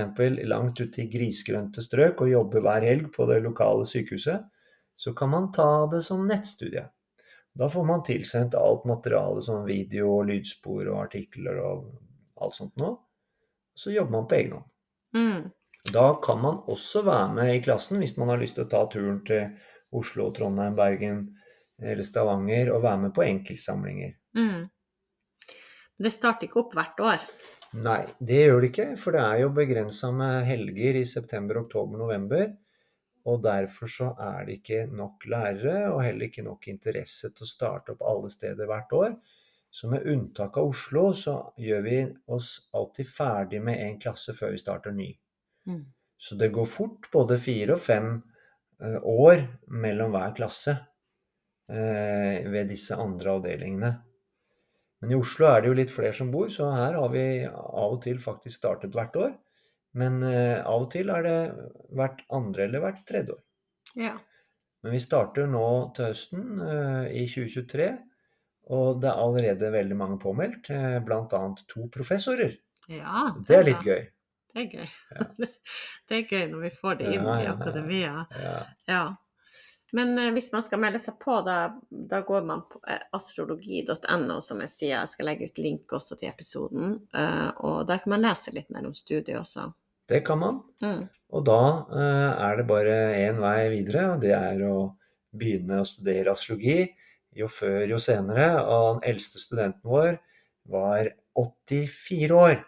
langt 0.47 0.79
ute 0.79 1.03
i 1.03 1.09
grisgrønte 1.11 1.83
strøk 1.83 2.23
og 2.23 2.31
jobber 2.31 2.63
hver 2.63 2.85
helg 2.87 3.09
på 3.15 3.27
det 3.27 3.41
lokale 3.43 3.85
sykehuset, 3.87 4.45
så 4.95 5.13
kan 5.17 5.33
man 5.33 5.49
ta 5.51 5.85
det 5.91 6.03
som 6.05 6.23
nettstudie. 6.27 6.85
Da 7.53 7.67
får 7.69 7.85
man 7.85 8.03
tilsendt 8.07 8.55
alt 8.55 8.85
materialet 8.89 9.45
som 9.45 9.65
video, 9.67 10.21
lydspor 10.25 10.87
og 10.87 11.01
artikler 11.03 11.59
og 11.61 11.89
alt 12.41 12.55
sånt 12.57 12.79
noe. 12.81 12.95
Så 13.75 13.91
jobber 13.93 14.15
man 14.15 14.29
på 14.29 14.39
egen 14.39 14.55
hånd. 14.55 14.69
Mm. 15.13 15.51
Da 15.93 16.07
kan 16.23 16.39
man 16.41 16.61
også 16.71 17.03
være 17.05 17.29
med 17.35 17.55
i 17.55 17.61
klassen 17.61 17.99
hvis 18.01 18.15
man 18.17 18.31
har 18.31 18.39
lyst 18.41 18.55
til 18.57 18.65
å 18.65 18.71
ta 18.71 18.85
turen 18.89 19.19
til 19.27 19.51
Oslo, 19.93 20.29
Trondheim, 20.33 20.77
Bergen 20.77 21.25
eller 21.81 22.05
Stavanger 22.07 22.71
og 22.73 22.85
være 22.85 23.01
med 23.05 23.13
på 23.13 23.25
enkeltsamlinger. 23.25 24.15
Mm. 24.37 24.69
Det 26.03 26.11
starter 26.13 26.47
ikke 26.47 26.63
opp 26.63 26.77
hvert 26.77 27.03
år? 27.03 27.27
Nei, 27.73 28.03
det 28.21 28.41
gjør 28.43 28.59
det 28.61 28.69
ikke. 28.69 28.89
For 29.01 29.15
det 29.15 29.23
er 29.23 29.39
jo 29.41 29.53
begrensa 29.55 30.11
med 30.13 30.43
helger 30.45 30.99
i 30.99 31.05
september, 31.09 31.63
oktober, 31.63 31.97
november. 31.97 32.51
Og 33.29 33.39
derfor 33.43 33.89
så 33.89 34.09
er 34.19 34.43
det 34.45 34.59
ikke 34.59 34.83
nok 34.91 35.25
lærere, 35.31 35.93
og 35.93 36.03
heller 36.03 36.27
ikke 36.27 36.43
nok 36.45 36.67
interesse 36.69 37.31
til 37.31 37.45
å 37.45 37.49
starte 37.49 37.95
opp 37.95 38.03
alle 38.05 38.29
steder 38.33 38.67
hvert 38.69 38.95
år. 38.97 39.15
Så 39.73 39.89
med 39.89 40.05
unntak 40.05 40.57
av 40.59 40.69
Oslo, 40.69 41.07
så 41.17 41.37
gjør 41.57 41.85
vi 41.87 41.99
oss 42.35 42.51
alltid 42.77 43.09
ferdig 43.09 43.61
med 43.63 43.79
en 43.81 43.95
klasse 44.01 44.35
før 44.37 44.53
vi 44.53 44.61
starter 44.61 44.93
ny. 44.93 45.07
Mm. 45.71 45.85
Så 46.19 46.37
det 46.37 46.51
går 46.53 46.67
fort 46.69 47.07
både 47.11 47.39
fire 47.41 47.73
og 47.73 47.81
fem 47.81 48.11
eh, 48.83 48.99
år 49.01 49.41
mellom 49.73 50.13
hver 50.13 50.35
klasse 50.37 50.75
eh, 51.71 52.43
ved 52.53 52.69
disse 52.69 52.99
andre 52.99 53.33
avdelingene. 53.39 53.93
Men 55.03 55.11
i 55.11 55.17
Oslo 55.19 55.49
er 55.49 55.59
det 55.59 55.67
jo 55.67 55.75
litt 55.75 55.91
flere 55.91 56.15
som 56.15 56.29
bor, 56.31 56.47
så 56.47 56.69
her 56.71 56.95
har 56.95 57.09
vi 57.11 57.23
av 57.43 57.97
og 57.97 57.97
til 58.05 58.21
faktisk 58.23 58.61
startet 58.61 58.95
hvert 58.95 59.17
år. 59.19 59.33
Men 59.99 60.21
eh, 60.23 60.61
av 60.63 60.85
og 60.85 60.93
til 60.93 61.11
er 61.11 61.25
det 61.27 61.39
hvert 61.91 62.23
andre 62.33 62.69
eller 62.69 62.85
hvert 62.85 63.03
tredje 63.09 63.35
år. 63.35 63.41
Ja. 63.99 64.13
Men 64.83 64.95
vi 64.95 65.01
starter 65.03 65.51
nå 65.51 65.67
til 65.97 66.07
høsten 66.07 66.63
i 67.11 67.25
2023, 67.29 67.89
og 68.73 69.03
det 69.03 69.11
er 69.11 69.21
allerede 69.27 69.69
veldig 69.75 69.95
mange 69.99 70.17
påmeldt, 70.23 70.71
bl.a. 71.05 71.43
to 71.71 71.85
professorer. 71.91 72.57
Ja, 72.91 73.29
det, 73.35 73.45
det 73.47 73.57
er 73.59 73.67
litt 73.69 73.85
gøy. 73.85 74.01
Det 74.53 74.63
er 74.63 74.71
gøy. 74.71 74.89
Ja. 75.11 75.27
det 76.09 76.17
er 76.17 76.25
gøy 76.29 76.47
når 76.51 76.65
vi 76.65 76.73
får 76.79 76.99
det 76.99 77.13
inn 77.15 77.29
i 77.35 77.45
akademia. 77.51 78.25
Ja. 78.89 79.05
Men 79.93 80.17
eh, 80.17 80.31
hvis 80.33 80.49
man 80.53 80.63
skal 80.65 80.81
melde 80.81 80.99
seg 81.01 81.19
på, 81.21 81.37
da, 81.45 81.57
da 81.89 82.23
går 82.25 82.45
man 82.47 82.63
på 82.69 82.81
eh, 82.89 83.03
astrologi.no, 83.13 84.39
som 84.41 84.63
jeg 84.65 84.71
sier. 84.71 84.95
Jeg 84.95 85.11
skal 85.11 85.29
legge 85.29 85.49
ut 85.51 85.61
link 85.61 85.93
også 85.93 86.17
til 86.17 86.31
episoden. 86.31 86.95
Eh, 87.13 87.49
og 87.67 87.83
der 87.89 88.01
kan 88.01 88.15
man 88.15 88.25
lese 88.25 88.55
litt 88.55 88.71
mer 88.73 88.87
om 88.89 88.95
studiet 88.97 89.37
også. 89.37 89.69
Det 90.09 90.23
kan 90.25 90.41
man. 90.41 90.59
Mm. 90.83 91.05
Og 91.33 91.45
da 91.47 91.61
er 91.95 92.57
det 92.59 92.65
bare 92.69 92.97
én 93.17 93.39
vei 93.41 93.69
videre, 93.71 94.03
og 94.13 94.19
det 94.21 94.33
er 94.35 94.59
å 94.67 94.75
begynne 95.33 95.79
å 95.81 95.87
studere 95.87 96.33
astrologi. 96.33 96.89
Jo 97.33 97.47
før, 97.49 97.85
jo 97.89 98.01
senere. 98.01 98.49
Og 98.65 98.99
den 98.99 99.13
eldste 99.13 99.41
studenten 99.41 99.89
vår 99.89 100.17
var 100.69 101.13
84 101.37 102.37
år. 102.37 102.59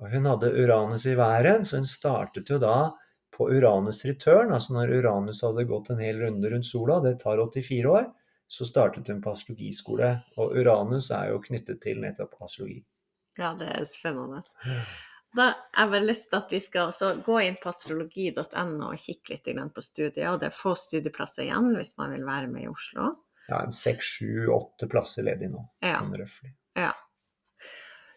Og 0.00 0.12
hun 0.12 0.28
hadde 0.28 0.52
Uranus 0.56 1.06
i 1.08 1.16
været, 1.16 1.68
så 1.68 1.78
hun 1.78 1.88
startet 1.88 2.50
jo 2.50 2.58
da 2.60 2.90
på 3.42 3.50
Uranus 3.50 4.04
return, 4.04 4.52
altså 4.52 4.76
når 4.76 4.92
Uranus 5.00 5.42
hadde 5.42 5.64
gått 5.66 5.90
en 5.90 6.02
hel 6.02 6.20
runde 6.22 6.50
rundt 6.50 6.66
sola, 6.66 7.00
det 7.02 7.18
tar 7.22 7.40
84 7.42 7.88
år, 7.90 8.04
så 8.46 8.64
startet 8.64 9.08
hun 9.08 9.22
på 9.22 9.32
astrologiskole. 9.32 10.10
Og 10.36 10.54
Uranus 10.58 11.10
er 11.10 11.32
jo 11.32 11.40
knyttet 11.42 11.80
til 11.82 12.02
nettopp 12.02 12.36
astrologi. 12.44 12.82
Ja, 13.38 13.54
det 13.58 13.70
er 13.72 13.86
spennende. 13.88 14.42
Da 15.32 15.48
har 15.72 15.94
jeg 15.96 16.04
lyst 16.04 16.28
til 16.28 16.38
at 16.38 16.52
vi 16.52 16.60
skal 16.60 16.92
gå 17.24 17.38
inn 17.40 17.56
på 17.58 17.70
astrologi.no 17.72 18.90
og 18.90 19.00
kikke 19.00 19.32
litt 19.32 19.48
på 19.74 19.84
studiet. 19.84 20.28
Og 20.28 20.38
det 20.42 20.50
er 20.50 20.56
få 20.56 20.74
studieplasser 20.76 21.46
igjen 21.46 21.72
hvis 21.78 21.96
man 21.98 22.12
vil 22.12 22.26
være 22.28 22.50
med 22.52 22.66
i 22.66 22.70
Oslo. 22.70 23.08
Ja, 23.48 23.62
en 23.64 23.72
seks, 23.74 24.18
sju, 24.18 24.46
åtte 24.52 24.86
plasser 24.92 25.24
ledig 25.26 25.48
nå. 25.50 25.64
Ja. 25.82 26.02
Sånn 26.04 26.52
ja. 26.78 26.92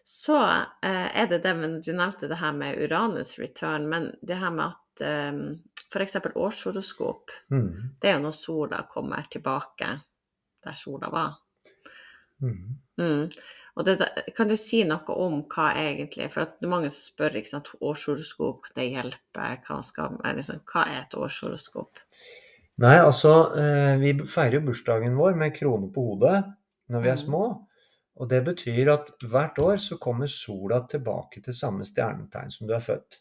Så 0.08 0.36
eh, 0.82 1.18
er 1.18 1.26
det 1.26 1.40
det, 1.42 1.52
men 1.58 1.80
du 1.82 1.90
nevnte 1.90 2.28
det 2.30 2.38
her 2.38 2.52
med 2.54 2.78
Uranus 2.78 3.38
return, 3.42 3.88
men 3.90 4.12
det 4.22 4.36
her 4.38 4.52
med 4.54 4.76
at 4.76 5.02
eh, 5.02 5.40
f.eks. 5.90 6.16
årshoroskop, 6.30 7.34
mm. 7.50 7.98
det 7.98 8.12
er 8.12 8.14
jo 8.14 8.22
når 8.28 8.36
sola 8.38 8.84
kommer 8.86 9.26
tilbake 9.32 9.88
der 10.62 10.78
sola 10.78 11.10
var. 11.10 11.34
Mm. 12.38 12.78
Mm. 13.02 13.26
Og 13.76 13.84
det, 13.84 13.98
kan 14.36 14.46
du 14.48 14.54
si 14.54 14.84
noe 14.86 15.18
om 15.26 15.40
hva 15.50 15.70
egentlig 15.80 16.28
For 16.30 16.46
det 16.46 16.64
er 16.64 16.70
mange 16.70 16.90
som 16.92 17.02
spør 17.02 17.38
ikke 17.40 17.56
sant, 17.56 17.74
årshoroskop, 17.80 18.70
det 18.78 18.90
hjelper, 18.92 19.60
hva, 19.66 19.82
skal, 19.84 20.20
liksom, 20.38 20.62
hva 20.70 20.86
er 20.86 21.02
et 21.02 21.18
årshoroskop? 21.18 22.06
Nei, 22.84 22.96
altså, 23.00 23.34
eh, 23.58 23.94
vi 23.98 24.14
feirer 24.22 24.60
jo 24.60 24.66
bursdagen 24.70 25.18
vår 25.18 25.34
med 25.42 25.54
krone 25.56 25.90
på 25.90 26.12
hodet 26.12 26.44
når 26.92 27.02
vi 27.02 27.10
er 27.10 27.18
mm. 27.18 27.26
små. 27.26 27.46
Og 28.16 28.28
det 28.30 28.42
betyr 28.46 28.90
at 28.94 29.12
hvert 29.28 29.58
år 29.60 29.76
så 29.82 29.98
kommer 30.00 30.30
sola 30.30 30.80
tilbake 30.88 31.42
til 31.44 31.56
samme 31.56 31.84
stjernetegn 31.84 32.52
som 32.52 32.68
du 32.68 32.74
er 32.76 32.84
født. 32.84 33.20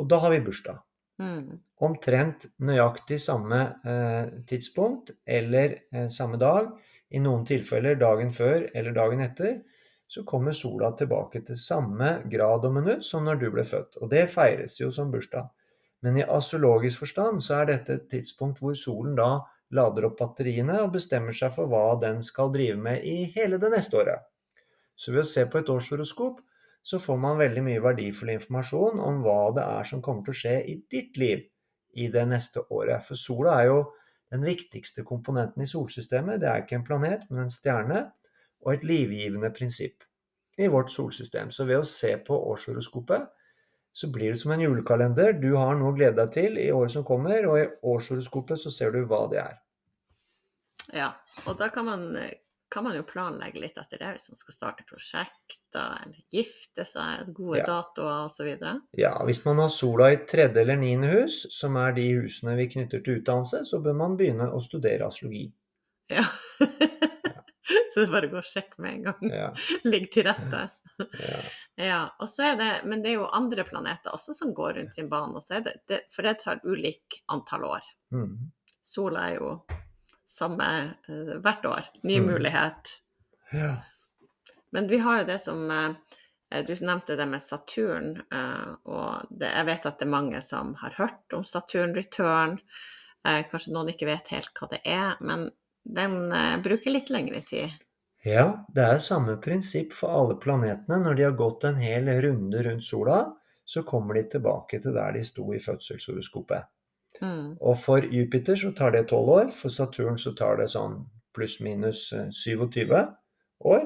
Og 0.00 0.08
da 0.08 0.18
har 0.20 0.32
vi 0.32 0.42
bursdag. 0.44 0.80
Mm. 1.22 1.60
Omtrent 1.84 2.46
nøyaktig 2.64 3.18
samme 3.20 3.60
eh, 3.84 4.32
tidspunkt 4.48 5.12
eller 5.26 5.76
eh, 5.92 6.08
samme 6.12 6.40
dag. 6.40 6.72
I 7.12 7.20
noen 7.20 7.44
tilfeller 7.48 7.98
dagen 8.00 8.32
før 8.32 8.68
eller 8.72 8.96
dagen 8.96 9.20
etter. 9.24 9.60
Så 10.08 10.24
kommer 10.28 10.52
sola 10.56 10.90
tilbake 10.96 11.40
til 11.44 11.56
samme 11.60 12.18
grad 12.28 12.66
og 12.68 12.74
minutt 12.76 13.04
som 13.08 13.24
når 13.24 13.40
du 13.40 13.48
ble 13.54 13.64
født. 13.64 13.96
Og 14.04 14.10
det 14.12 14.28
feires 14.32 14.78
jo 14.80 14.90
som 14.92 15.12
bursdag. 15.12 15.48
Men 16.02 16.18
i 16.18 16.26
astrologisk 16.26 17.04
forstand 17.04 17.40
så 17.44 17.60
er 17.60 17.70
dette 17.70 17.96
et 17.96 18.08
tidspunkt 18.10 18.60
hvor 18.60 18.74
solen 18.76 19.14
da 19.16 19.38
lader 19.76 20.08
opp 20.08 20.18
batteriene 20.20 20.78
og 20.84 20.92
bestemmer 20.96 21.36
seg 21.36 21.54
for 21.54 21.70
hva 21.70 21.96
den 22.02 22.20
skal 22.24 22.52
drive 22.54 22.78
med 22.80 23.04
i 23.08 23.32
hele 23.36 23.58
det 23.62 23.72
neste 23.72 23.98
året. 24.00 24.28
Så 24.96 25.14
ved 25.14 25.24
å 25.24 25.28
se 25.28 25.46
på 25.48 25.60
et 25.60 25.72
årshoroskop 25.72 26.40
så 26.82 26.98
får 26.98 27.18
man 27.22 27.38
veldig 27.38 27.62
mye 27.64 27.82
verdifull 27.82 28.32
informasjon 28.34 29.00
om 29.00 29.20
hva 29.24 29.40
det 29.56 29.64
er 29.78 29.88
som 29.88 30.02
kommer 30.04 30.26
til 30.26 30.34
å 30.34 30.40
skje 30.42 30.54
i 30.68 30.76
ditt 30.90 31.18
liv 31.20 31.44
i 31.94 32.08
det 32.12 32.24
neste 32.28 32.64
året. 32.74 33.04
For 33.06 33.18
sola 33.18 33.58
er 33.60 33.68
jo 33.70 33.82
den 34.32 34.44
viktigste 34.46 35.04
komponenten 35.06 35.62
i 35.62 35.68
solsystemet. 35.68 36.40
Det 36.42 36.48
er 36.48 36.64
ikke 36.64 36.80
en 36.80 36.86
planet, 36.86 37.28
men 37.30 37.44
en 37.44 37.52
stjerne 37.52 38.06
og 38.64 38.74
et 38.74 38.86
livgivende 38.86 39.52
prinsipp 39.54 40.04
i 40.58 40.68
vårt 40.72 40.92
solsystem. 40.92 41.50
Så 41.50 41.66
ved 41.68 41.82
å 41.82 41.86
se 41.86 42.14
på 42.26 42.36
årshoroskopet 42.52 43.30
så 43.92 44.08
blir 44.12 44.32
det 44.32 44.40
som 44.40 44.54
en 44.54 44.64
julekalender. 44.64 45.36
Du 45.36 45.52
har 45.54 45.76
noe 45.76 45.92
å 45.92 45.96
glede 45.96 46.16
deg 46.22 46.32
til 46.34 46.58
i 46.60 46.70
året 46.72 46.94
som 46.94 47.04
kommer, 47.04 47.44
og 47.48 47.60
i 47.60 47.68
årshoroskopet 47.92 48.60
så 48.60 48.72
ser 48.72 48.94
du 48.94 49.04
hva 49.04 49.26
det 49.32 49.42
er. 49.42 49.58
Ja, 50.90 51.12
og 51.46 51.58
da 51.60 51.68
kan 51.70 51.86
man, 51.86 52.16
kan 52.72 52.84
man 52.84 52.96
jo 52.96 53.04
planlegge 53.06 53.60
litt 53.62 53.76
etter 53.78 54.00
det, 54.00 54.10
hvis 54.16 54.30
man 54.32 54.40
skal 54.40 54.56
starte 54.56 54.86
prosjekter 54.88 55.98
eller 56.02 56.18
gifte 56.32 56.86
seg, 56.88 57.30
gode 57.36 57.60
ja. 57.60 57.66
datoer 57.68 58.26
osv. 58.26 58.50
Ja, 58.98 59.12
hvis 59.28 59.42
man 59.44 59.62
har 59.62 59.70
sola 59.72 60.10
i 60.12 60.20
tredje 60.28 60.64
eller 60.64 60.80
niende 60.80 61.12
hus, 61.12 61.42
som 61.54 61.76
er 61.80 61.94
de 61.96 62.08
husene 62.18 62.56
vi 62.58 62.68
knytter 62.74 63.04
til 63.04 63.20
utdannelse, 63.20 63.64
så 63.68 63.82
bør 63.84 63.98
man 64.02 64.16
begynne 64.20 64.50
å 64.50 64.60
studere 64.64 65.08
astrologi. 65.08 65.46
Ja. 66.12 66.24
så 67.92 68.00
det 68.00 68.06
er 68.06 68.14
bare 68.14 68.28
å 68.28 68.32
gå 68.32 68.40
og 68.40 68.48
sjekke 68.48 68.82
med 68.84 68.96
en 68.96 69.04
gang. 69.10 69.28
Ja. 69.32 69.50
Ligg 69.92 70.08
til 70.14 70.26
rette. 70.28 70.64
ja. 71.02 71.42
ja. 71.80 72.00
og 72.20 72.28
så 72.28 72.50
er 72.50 72.58
det, 72.60 72.72
men 72.88 73.04
det 73.04 73.12
er 73.12 73.20
jo 73.20 73.30
andre 73.32 73.64
planeter 73.68 74.16
også 74.16 74.34
som 74.36 74.52
går 74.56 74.80
rundt 74.80 74.96
sin 74.96 75.08
bane, 75.12 75.40
det, 75.64 75.76
det, 75.88 76.02
for 76.12 76.26
det 76.26 76.38
tar 76.42 76.64
ulik 76.64 77.22
antall 77.32 77.68
år. 77.70 77.88
Mm. 78.14 78.52
Sola 78.82 79.28
er 79.30 79.38
jo 79.38 79.54
samme 80.32 80.68
uh, 81.08 81.36
hvert 81.44 81.68
år. 81.68 81.92
Ny 82.02 82.18
mm. 82.20 82.30
mulighet. 82.32 82.96
Ja. 83.52 83.76
Men 84.72 84.88
vi 84.88 85.02
har 85.04 85.20
jo 85.20 85.28
det 85.28 85.38
som 85.44 85.66
uh, 85.68 85.92
Du 86.68 86.72
nevnte 86.80 87.16
det 87.16 87.26
med 87.28 87.42
Saturn, 87.42 88.16
uh, 88.32 88.72
og 88.84 89.28
det, 89.30 89.52
jeg 89.52 89.68
vet 89.68 89.86
at 89.88 90.00
det 90.00 90.08
er 90.08 90.16
mange 90.16 90.40
som 90.44 90.74
har 90.80 90.96
hørt 90.98 91.36
om 91.36 91.44
Saturn 91.44 91.94
return. 91.96 92.58
Eh, 93.28 93.44
kanskje 93.50 93.74
noen 93.74 93.92
ikke 93.92 94.08
vet 94.08 94.32
helt 94.34 94.50
hva 94.58 94.68
det 94.72 94.80
er, 94.88 95.14
men 95.22 95.46
den 95.82 96.32
eh, 96.34 96.56
bruker 96.62 96.94
litt 96.94 97.10
lengre 97.14 97.42
tid. 97.46 97.70
Ja, 98.26 98.64
det 98.70 98.82
er 98.86 99.02
samme 99.02 99.36
prinsipp 99.42 99.94
for 99.98 100.14
alle 100.14 100.36
planetene. 100.42 101.00
Når 101.02 101.18
de 101.18 101.24
har 101.26 101.38
gått 101.38 101.66
en 101.66 101.80
hel 101.82 102.10
runde 102.22 102.62
rundt 102.66 102.86
sola, 102.86 103.24
så 103.64 103.82
kommer 103.86 104.18
de 104.18 104.24
tilbake 104.36 104.78
til 104.82 104.94
der 104.94 105.14
de 105.16 105.24
sto 105.26 105.48
i 105.54 105.62
fødselshoroskopet. 105.62 106.70
Mm. 107.20 107.56
Og 107.60 107.76
for 107.78 108.04
Jupiter 108.08 108.56
så 108.58 108.72
tar 108.76 108.94
det 108.94 109.08
12 109.08 109.32
år, 109.36 109.50
for 109.54 109.74
Saturn 109.74 110.18
så 110.18 110.32
tar 110.38 110.58
det 110.62 110.70
sånn 110.72 111.02
pluss-minus 111.36 112.08
27 112.36 112.94
år. 113.72 113.84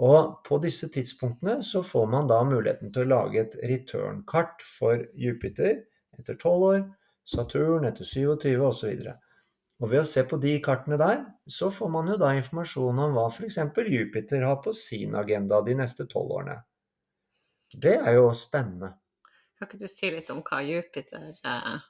Og 0.00 0.36
på 0.46 0.58
disse 0.64 0.88
tidspunktene 0.92 1.60
så 1.66 1.82
får 1.84 2.06
man 2.08 2.28
da 2.30 2.40
muligheten 2.48 2.92
til 2.92 3.04
å 3.04 3.10
lage 3.10 3.42
et 3.42 3.56
return-kart 3.68 4.62
for 4.64 5.02
Jupiter 5.12 5.82
etter 6.16 6.38
12 6.38 6.68
år, 6.70 6.86
Saturn 7.28 7.84
etter 7.88 8.08
27 8.08 8.64
osv. 8.64 9.10
Og 9.80 9.92
ved 9.92 10.02
å 10.02 10.08
se 10.08 10.24
på 10.28 10.36
de 10.40 10.54
kartene 10.64 10.96
der, 11.00 11.20
så 11.48 11.70
får 11.72 11.92
man 11.92 12.08
jo 12.12 12.16
da 12.20 12.32
informasjon 12.36 13.04
om 13.04 13.14
hva 13.16 13.28
f.eks. 13.28 13.60
Jupiter 13.92 14.44
har 14.44 14.58
på 14.64 14.74
sin 14.76 15.14
agenda 15.16 15.60
de 15.64 15.76
neste 15.76 16.08
tolv 16.08 16.34
årene. 16.40 16.58
Det 17.70 17.96
er 18.00 18.16
jo 18.16 18.32
spennende. 18.36 18.94
Kan 19.56 19.68
ikke 19.68 19.80
du 19.80 19.88
si 19.92 20.10
litt 20.12 20.32
om 20.32 20.40
hva 20.44 20.62
Jupiter 20.64 21.30
eh, 21.44 21.80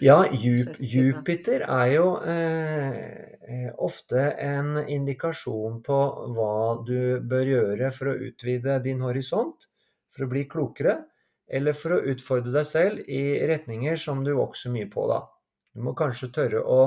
Ja, 0.00 0.20
Jup 0.30 0.76
Jupiter 0.78 1.64
er 1.64 1.86
jo 1.90 2.06
eh, 2.22 3.70
ofte 3.82 4.28
en 4.44 4.76
indikasjon 4.84 5.80
på 5.82 5.98
hva 6.36 6.52
du 6.86 7.18
bør 7.24 7.50
gjøre 7.52 7.90
for 7.94 8.12
å 8.12 8.18
utvide 8.28 8.78
din 8.84 9.02
horisont, 9.02 9.66
for 10.14 10.26
å 10.26 10.30
bli 10.30 10.44
klokere, 10.50 11.00
eller 11.48 11.74
for 11.74 11.96
å 11.96 12.02
utfordre 12.12 12.52
deg 12.54 12.68
selv 12.68 13.10
i 13.10 13.22
retninger 13.48 13.98
som 13.98 14.22
du 14.24 14.34
vokser 14.36 14.70
mye 14.74 14.88
på, 14.92 15.08
da. 15.10 15.22
Du 15.74 15.82
må 15.84 15.94
kanskje 15.98 16.30
tørre 16.34 16.62
å 16.62 16.80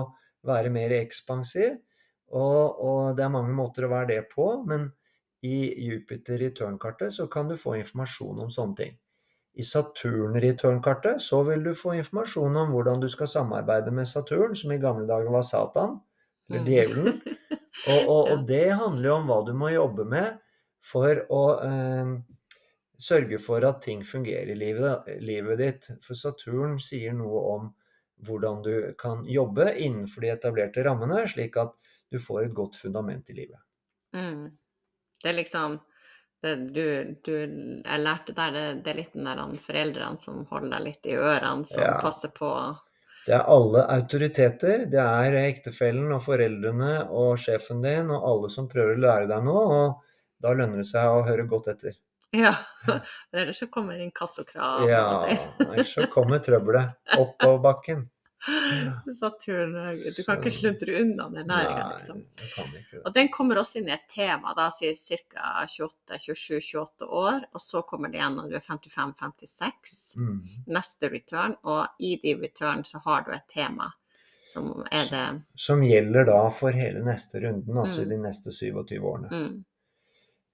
være 0.47 0.71
mer 0.73 0.93
ekspansiv. 1.01 1.77
Og, 2.31 2.79
og, 2.79 3.15
det 3.17 3.25
er 3.25 3.33
mange 3.33 3.53
måter 3.55 3.85
å 3.85 3.91
være 3.91 4.13
det 4.13 4.21
på, 4.31 4.53
men 4.67 4.87
i 5.43 5.57
Jupiter 5.87 6.41
i 6.45 6.51
tørnkartet 6.55 7.15
så 7.15 7.27
kan 7.31 7.49
du 7.49 7.57
få 7.59 7.75
informasjon 7.79 8.45
om 8.45 8.51
sånne 8.53 8.77
ting. 8.77 8.93
I 9.53 9.63
Saturn 9.67 10.37
return-kartet 10.39 11.21
så 11.21 11.41
vil 11.43 11.63
du 11.63 11.73
få 11.75 11.97
informasjon 11.99 12.55
om 12.61 12.71
hvordan 12.71 13.01
du 13.03 13.09
skal 13.11 13.27
samarbeide 13.27 13.91
med 13.91 14.07
Saturn, 14.07 14.55
som 14.55 14.71
i 14.71 14.79
gamle 14.79 15.07
dager 15.09 15.31
var 15.33 15.43
Satan, 15.47 15.97
eller 16.49 16.71
djevelen. 16.71 17.21
Og, 17.87 18.09
og, 18.11 18.27
og 18.33 18.41
det 18.45 18.65
handler 18.75 19.05
jo 19.07 19.13
om 19.15 19.29
hva 19.29 19.35
du 19.47 19.53
må 19.57 19.69
jobbe 19.71 20.03
med 20.05 20.35
for 20.83 21.21
å 21.31 21.43
eh, 21.63 22.09
sørge 23.01 23.39
for 23.41 23.63
at 23.65 23.79
ting 23.85 24.03
fungerer 24.05 24.51
i 24.53 24.57
livet, 24.57 25.07
livet 25.23 25.61
ditt. 25.61 25.87
For 26.03 26.19
Saturn 26.19 26.75
sier 26.83 27.15
noe 27.17 27.43
om 27.53 27.69
hvordan 28.27 28.59
du 28.65 28.73
kan 28.99 29.23
jobbe 29.25 29.71
innenfor 29.71 30.25
de 30.25 30.33
etablerte 30.33 30.83
rammene, 30.85 31.23
slik 31.31 31.57
at 31.57 31.73
du 32.11 32.19
får 32.21 32.49
et 32.49 32.57
godt 32.59 32.77
fundament 32.77 33.31
i 33.31 33.37
livet. 33.39 33.61
Mm. 34.13 34.51
Det 35.23 35.31
er 35.31 35.37
liksom 35.39 35.79
det 36.41 36.55
du, 36.73 36.85
du, 37.25 37.33
Jeg 37.85 38.01
lærte 38.01 38.33
der 38.37 38.53
det, 38.55 38.67
det 38.85 38.93
er 38.93 38.99
litt 39.01 39.17
den 39.17 39.27
der 39.29 39.41
foreldrene 39.61 40.21
som 40.21 40.45
holder 40.49 40.77
deg 40.77 40.87
litt 40.87 41.09
i 41.09 41.17
ørene, 41.17 41.67
som 41.69 41.83
ja. 41.85 41.97
passer 42.01 42.33
på 42.35 42.51
Det 43.27 43.35
er 43.37 43.49
alle 43.55 43.85
autoriteter. 43.95 44.85
Det 44.91 45.01
er 45.01 45.37
ektefellen 45.43 46.13
og 46.15 46.23
foreldrene 46.25 46.93
og 47.09 47.35
sjefen 47.41 47.83
din 47.85 48.09
og 48.09 48.29
alle 48.31 48.53
som 48.53 48.69
prøver 48.71 48.97
å 48.97 49.03
lære 49.05 49.29
deg 49.29 49.45
noe, 49.45 49.81
og 49.81 50.41
da 50.41 50.55
lønner 50.57 50.81
det 50.81 50.89
seg 50.89 51.09
å 51.09 51.21
høre 51.27 51.45
godt 51.49 51.69
etter. 51.75 51.99
Ja. 52.31 52.55
Ellers 53.35 53.59
så 53.59 53.67
kommer 53.67 53.99
inkassokrav. 53.99 54.87
Ja, 54.89 55.27
ellers 55.59 55.93
så 55.93 56.07
kommer 56.07 56.39
trøbbelet 56.39 56.95
på 57.43 57.57
bakken. 57.61 58.05
Saturn, 59.19 59.75
du 60.17 60.23
kan 60.25 60.39
ikke 60.39 60.51
sluntre 60.53 60.95
unna 61.01 61.27
den 61.29 61.47
næringa, 61.47 61.87
liksom. 61.93 62.23
Og 63.03 63.13
den 63.13 63.29
kommer 63.33 63.61
også 63.61 63.79
inn 63.79 63.89
i 63.91 63.93
et 63.93 64.07
tema, 64.09 64.55
da 64.57 64.69
sier 64.73 64.95
ca. 64.97 65.65
27-28 65.69 67.05
år. 67.05 67.45
Og 67.53 67.61
så 67.61 67.83
kommer 67.87 68.09
det 68.09 68.21
igjen 68.21 68.37
når 68.39 68.49
du 68.49 68.57
er 68.57 68.65
55-56, 68.65 69.97
mm. 70.17 70.37
neste 70.73 71.11
return. 71.13 71.57
Og 71.69 72.01
i 72.01 72.15
de 72.23 72.35
return 72.41 72.85
så 72.87 73.01
har 73.05 73.27
du 73.27 73.33
et 73.35 73.49
tema 73.51 73.91
som 74.51 74.71
er 74.91 75.05
det 75.09 75.41
Som 75.55 75.83
gjelder 75.85 76.25
da 76.27 76.39
for 76.51 76.75
hele 76.75 77.03
neste 77.05 77.39
runden, 77.39 77.77
altså 77.77 78.01
mm. 78.01 78.05
i 78.05 78.09
de 78.09 78.21
neste 78.25 78.51
27 78.51 78.97
årene. 78.99 79.29
Mm. 79.31 79.59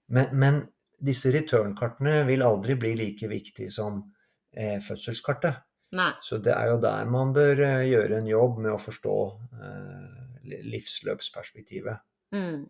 Men, 0.08 0.34
men 0.40 0.60
disse 1.00 1.32
return-kartene 1.34 2.24
vil 2.28 2.44
aldri 2.46 2.76
bli 2.80 2.94
like 3.00 3.30
viktige 3.32 3.72
som 3.72 4.02
eh, 4.56 4.78
fødselskartet. 4.84 5.64
Nei. 5.96 6.12
Så 6.22 6.40
det 6.44 6.52
er 6.52 6.74
jo 6.74 6.80
der 6.84 7.08
man 7.10 7.32
bør 7.36 7.62
eh, 7.64 7.86
gjøre 7.88 8.20
en 8.20 8.28
jobb 8.28 8.58
med 8.66 8.74
å 8.74 8.82
forstå 8.82 9.20
eh, 9.62 10.58
livsløpsperspektivet. 10.68 12.04
Mm. 12.36 12.66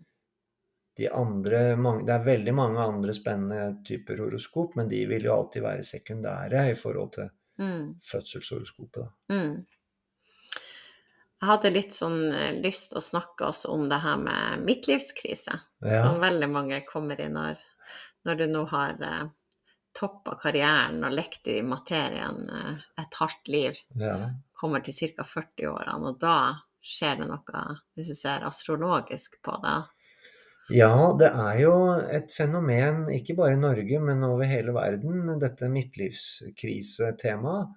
De 0.97 1.09
andre, 1.13 1.61
det 2.05 2.13
er 2.13 2.26
veldig 2.26 2.53
mange 2.57 2.82
andre 2.82 3.13
spennende 3.13 3.82
typer 3.86 4.22
horoskop, 4.22 4.78
men 4.78 4.89
de 4.89 5.03
vil 5.09 5.28
jo 5.30 5.34
alltid 5.36 5.65
være 5.65 5.86
sekundære 5.86 6.68
i 6.72 6.78
forhold 6.78 7.11
til 7.18 7.32
mm. 7.61 7.97
fødselshoroskopet. 8.05 9.09
Mm. 9.34 9.57
Jeg 11.38 11.51
hadde 11.51 11.74
litt 11.74 11.93
sånn 11.93 12.22
eh, 12.34 12.53
lyst 12.61 12.97
å 12.97 13.01
snakke 13.03 13.49
også 13.49 13.74
om 13.74 13.86
det 13.89 14.01
her 14.05 14.22
med 14.22 14.65
midtlivskrise, 14.65 15.57
ja. 15.86 16.03
som 16.05 16.22
veldig 16.22 16.49
mange 16.53 16.82
kommer 16.89 17.22
i 17.22 17.30
når 17.34 17.65
når 18.28 18.36
du 18.36 18.47
nå 18.51 18.63
har 18.72 19.03
eh, 19.03 19.28
toppa 19.97 20.37
karrieren 20.41 21.01
og 21.03 21.15
lekt 21.15 21.49
i 21.51 21.59
materien 21.65 22.49
eh, 22.53 22.85
et 23.01 23.19
halvt 23.19 23.51
liv, 23.53 23.81
ja. 23.97 24.15
kommer 24.57 24.85
til 24.85 24.95
ca. 24.97 25.25
40-årene, 25.25 26.11
og 26.11 26.19
da 26.21 26.37
skjer 26.87 27.21
det 27.21 27.27
noe, 27.29 27.63
hvis 27.97 28.11
du 28.13 28.17
ser 28.17 28.45
astrologisk 28.47 29.39
på 29.43 29.57
det? 29.63 29.79
Ja, 30.75 31.15
det 31.15 31.29
er 31.31 31.59
jo 31.61 31.73
et 32.11 32.31
fenomen, 32.35 33.05
ikke 33.15 33.37
bare 33.39 33.55
i 33.55 33.59
Norge, 33.59 33.99
men 34.03 34.23
over 34.27 34.49
hele 34.49 34.73
verden, 34.75 35.39
dette 35.39 35.69
midtlivskrisetemaet. 35.71 37.69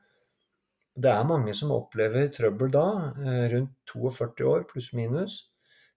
Det 1.01 1.11
er 1.13 1.29
mange 1.29 1.55
som 1.55 1.71
opplever 1.73 2.29
trøbbel 2.35 2.73
da, 2.75 3.15
eh, 3.23 3.47
rundt 3.53 3.77
42 3.87 4.45
år 4.51 4.67
pluss 4.73 4.91
minus. 4.93 5.53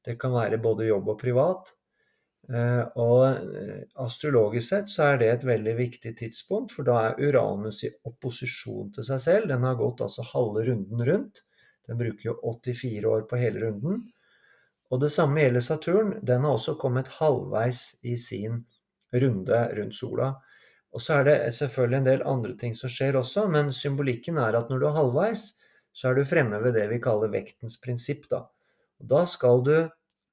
Det 0.05 0.19
kan 0.21 0.31
være 0.35 0.61
både 0.61 0.85
jobb 0.85 1.09
og 1.15 1.19
privat. 1.19 1.73
Eh, 2.51 2.83
og 2.99 3.21
eh, 3.55 3.83
astrologisk 4.03 4.67
sett 4.67 4.89
så 4.91 5.13
er 5.13 5.21
det 5.21 5.29
et 5.31 5.45
veldig 5.47 5.75
viktig 5.77 6.11
tidspunkt, 6.19 6.73
for 6.75 6.87
da 6.87 6.97
er 7.07 7.21
Uranus 7.23 7.83
i 7.87 7.91
opposisjon 8.09 8.91
til 8.95 9.07
seg 9.07 9.21
selv. 9.23 9.49
Den 9.51 9.63
har 9.63 9.79
gått 9.79 10.03
altså 10.03 10.25
halve 10.33 10.65
runden 10.67 11.05
rundt. 11.07 11.43
Den 11.87 11.99
bruker 11.99 12.31
jo 12.31 12.35
84 12.43 13.07
år 13.07 13.25
på 13.29 13.39
hele 13.39 13.63
runden. 13.63 14.03
Og 14.91 15.01
det 15.01 15.11
samme 15.13 15.41
gjelder 15.41 15.63
Saturn. 15.65 16.17
Den 16.21 16.43
har 16.45 16.57
også 16.57 16.75
kommet 16.79 17.11
halvveis 17.19 17.95
i 18.03 18.17
sin 18.19 18.63
runde 19.13 19.61
rundt 19.77 19.95
sola. 19.97 20.33
Og 20.93 21.01
så 21.01 21.19
er 21.19 21.27
det 21.27 21.37
selvfølgelig 21.57 21.99
en 21.99 22.07
del 22.07 22.27
andre 22.29 22.53
ting 22.59 22.75
som 22.77 22.91
skjer 22.91 23.17
også, 23.17 23.47
men 23.49 23.71
symbolikken 23.73 24.37
er 24.37 24.59
at 24.59 24.69
når 24.69 24.81
du 24.81 24.87
er 24.89 24.97
halvveis, 24.99 25.47
så 25.93 26.09
er 26.09 26.17
du 26.17 26.27
fremme 26.27 26.59
ved 26.61 26.75
det 26.77 26.85
vi 26.91 27.01
kaller 27.01 27.31
vektens 27.33 27.79
prinsipp. 27.81 28.27
Da, 28.29 28.43
og 29.01 29.09
da 29.09 29.23
skal 29.29 29.63
du 29.65 29.75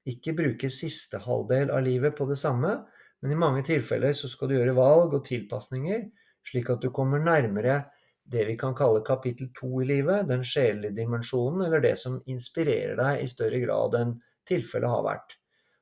ikke 0.09 0.33
bruke 0.37 0.69
siste 0.73 1.21
halvdel 1.21 1.71
av 1.73 1.83
livet 1.85 2.15
på 2.17 2.25
det 2.29 2.39
samme, 2.41 2.77
men 3.21 3.33
i 3.33 3.37
mange 3.37 3.63
tilfeller 3.65 4.15
så 4.17 4.29
skal 4.31 4.49
du 4.49 4.57
gjøre 4.57 4.77
valg 4.77 5.13
og 5.13 5.25
tilpasninger, 5.27 6.07
slik 6.47 6.71
at 6.73 6.81
du 6.81 6.89
kommer 6.93 7.21
nærmere 7.21 7.83
det 8.31 8.45
vi 8.47 8.55
kan 8.57 8.73
kalle 8.77 9.03
kapittel 9.05 9.51
to 9.53 9.81
i 9.81 9.87
livet, 9.89 10.27
den 10.29 10.45
sjelelige 10.47 10.95
dimensjonen, 11.01 11.65
eller 11.67 11.83
det 11.83 11.97
som 11.99 12.21
inspirerer 12.31 12.97
deg 12.97 13.21
i 13.21 13.29
større 13.29 13.59
grad 13.61 13.97
enn 13.99 14.17
tilfellet 14.47 14.89
har 14.89 15.05
vært. 15.05 15.37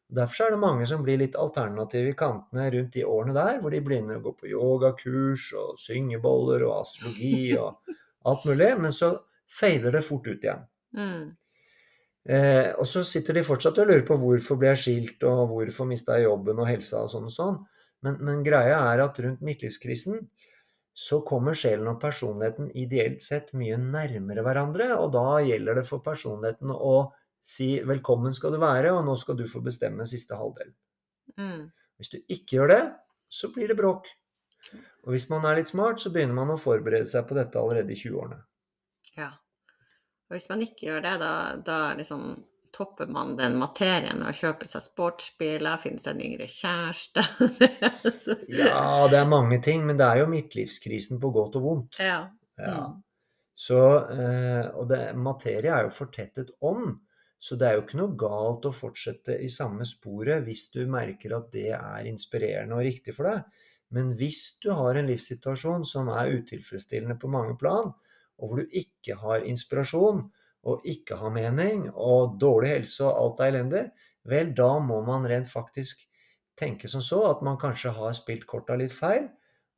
Derfor 0.09 0.47
er 0.47 0.55
det 0.55 0.61
mange 0.63 0.85
som 0.89 1.03
blir 1.05 1.19
litt 1.21 1.35
alternative 1.37 2.11
i 2.11 2.17
kantene 2.17 2.65
rundt 2.73 2.95
de 2.95 3.03
årene 3.05 3.35
der, 3.35 3.59
hvor 3.61 3.73
de 3.73 3.81
begynner 3.85 4.17
å 4.17 4.23
gå 4.25 4.33
på 4.39 4.49
yogakurs 4.49 5.51
og 5.59 5.77
syngeboller 5.77 6.65
og 6.65 6.79
astrologi 6.79 7.51
og 7.61 7.93
alt 8.29 8.47
mulig, 8.49 8.71
men 8.81 8.95
så 8.95 9.13
fader 9.59 9.93
det 9.93 10.01
fort 10.05 10.25
ut 10.27 10.41
igjen. 10.47 10.65
Mm. 10.97 11.29
Eh, 12.27 12.73
og 12.75 12.85
så 12.87 13.03
sitter 13.07 13.37
de 13.37 13.45
fortsatt 13.47 13.79
og 13.79 13.87
lurer 13.89 14.03
på 14.07 14.17
hvorfor 14.19 14.59
ble 14.59 14.73
jeg 14.73 14.81
skilt, 14.83 15.23
og 15.27 15.53
hvorfor 15.53 15.87
mista 15.89 16.17
jeg 16.17 16.27
jobben 16.27 16.59
og 16.59 16.67
helsa 16.67 17.05
og 17.05 17.13
sånn 17.13 17.29
og 17.29 17.35
sånn. 17.35 17.61
Men, 18.05 18.19
men, 18.23 18.43
greia 18.43 18.77
er 18.91 19.03
at 19.03 19.19
rundt 19.23 19.41
midtlivskrisen 19.43 20.19
så 20.99 21.21
kommer 21.27 21.55
sjelen 21.55 21.87
og 21.91 21.99
personligheten 22.01 22.71
ideelt 22.77 23.23
sett 23.23 23.53
mye 23.55 23.77
nærmere 23.79 24.43
hverandre, 24.43 24.91
og 24.99 25.13
da 25.15 25.39
gjelder 25.45 25.79
det 25.79 25.85
for 25.87 26.03
personligheten 26.03 26.73
å 26.75 27.11
si 27.39 27.79
'velkommen 27.79 28.35
skal 28.35 28.51
du 28.51 28.59
være', 28.59 28.91
og 28.91 29.05
nå 29.07 29.15
skal 29.15 29.37
du 29.39 29.45
få 29.47 29.61
bestemme 29.63 30.07
siste 30.07 30.35
halvdel. 30.35 30.73
Mm. 31.39 31.71
Hvis 31.97 32.11
du 32.11 32.17
ikke 32.27 32.57
gjør 32.57 32.67
det, 32.67 32.81
så 33.29 33.51
blir 33.53 33.67
det 33.67 33.77
bråk. 33.79 34.07
Og 35.07 35.15
hvis 35.15 35.29
man 35.29 35.45
er 35.47 35.55
litt 35.59 35.71
smart, 35.71 36.01
så 36.01 36.11
begynner 36.11 36.35
man 36.35 36.51
å 36.51 36.59
forberede 36.59 37.07
seg 37.07 37.27
på 37.29 37.37
dette 37.37 37.59
allerede 37.59 37.95
i 37.95 37.99
20-årene. 37.99 38.41
Ja. 39.15 39.31
Og 40.29 40.37
hvis 40.37 40.49
man 40.51 40.61
ikke 40.61 40.85
gjør 40.85 41.03
det, 41.05 41.15
da, 41.23 41.33
da 41.65 41.79
liksom 41.97 42.31
topper 42.75 43.09
man 43.09 43.33
den 43.37 43.57
materien 43.57 44.21
og 44.21 44.37
kjøper 44.37 44.69
seg 44.69 44.85
sportsbiler, 44.85 45.79
finner 45.81 46.03
seg 46.03 46.15
en 46.15 46.25
yngre 46.27 46.45
kjæreste 46.53 47.23
Ja, 48.61 49.07
det 49.09 49.17
er 49.17 49.29
mange 49.29 49.57
ting, 49.65 49.85
men 49.87 49.97
det 49.97 50.05
er 50.05 50.21
jo 50.21 50.29
midtlivskrisen 50.29 51.21
på 51.21 51.31
godt 51.33 51.57
og 51.59 51.65
vondt. 51.65 51.99
Ja. 52.03 52.21
ja. 52.61 52.75
Mm. 52.85 52.99
Så, 53.59 53.79
eh, 54.13 54.67
og 54.79 54.85
det, 54.91 55.01
materie 55.19 55.73
er 55.73 55.87
jo 55.87 55.95
fortettet 55.97 56.53
ånd, 56.63 56.93
så 57.39 57.57
det 57.59 57.67
er 57.67 57.75
jo 57.75 57.83
ikke 57.83 57.99
noe 57.99 58.15
galt 58.19 58.67
å 58.67 58.75
fortsette 58.75 59.35
i 59.41 59.49
samme 59.51 59.87
sporet 59.87 60.45
hvis 60.45 60.67
du 60.71 60.83
merker 60.91 61.35
at 61.37 61.49
det 61.55 61.71
er 61.75 62.07
inspirerende 62.07 62.77
og 62.77 62.85
riktig 62.87 63.15
for 63.17 63.31
deg. 63.31 63.65
Men 63.95 64.13
hvis 64.19 64.59
du 64.63 64.69
har 64.77 64.99
en 64.99 65.09
livssituasjon 65.09 65.87
som 65.87 66.11
er 66.13 66.35
utilfredsstillende 66.37 67.17
på 67.19 67.31
mange 67.31 67.57
plan, 67.59 67.91
og 68.39 68.47
hvor 68.47 68.61
du 68.61 68.77
ikke 68.81 69.17
har 69.21 69.45
inspirasjon, 69.47 70.23
og 70.67 70.85
ikke 70.87 71.15
har 71.19 71.31
mening, 71.31 71.87
og 71.93 72.37
dårlig 72.41 72.73
helse 72.73 73.05
og 73.07 73.19
alt 73.23 73.43
er 73.43 73.53
elendig, 73.53 73.83
vel, 74.27 74.53
da 74.55 74.71
må 74.83 74.99
man 75.07 75.27
rent 75.29 75.47
faktisk 75.47 76.03
tenke 76.59 76.89
som 76.91 77.03
så 77.03 77.21
at 77.29 77.43
man 77.45 77.59
kanskje 77.59 77.93
har 77.95 78.15
spilt 78.17 78.45
korta 78.49 78.75
litt 78.79 78.93
feil, 78.95 79.29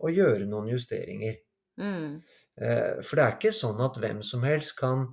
og 0.02 0.18
gjøre 0.18 0.48
noen 0.50 0.72
justeringer. 0.72 1.38
Mm. 1.78 2.22
Eh, 2.58 3.02
for 3.06 3.18
det 3.18 3.26
er 3.26 3.36
ikke 3.36 3.54
sånn 3.54 3.82
at 3.86 4.00
hvem 4.02 4.24
som 4.26 4.46
helst 4.48 4.74
kan 4.80 5.06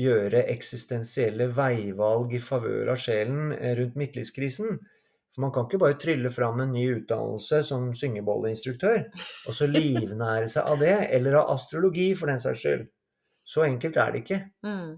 gjøre 0.00 0.46
eksistensielle 0.50 1.50
veivalg 1.52 2.32
i 2.32 2.40
favør 2.40 2.94
av 2.94 3.00
sjelen 3.02 3.52
eh, 3.52 3.74
rundt 3.78 3.98
midtlivskrisen. 4.00 4.80
For 5.32 5.44
man 5.44 5.52
kan 5.52 5.64
ikke 5.64 5.80
bare 5.80 6.00
trylle 6.00 6.30
fram 6.32 6.60
en 6.60 6.74
ny 6.74 6.82
utdannelse 6.98 7.62
som 7.64 7.86
syngebolleinstruktør, 7.96 9.06
og 9.48 9.56
så 9.56 9.68
livnære 9.70 10.50
seg 10.52 10.68
av 10.68 10.82
det, 10.82 10.96
eller 11.16 11.38
av 11.40 11.54
astrologi, 11.54 12.10
for 12.18 12.28
den 12.28 12.42
saks 12.42 12.60
skyld. 12.60 12.84
Så 13.48 13.64
enkelt 13.64 13.96
er 13.96 14.12
det 14.12 14.22
ikke. 14.22 14.40
Mm. 14.66 14.92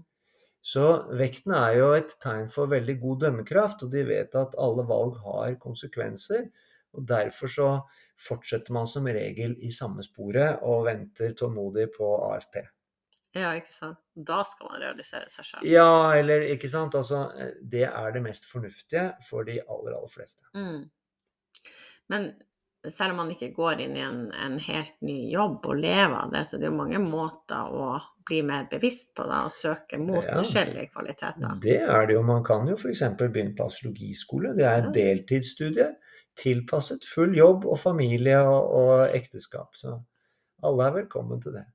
Så 0.65 0.85
vekten 1.15 1.53
er 1.55 1.77
jo 1.77 1.89
et 1.95 2.15
tegn 2.21 2.47
for 2.51 2.71
veldig 2.71 2.97
god 3.01 3.19
dømmekraft, 3.23 3.85
og 3.85 3.91
de 3.93 4.03
vet 4.07 4.35
at 4.35 4.57
alle 4.59 4.85
valg 4.89 5.19
har 5.23 5.59
konsekvenser. 5.61 6.49
Og 6.95 7.07
derfor 7.07 7.51
så 7.51 7.69
fortsetter 8.19 8.73
man 8.75 8.87
som 8.89 9.07
regel 9.07 9.55
i 9.63 9.71
samme 9.75 10.03
sporet 10.03 10.63
og 10.67 10.87
venter 10.87 11.35
tålmodig 11.37 11.89
på 11.95 12.11
AFP. 12.31 12.63
Ja, 13.35 13.51
ikke 13.59 13.73
sant. 13.73 13.99
Da 14.15 14.39
skal 14.47 14.71
man 14.71 14.81
realisere 14.81 15.27
seg 15.31 15.47
sjøl. 15.47 15.67
Ja, 15.67 16.15
eller 16.15 16.45
ikke 16.53 16.69
sant. 16.71 16.95
Altså, 16.95 17.25
det 17.61 17.83
er 17.89 18.13
det 18.15 18.23
mest 18.23 18.47
fornuftige 18.47 19.09
for 19.27 19.47
de 19.47 19.59
aller, 19.59 19.91
aller 19.97 20.11
fleste. 20.11 20.39
Mm. 20.55 20.85
Men 22.13 22.29
selv 22.89 23.11
om 23.11 23.23
man 23.23 23.31
ikke 23.33 23.51
går 23.55 23.81
inn 23.85 23.95
i 23.97 24.03
en, 24.05 24.21
en, 24.31 24.57
helt 24.61 24.95
ny 25.03 25.17
jobb 25.33 25.65
og 25.65 25.79
lever 25.81 26.15
av 26.19 26.31
det, 26.31 26.45
så 26.47 26.59
det 26.61 26.67
er 26.67 26.71
jo 26.71 26.77
mange 26.79 27.01
måter 27.01 27.75
å 27.75 27.89
bli 28.25 28.39
mer 28.45 28.67
bevisst 28.71 29.13
på 29.17 29.25
det 29.27 29.41
og 29.49 29.53
søke 29.53 29.99
mot 30.01 30.23
Ja. 30.23 30.37
forskjellige 30.39 30.93
kvaliteter. 30.93 31.59
Det 31.61 31.79
er 31.81 32.07
det 32.07 32.15
jo. 32.17 32.23
Man 32.25 32.43
kan 32.45 32.67
jo 32.69 32.77
f.eks. 32.77 33.03
begynne 33.19 33.55
på 33.57 33.67
astrologiskole. 33.67 34.55
Det 34.57 34.65
er 34.65 34.83
Ja. 34.85 34.91
deltidsstudie 34.95 35.91
tilpasset 36.39 37.05
full 37.07 37.35
jobb 37.35 37.65
og 37.65 37.79
familie 37.79 38.39
og, 38.43 38.71
og 38.79 39.15
ekteskap. 39.15 39.75
Så 39.75 39.99
alle 40.63 40.87
er 40.87 40.97
velkommen 41.01 41.41
til 41.41 41.53
det. 41.57 41.65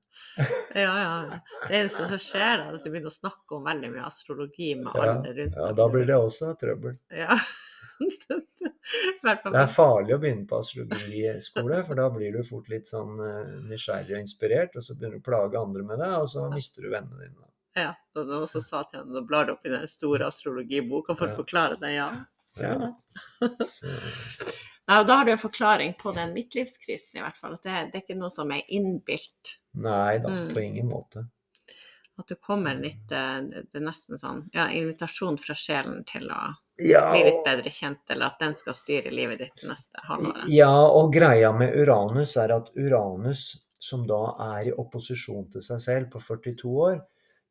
Ja, 0.75 0.93
ja. 1.01 1.39
Det 1.67 1.75
eneste 1.79 2.05
som 2.07 2.19
skjer, 2.21 2.57
da, 2.61 2.69
er 2.69 2.77
at 2.77 2.83
du 2.85 2.89
begynner 2.91 3.11
å 3.11 3.15
snakke 3.15 3.57
om 3.57 3.65
veldig 3.67 3.89
mye 3.95 4.05
astrologi 4.07 4.71
med 4.79 4.91
Ja, 4.95 5.01
alle 5.15 5.33
rundt 5.35 5.55
deg. 5.55 5.59
ja, 5.61 5.71
da 5.77 5.87
blir 5.91 6.05
det 6.07 6.17
også 6.17 6.53
trøbbel. 6.61 6.97
Ja. 7.15 7.37
Det 9.21 9.53
er 9.59 9.69
farlig 9.69 10.15
å 10.15 10.19
begynne 10.19 10.47
på 10.49 10.57
astrologiskole, 10.57 11.83
for 11.85 11.99
da 11.99 12.07
blir 12.11 12.33
du 12.33 12.41
fort 12.43 12.67
litt 12.71 12.89
sånn 12.89 13.19
eh, 13.23 13.51
nysgjerrig 13.69 14.15
og 14.15 14.23
inspirert, 14.23 14.73
og 14.75 14.83
så 14.83 14.95
begynner 14.97 15.19
du 15.19 15.21
å 15.21 15.27
plage 15.27 15.59
andre 15.61 15.83
med 15.85 16.01
det, 16.01 16.09
og 16.17 16.25
så 16.31 16.47
mister 16.51 16.87
du 16.87 16.89
vennene 16.91 17.21
dine. 17.27 17.45
Ja, 17.77 17.91
og 18.17 18.27
noen 18.27 18.49
som 18.49 18.63
sa 18.65 18.81
til 18.89 18.99
henne, 19.03 19.13
da 19.15 19.21
blar 19.27 19.45
du 19.47 19.53
opp 19.53 19.69
i 19.69 19.71
den 19.75 19.85
store 19.87 20.27
astrologiboka 20.27 21.15
for 21.15 21.29
Ja. 21.29 21.35
å 21.37 21.39
forklare 21.43 21.77
det, 21.79 21.93
ja. 21.95 22.09
Ja. 22.59 22.91
Så, 23.69 23.93
Ja, 24.91 25.03
da 25.07 25.15
har 25.21 25.25
du 25.25 25.31
en 25.31 25.39
forklaring 25.39 25.93
på 25.99 26.11
den 26.15 26.33
midtlivskrisen 26.35 27.19
i 27.19 27.23
hvert 27.23 27.37
fall, 27.39 27.53
at 27.55 27.63
det, 27.63 27.75
det 27.93 27.99
er 28.01 28.03
ikke 28.03 28.17
noe 28.19 28.31
som 28.33 28.51
er 28.51 28.65
innbilt. 28.67 29.57
nei 29.79 30.17
da, 30.19 30.27
Mm. 30.33 30.49
på 30.53 30.59
ingen 30.65 30.89
måte. 30.91 31.21
At 32.19 32.27
du 32.27 32.35
kommer 32.35 32.75
litt, 32.75 33.11
eh, 33.15 33.37
det 33.47 33.61
det 33.71 33.79
er 33.79 33.85
nesten 33.85 34.19
sånn, 34.19 34.41
ja, 34.53 34.65
invitasjon 34.67 35.39
fra 35.39 35.55
sjelen 35.55 36.03
til 36.05 36.27
å 36.29 36.41
Ja, 36.77 37.05
bli 37.13 37.23
litt 37.23 37.39
bedre 37.45 37.71
kjent, 37.71 38.03
eller 38.09 38.25
at 38.25 38.39
den 38.43 38.53
skal 38.59 38.73
styre 38.75 39.11
livet 39.15 39.39
ditt 39.39 39.63
neste 39.63 40.01
halvår. 40.09 40.43
Ja, 40.51 40.73
og 40.85 41.13
greia 41.15 41.53
med 41.57 41.73
Uranus 41.73 42.35
er 42.37 42.51
at 42.57 42.69
Uranus, 42.75 43.45
som 43.79 44.03
da 44.07 44.35
er 44.57 44.67
i 44.67 44.75
opposisjon 44.75 45.49
til 45.51 45.61
seg 45.61 45.79
selv 45.79 46.11
på 46.11 46.19
42 46.19 46.75
år 46.89 46.99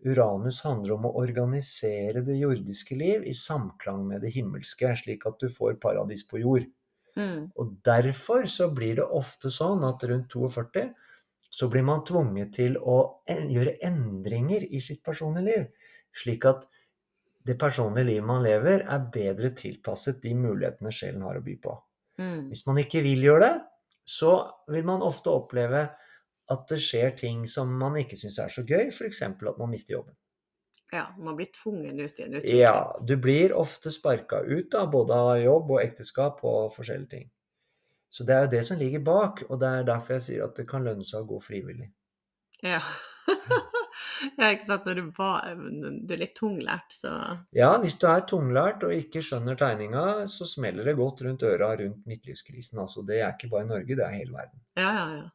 Uranus 0.04 0.62
handler 0.64 0.94
om 0.94 1.08
å 1.08 1.14
organisere 1.20 2.22
det 2.24 2.38
jordiske 2.40 2.96
liv 2.96 3.24
i 3.28 3.34
samklang 3.36 4.06
med 4.08 4.22
det 4.24 4.30
himmelske, 4.32 4.94
slik 4.96 5.26
at 5.28 5.38
du 5.42 5.48
får 5.52 5.74
paradis 5.82 6.22
på 6.28 6.40
jord. 6.40 6.64
Mm. 7.16 7.50
Og 7.58 7.76
derfor 7.86 8.46
så 8.50 8.70
blir 8.74 9.00
det 9.00 9.06
ofte 9.06 9.52
sånn 9.54 9.84
at 9.88 10.04
rundt 10.08 10.32
42 10.32 10.88
så 11.50 11.66
blir 11.70 11.82
man 11.82 12.04
tvunget 12.06 12.52
til 12.54 12.76
å 12.78 12.98
en 13.30 13.48
gjøre 13.50 13.78
endringer 13.86 14.68
i 14.70 14.80
sitt 14.82 15.02
personlige 15.06 15.46
liv, 15.48 15.88
slik 16.14 16.46
at 16.46 16.68
det 17.46 17.56
personlige 17.58 18.06
livet 18.06 18.26
man 18.28 18.44
lever, 18.44 18.84
er 18.84 19.08
bedre 19.12 19.50
tilpasset 19.56 20.20
de 20.22 20.34
mulighetene 20.36 20.92
sjelen 20.94 21.24
har 21.26 21.40
å 21.40 21.44
by 21.44 21.56
på. 21.62 21.74
Mm. 22.20 22.50
Hvis 22.52 22.66
man 22.68 22.78
ikke 22.82 23.02
vil 23.02 23.24
gjøre 23.24 23.46
det, 23.46 23.54
så 24.06 24.34
vil 24.70 24.86
man 24.86 25.02
ofte 25.06 25.32
oppleve 25.32 25.86
at 26.50 26.64
det 26.70 26.80
skjer 26.82 27.14
ting 27.18 27.44
som 27.48 27.70
man 27.80 27.96
ikke 27.98 28.18
syns 28.18 28.40
er 28.42 28.52
så 28.52 28.64
gøy, 28.66 28.90
f.eks. 28.90 29.22
at 29.22 29.58
man 29.58 29.70
mister 29.70 29.96
jobben. 29.96 30.14
Ja, 30.92 31.06
man 31.18 31.36
blir 31.38 31.46
tvungen 31.54 32.00
ut 32.00 32.18
i 32.18 32.22
en 32.22 32.34
utvikling. 32.34 32.60
Ja, 32.60 33.00
du 33.06 33.16
blir 33.16 33.52
ofte 33.54 33.92
sparka 33.94 34.40
ut 34.40 34.74
av 34.74 34.90
både 34.90 35.14
av 35.14 35.36
jobb 35.38 35.70
og 35.76 35.82
ekteskap 35.84 36.42
og 36.42 36.72
forskjellige 36.74 37.10
ting. 37.14 37.30
Så 38.10 38.26
det 38.26 38.34
er 38.34 38.46
jo 38.46 38.52
det 38.56 38.64
som 38.66 38.78
ligger 38.78 39.02
bak, 39.06 39.44
og 39.48 39.60
det 39.62 39.70
er 39.70 39.86
derfor 39.86 40.16
jeg 40.16 40.26
sier 40.26 40.46
at 40.48 40.56
det 40.58 40.66
kan 40.70 40.82
lønne 40.82 41.06
seg 41.06 41.22
å 41.22 41.28
gå 41.30 41.38
frivillig. 41.44 41.92
Ja. 42.66 42.80
ja, 44.38 44.50
ikke 44.50 44.66
sant. 44.66 44.88
Når 44.88 44.98
du, 44.98 45.04
var, 45.16 45.46
du 45.54 46.14
er 46.16 46.22
litt 46.24 46.34
tunglært, 46.38 46.90
så 46.90 47.12
Ja, 47.56 47.70
hvis 47.80 47.94
du 48.02 48.08
er 48.10 48.26
tunglært 48.28 48.82
og 48.86 48.96
ikke 48.96 49.22
skjønner 49.24 49.58
tegninga, 49.60 50.26
så 50.30 50.48
smeller 50.48 50.90
det 50.90 50.98
godt 50.98 51.22
rundt 51.26 51.46
øra 51.46 51.76
rundt 51.78 52.02
midtlivskrisen. 52.10 52.82
Altså, 52.82 53.06
det 53.06 53.22
er 53.22 53.36
ikke 53.36 53.52
bare 53.54 53.68
i 53.68 53.70
Norge, 53.70 53.94
det 53.94 54.06
er 54.06 54.18
hele 54.18 54.34
verden. 54.34 54.64
Ja, 54.80 54.90
ja, 54.90 55.06
ja. 55.20 55.28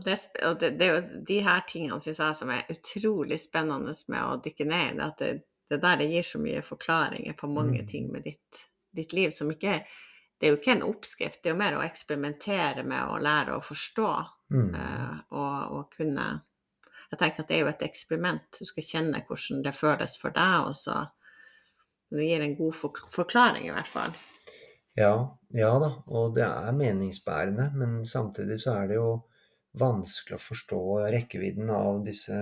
Og 0.00 0.06
det, 0.06 0.16
og 0.48 0.54
det, 0.62 0.70
det 0.80 0.86
er 0.88 0.94
jo 0.96 1.22
de 1.28 1.36
her 1.44 1.60
tingene 1.68 2.00
synes 2.00 2.20
jeg 2.22 2.36
som 2.38 2.50
er 2.54 2.68
utrolig 2.72 3.36
spennende 3.42 3.92
med 4.08 4.20
å 4.24 4.38
dykke 4.40 4.66
ned 4.70 4.84
i 4.86 4.96
det. 4.96 5.06
At 5.10 5.18
det, 5.20 5.30
det 5.68 5.78
der 5.82 5.98
det 6.00 6.06
gir 6.10 6.24
så 6.26 6.40
mye 6.40 6.62
forklaringer 6.64 7.36
på 7.36 7.50
mange 7.52 7.82
Mm. 7.84 7.88
ting 7.90 8.06
med 8.12 8.24
ditt, 8.24 8.62
ditt 8.96 9.12
liv 9.12 9.30
som 9.36 9.50
ikke 9.52 9.82
Det 10.40 10.48
er 10.48 10.54
jo 10.54 10.56
ikke 10.56 10.72
en 10.72 10.86
oppskrift, 10.88 11.42
det 11.42 11.50
er 11.50 11.52
jo 11.52 11.58
mer 11.60 11.74
å 11.76 11.82
eksperimentere 11.84 12.80
med 12.88 13.10
å 13.12 13.18
lære 13.20 13.58
å 13.58 13.60
forstå 13.60 14.12
Mm. 14.50 14.70
uh, 14.74 15.18
og, 15.30 15.74
og 15.76 15.92
kunne 15.94 16.24
Jeg 17.12 17.18
tenker 17.20 17.42
at 17.42 17.48
det 17.48 17.56
er 17.56 17.60
jo 17.60 17.68
et 17.70 17.82
eksperiment. 17.82 18.58
Du 18.58 18.64
skal 18.64 18.82
kjenne 18.86 19.20
hvordan 19.28 19.60
det 19.62 19.74
føles 19.76 20.16
for 20.18 20.30
deg, 20.34 20.66
og 20.70 20.74
så 20.78 21.04
Det 22.10 22.24
gir 22.26 22.40
en 22.42 22.56
god 22.56 22.74
for, 22.74 22.90
forklaring, 23.12 23.68
i 23.68 23.74
hvert 23.74 23.86
fall. 23.86 24.16
Ja, 24.96 25.36
ja 25.54 25.70
da, 25.78 25.90
og 26.08 26.34
det 26.34 26.42
er 26.48 26.72
meningsbærende, 26.72 27.70
men 27.74 28.00
samtidig 28.06 28.58
så 28.64 28.72
er 28.80 28.88
det 28.88 28.96
jo 28.96 29.10
vanskelig 29.78 30.38
å 30.38 30.42
forstå 30.42 30.80
rekkevidden 31.14 31.70
av 31.74 32.00
disse 32.06 32.36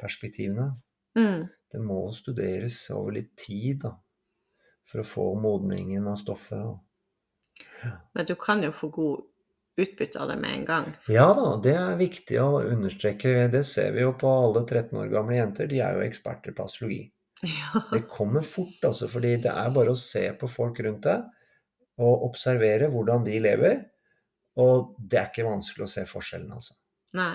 perspektivene. 0.00 0.72
Mm. 1.18 1.46
Det 1.70 1.82
må 1.82 2.00
studeres 2.14 2.78
over 2.94 3.18
litt 3.18 3.34
tid, 3.38 3.84
da, 3.84 3.94
for 4.86 5.02
å 5.02 5.06
få 5.06 5.28
modningen 5.38 6.06
av 6.10 6.18
stoffet. 6.20 6.74
Men 8.14 8.26
du 8.26 8.34
kan 8.38 8.62
jo 8.64 8.72
få 8.74 8.90
god 8.94 9.30
utbytte 9.76 10.20
av 10.22 10.30
det 10.30 10.36
med 10.38 10.54
en 10.54 10.64
gang. 10.68 10.92
Ja 11.10 11.26
da, 11.34 11.48
det 11.62 11.74
er 11.78 11.98
viktig 11.98 12.38
å 12.42 12.62
understreke. 12.62 13.48
Det 13.50 13.64
ser 13.66 13.94
vi 13.94 14.04
jo 14.04 14.12
på 14.18 14.30
alle 14.30 14.62
13 14.62 15.00
år 15.02 15.10
gamle 15.12 15.38
jenter. 15.38 15.70
De 15.70 15.80
er 15.82 15.98
jo 15.98 16.06
eksperter 16.06 16.54
på 16.54 16.66
astrologi. 16.68 17.02
Ja. 17.44 17.82
Det 17.90 18.04
kommer 18.08 18.46
fort, 18.46 18.78
altså, 18.86 19.08
fordi 19.10 19.34
det 19.44 19.52
er 19.52 19.72
bare 19.74 19.92
å 19.92 19.98
se 19.98 20.28
på 20.38 20.48
folk 20.48 20.78
rundt 20.84 21.04
deg 21.04 21.26
og 22.02 22.24
observere 22.30 22.88
hvordan 22.90 23.26
de 23.26 23.40
lever. 23.42 23.82
Og 24.62 24.94
det 24.98 25.18
er 25.18 25.30
ikke 25.30 25.48
vanskelig 25.48 25.86
å 25.86 25.90
se 25.90 26.04
forskjellen, 26.06 26.52
altså. 26.54 26.76
Nei. 27.18 27.32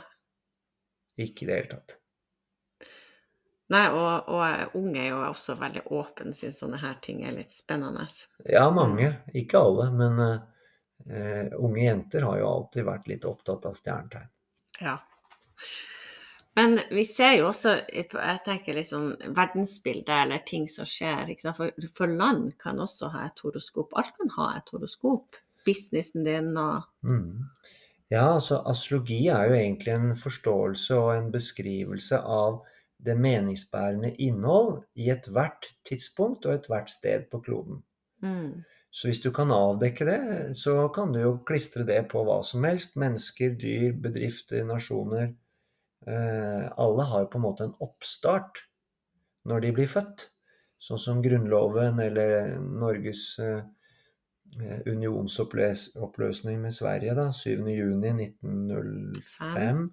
Ikke 1.20 1.44
i 1.44 1.50
det 1.50 1.58
hele 1.58 1.74
tatt. 1.74 1.98
Nei, 3.70 3.84
og, 3.94 4.30
og 4.34 4.78
unge 4.80 5.04
er 5.04 5.12
jo 5.12 5.20
også 5.28 5.54
veldig 5.60 5.84
åpne, 5.94 6.34
syns 6.34 6.64
sånne 6.64 6.80
her 6.82 6.96
ting 7.06 7.22
er 7.28 7.36
litt 7.36 7.54
spennende. 7.54 8.08
Ja, 8.50 8.66
mange. 8.74 9.12
Ikke 9.38 9.62
alle. 9.62 9.92
Men 9.94 10.18
uh, 10.24 11.60
unge 11.60 11.84
jenter 11.84 12.26
har 12.26 12.40
jo 12.40 12.50
alltid 12.50 12.88
vært 12.88 13.12
litt 13.12 13.28
opptatt 13.30 13.68
av 13.70 13.78
stjernetegn. 13.78 14.32
Ja. 14.82 14.96
Men 16.58 16.80
vi 16.90 17.06
ser 17.06 17.36
jo 17.38 17.52
også, 17.52 17.76
jeg 17.94 18.42
tenker 18.44 18.76
liksom 18.76 19.12
verdensbildet 19.38 20.16
eller 20.16 20.42
ting 20.50 20.66
som 20.72 20.88
skjer. 20.90 21.30
For, 21.56 21.70
for 21.96 22.10
land 22.10 22.56
kan 22.60 22.82
også 22.82 23.12
ha 23.14 23.28
et 23.28 23.46
horoskop. 23.46 23.94
Alt 24.02 24.18
kan 24.18 24.34
ha 24.40 24.50
et 24.58 24.74
horoskop. 24.74 25.38
Businessen 25.70 26.26
din 26.28 26.58
og 26.58 26.90
Mm. 27.06 27.46
Ja, 28.10 28.34
altså 28.34 28.64
astrologi 28.66 29.28
er 29.30 29.46
jo 29.48 29.54
egentlig 29.54 29.94
en 29.94 30.16
forståelse 30.18 30.96
og 30.98 31.12
en 31.14 31.32
beskrivelse 31.32 32.18
av 32.18 32.64
det 33.06 33.16
meningsbærende 33.18 34.16
innhold 34.20 34.82
i 34.96 35.12
ethvert 35.14 35.70
tidspunkt 35.88 36.46
og 36.46 36.58
ethvert 36.58 36.90
sted 36.90 37.30
på 37.32 37.40
kloden. 37.46 37.84
mm, 38.22 38.64
Så 38.92 39.08
hvis 39.08 39.22
du 39.22 39.32
kan 39.32 39.52
avdekke 39.52 40.06
det, 40.06 40.58
så 40.58 40.88
kan 40.88 41.14
du 41.14 41.20
jo 41.22 41.38
klistre 41.46 41.86
det 41.86 42.08
på 42.10 42.24
hva 42.26 42.42
som 42.44 42.64
helst. 42.64 42.98
Mennesker, 42.98 43.54
dyr, 43.54 43.94
bedrifter, 43.94 44.66
nasjoner. 44.66 45.36
eh, 46.08 46.70
Alle 46.78 47.04
har 47.04 47.20
jo 47.20 47.30
på 47.32 47.38
en 47.38 47.42
måte 47.42 47.64
en 47.64 47.76
oppstart 47.80 48.66
når 49.46 49.60
de 49.60 49.72
blir 49.72 49.88
født. 49.88 50.30
Sånn 50.80 51.00
som 51.00 51.22
Grunnloven 51.22 52.00
eller 52.00 52.58
Norges 52.60 53.40
eh, 53.40 53.58
eh 53.58 53.64
unionsoppløsning 54.90 56.62
med 56.62 56.74
Sverige, 56.74 57.16
da, 57.16 57.30
7.6.1905. 57.36 59.90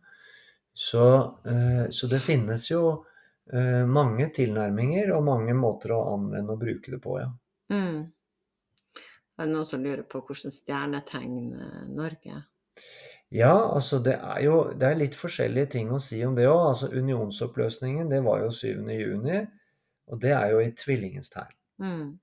Så, 0.76 1.36
eh, 1.46 1.88
så 1.90 2.06
det 2.06 2.20
finnes 2.20 2.70
jo 2.70 3.04
eh, 3.52 3.86
mange 3.88 4.28
tilnærminger 4.34 5.12
og 5.16 5.24
mange 5.24 5.54
måter 5.56 5.92
å 5.96 6.12
anvende 6.12 6.52
og 6.52 6.60
bruke 6.60 6.90
det 6.92 7.00
på, 7.00 7.20
ja. 7.22 7.30
Mm. 7.72 8.12
Er 9.36 9.44
det 9.44 9.52
noen 9.52 9.66
som 9.68 9.82
lurer 9.84 10.02
på 10.08 10.20
hvordan 10.20 10.52
stjernetegn 10.52 11.54
eh, 11.56 11.86
Norge? 11.96 12.42
Ja, 13.32 13.72
altså 13.74 13.98
det 14.04 14.18
er 14.20 14.40
jo 14.44 14.72
det 14.76 14.88
er 14.88 15.00
litt 15.00 15.16
forskjellige 15.18 15.66
ting 15.74 15.90
å 15.92 16.00
si 16.02 16.24
om 16.24 16.36
det 16.36 16.46
òg. 16.48 16.68
Altså 16.70 16.86
unionsoppløsningen, 16.92 18.10
det 18.12 18.22
var 18.24 18.44
jo 18.44 18.50
7. 18.54 18.84
juni, 19.00 19.38
og 20.12 20.20
det 20.22 20.32
er 20.36 20.52
jo 20.52 20.58
i 20.62 20.74
tvillingens 20.76 21.32
tegn. 21.32 21.56
Mm. 21.82 22.18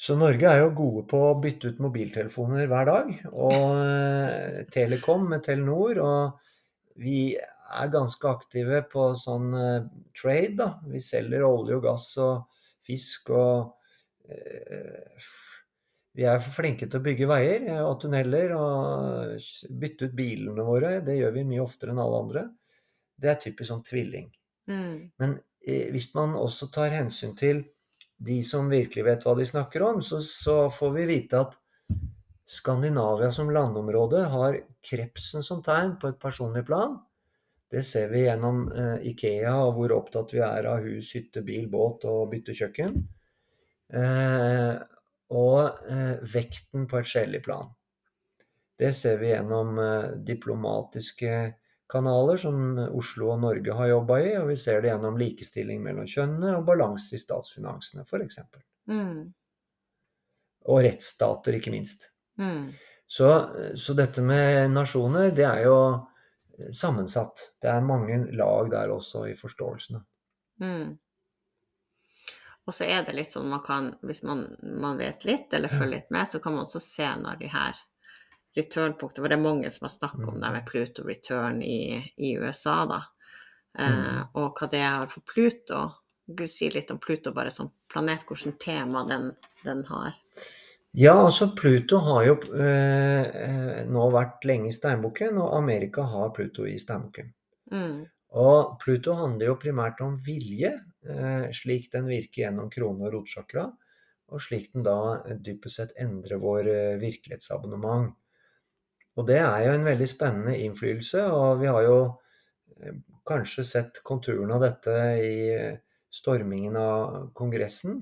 Så 0.00 0.16
Norge 0.16 0.48
er 0.48 0.62
jo 0.62 0.70
gode 0.72 1.02
på 1.10 1.18
å 1.26 1.38
bytte 1.42 1.74
ut 1.74 1.80
mobiltelefoner 1.84 2.68
hver 2.70 2.86
dag, 2.88 3.08
og 3.34 3.64
eh, 3.76 4.62
Telekom 4.72 5.26
med 5.28 5.42
Telenor, 5.44 6.00
og 6.00 7.02
vi 7.04 7.34
er 7.36 7.90
ganske 7.92 8.30
aktive 8.30 8.80
på 8.88 9.10
sånn 9.20 9.50
eh, 9.58 9.90
trade, 10.16 10.54
da. 10.56 10.70
Vi 10.88 11.02
selger 11.04 11.44
olje 11.44 11.76
og 11.76 11.84
gass 11.84 12.06
og 12.24 12.62
fisk 12.86 13.28
og 13.36 13.74
eh, 14.24 15.28
vi 16.16 16.24
er 16.26 16.40
for 16.42 16.62
flinke 16.62 16.88
til 16.88 16.98
å 16.98 17.04
bygge 17.04 17.28
veier 17.28 17.68
og 17.84 18.00
tunneler 18.02 18.54
og 18.56 19.36
bytte 19.82 20.08
ut 20.08 20.16
bilene 20.16 20.64
våre. 20.66 20.96
Det 21.06 21.18
gjør 21.18 21.36
vi 21.36 21.44
mye 21.52 21.62
oftere 21.62 21.92
enn 21.92 22.00
alle 22.02 22.22
andre. 22.24 22.46
Det 23.20 23.30
er 23.30 23.38
typisk 23.44 23.68
sånn 23.68 23.84
tvilling. 23.86 24.26
Mm. 24.66 24.96
Men 25.22 25.36
hvis 25.60 26.08
man 26.16 26.34
også 26.40 26.66
tar 26.74 26.90
hensyn 26.96 27.36
til 27.38 27.62
de 28.20 28.40
som 28.44 28.68
virkelig 28.68 29.04
vet 29.06 29.24
hva 29.24 29.34
de 29.38 29.46
snakker 29.48 29.84
om, 29.86 30.00
så, 30.04 30.20
så 30.20 30.62
får 30.72 30.96
vi 30.98 31.06
vite 31.08 31.40
at 31.40 31.56
Skandinavia 32.50 33.30
som 33.32 33.52
landområde 33.54 34.24
har 34.32 34.58
krepsen 34.84 35.44
som 35.46 35.62
tegn 35.62 35.94
på 36.02 36.10
et 36.10 36.18
personlig 36.20 36.64
plan. 36.66 36.98
Det 37.70 37.84
ser 37.86 38.10
vi 38.10 38.24
gjennom 38.24 38.64
eh, 38.74 39.06
Ikea 39.12 39.52
og 39.62 39.76
hvor 39.76 39.94
opptatt 39.94 40.34
vi 40.34 40.42
er 40.42 40.66
av 40.66 40.82
hus, 40.82 41.12
hytte, 41.14 41.44
bil, 41.46 41.68
båt 41.70 42.04
og 42.10 42.24
bytte 42.32 42.56
kjøkken. 42.58 42.96
Eh, 43.94 44.74
og 45.30 45.86
eh, 45.94 46.16
vekten 46.34 46.88
på 46.90 46.98
et 46.98 47.10
sjelelig 47.12 47.44
plan. 47.46 47.70
Det 48.80 48.90
ser 48.98 49.20
vi 49.22 49.30
gjennom 49.30 49.78
eh, 49.78 50.10
diplomatiske 50.26 51.36
kanaler 51.90 52.38
som 52.40 52.78
Oslo 52.96 53.32
og 53.34 53.40
Norge 53.42 53.74
har 53.76 53.90
jobba 53.90 54.20
i, 54.22 54.30
og 54.38 54.50
vi 54.52 54.56
ser 54.60 54.82
det 54.82 54.92
gjennom 54.92 55.18
likestilling 55.20 55.82
mellom 55.84 56.06
kjønnene 56.08 56.54
og 56.58 56.68
balanse 56.68 57.16
i 57.16 57.20
statsfinansene, 57.20 58.06
f.eks. 58.06 58.38
Mm. 58.90 59.26
Og 60.70 60.80
rettsstater, 60.86 61.58
ikke 61.58 61.74
minst. 61.74 62.10
Mm. 62.40 62.70
Så, 63.10 63.28
så, 63.74 63.94
dette 63.98 64.22
med 64.22 64.70
nasjoner, 64.70 65.32
det 65.34 65.46
er 65.48 65.64
jo 65.66 65.78
sammensatt. 66.76 67.42
Det 67.58 67.70
er 67.72 67.82
mange 67.82 68.20
lag 68.38 68.70
der 68.70 68.92
også 68.94 69.24
i 69.32 69.36
forståelsene. 69.38 70.02
Mm. 70.62 70.92
Og 72.68 72.76
så 72.76 72.86
er 72.86 73.02
det 73.02 73.16
litt 73.16 73.32
sånn 73.32 73.48
man 73.50 73.64
kan, 73.66 73.88
hvis 74.06 74.22
man, 74.22 74.44
man 74.62 75.00
vet 75.00 75.24
litt 75.26 75.54
eller 75.56 75.72
følger 75.72 75.96
litt 75.96 76.12
med, 76.14 76.28
så 76.28 76.38
kan 76.44 76.54
man 76.54 76.68
også 76.68 76.82
se 76.84 77.08
når 77.18 77.40
de 77.40 77.50
her 77.50 77.80
return-punktene 78.56 79.22
For 79.22 79.30
det 79.30 79.38
er 79.38 79.42
mange 79.42 79.70
som 79.70 79.86
har 79.86 79.94
snakket 79.94 80.28
om 80.28 80.40
det 80.40 80.52
med 80.56 80.66
Pluto 80.66 81.06
return 81.06 81.62
i, 81.62 82.00
i 82.16 82.36
USA, 82.38 82.84
da. 82.86 83.02
Eh, 83.78 83.90
Mm. 83.90 84.24
og 84.34 84.56
hva 84.58 84.70
det 84.70 84.80
har 84.82 85.06
for 85.06 85.22
Pluto. 85.22 85.82
Du 86.26 86.46
si 86.46 86.70
litt 86.70 86.90
om 86.90 86.98
Pluto 86.98 87.32
bare 87.32 87.50
som 87.50 87.70
planet, 87.92 88.24
hvilket 88.26 88.58
tema 88.60 89.04
den, 89.06 89.32
den 89.64 89.84
har. 89.84 90.14
Ja, 90.92 91.14
altså 91.24 91.54
Pluto 91.54 91.98
har 92.02 92.24
jo 92.26 92.34
eh, 92.58 93.84
nå 93.86 94.06
vært 94.10 94.44
lenge 94.44 94.70
i 94.70 94.74
steinbukken, 94.74 95.38
og 95.38 95.54
Amerika 95.56 96.02
har 96.02 96.32
Pluto 96.34 96.66
i 96.66 96.78
steinbukken. 96.82 97.32
Mm. 97.70 98.00
Og 98.42 98.78
Pluto 98.82 99.14
handler 99.18 99.52
jo 99.52 99.58
primært 99.58 100.02
om 100.02 100.16
vilje, 100.26 100.72
eh, 101.06 101.46
slik 101.54 101.90
den 101.92 102.06
virker 102.10 102.44
gjennom 102.44 102.70
krone- 102.70 103.06
og 103.06 103.14
rotsjakra, 103.14 103.68
og 104.30 104.42
slik 104.42 104.72
den 104.72 104.82
da 104.86 105.22
dypest 105.38 105.76
sett 105.78 105.94
endrer 105.98 106.42
vår 106.42 106.66
eh, 106.70 106.98
virkelighetsabonnement. 107.02 108.12
Og 109.20 109.28
det 109.28 109.38
er 109.42 109.66
jo 109.66 109.76
en 109.76 109.84
veldig 109.86 110.08
spennende 110.08 110.56
innflytelse, 110.64 111.26
og 111.36 111.60
vi 111.60 111.68
har 111.68 111.84
jo 111.84 111.98
eh, 112.80 112.96
kanskje 113.28 113.66
sett 113.68 114.00
konturene 114.06 114.56
av 114.56 114.64
dette 114.64 114.96
i 115.20 115.36
stormingen 116.10 116.80
av 116.80 117.30
Kongressen. 117.36 118.00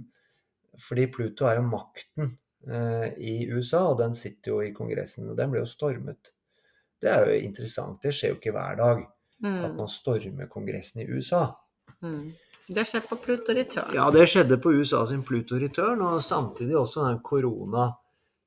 Fordi 0.78 1.08
Pluto 1.12 1.48
er 1.50 1.58
jo 1.58 1.66
makten 1.68 2.36
i 3.18 3.34
USA, 3.50 3.84
og 3.90 4.00
den 4.00 4.14
sitter 4.18 4.50
jo 4.52 4.56
i 4.62 4.72
Kongressen. 4.74 5.28
Og 5.30 5.36
den 5.38 5.50
ble 5.52 5.60
jo 5.62 5.68
stormet. 5.68 6.30
Det 7.00 7.10
er 7.10 7.26
jo 7.26 7.36
interessant. 7.46 8.00
Det 8.02 8.12
skjer 8.14 8.32
jo 8.32 8.38
ikke 8.38 8.54
hver 8.54 8.78
dag 8.78 9.04
Mm. 9.40 9.64
at 9.64 9.74
man 9.76 9.88
stormer 9.88 10.46
Kongressen 10.50 11.00
i 11.00 11.06
USA. 11.06 11.46
Mm. 12.02 12.32
Det 12.68 12.84
skjedde 12.86 13.06
på 13.08 13.16
Pluto 13.24 13.54
return. 13.54 13.94
Ja, 13.94 14.10
det 14.10 14.26
skjedde 14.28 14.58
på 14.60 14.72
USA 14.74 15.06
sin 15.06 15.22
Pluto 15.22 15.56
return, 15.56 16.02
og 16.02 16.22
samtidig 16.22 16.76
også 16.76 17.06
den 17.06 17.20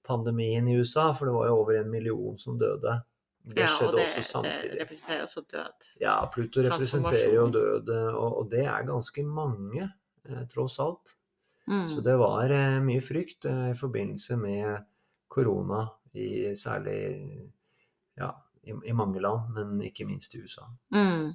koronapandemien 0.01 0.67
i 0.67 0.75
USA, 0.77 1.13
for 1.13 1.25
det 1.25 1.31
var 1.31 1.47
jo 1.47 1.55
over 1.61 1.79
en 1.79 1.89
million 1.89 2.37
som 2.37 2.57
døde. 2.57 3.01
Det 3.43 3.59
Ja, 3.59 3.65
også 3.65 3.77
skjedde 3.77 3.97
det, 3.97 4.03
også 4.05 4.41
det 4.41 4.81
representerer 4.81 5.21
også 5.23 5.41
død. 5.41 5.87
Ja, 5.99 6.29
Pluto 6.33 6.61
representerer 6.61 7.33
jo 7.33 7.47
død, 7.49 7.89
og, 7.89 8.37
og 8.37 8.51
det 8.51 8.65
er 8.65 8.85
ganske 8.85 9.23
mange, 9.23 9.91
eh, 10.25 10.47
tross 10.47 10.79
alt. 10.79 11.15
Mm. 11.67 11.89
Så 11.89 12.01
det 12.01 12.17
var 12.17 12.51
eh, 12.51 12.81
mye 12.81 13.01
frykt 13.01 13.45
eh, 13.45 13.71
i 13.71 13.73
forbindelse 13.73 14.37
med 14.37 14.85
korona, 15.27 15.87
i, 16.13 16.55
særlig 16.55 16.99
ja, 18.17 18.29
i, 18.63 18.75
i 18.85 18.93
mange 18.93 19.21
land, 19.21 19.49
men 19.55 19.81
ikke 19.81 20.05
minst 20.05 20.35
i 20.35 20.43
USA. 20.43 20.67
Mm. 20.93 21.33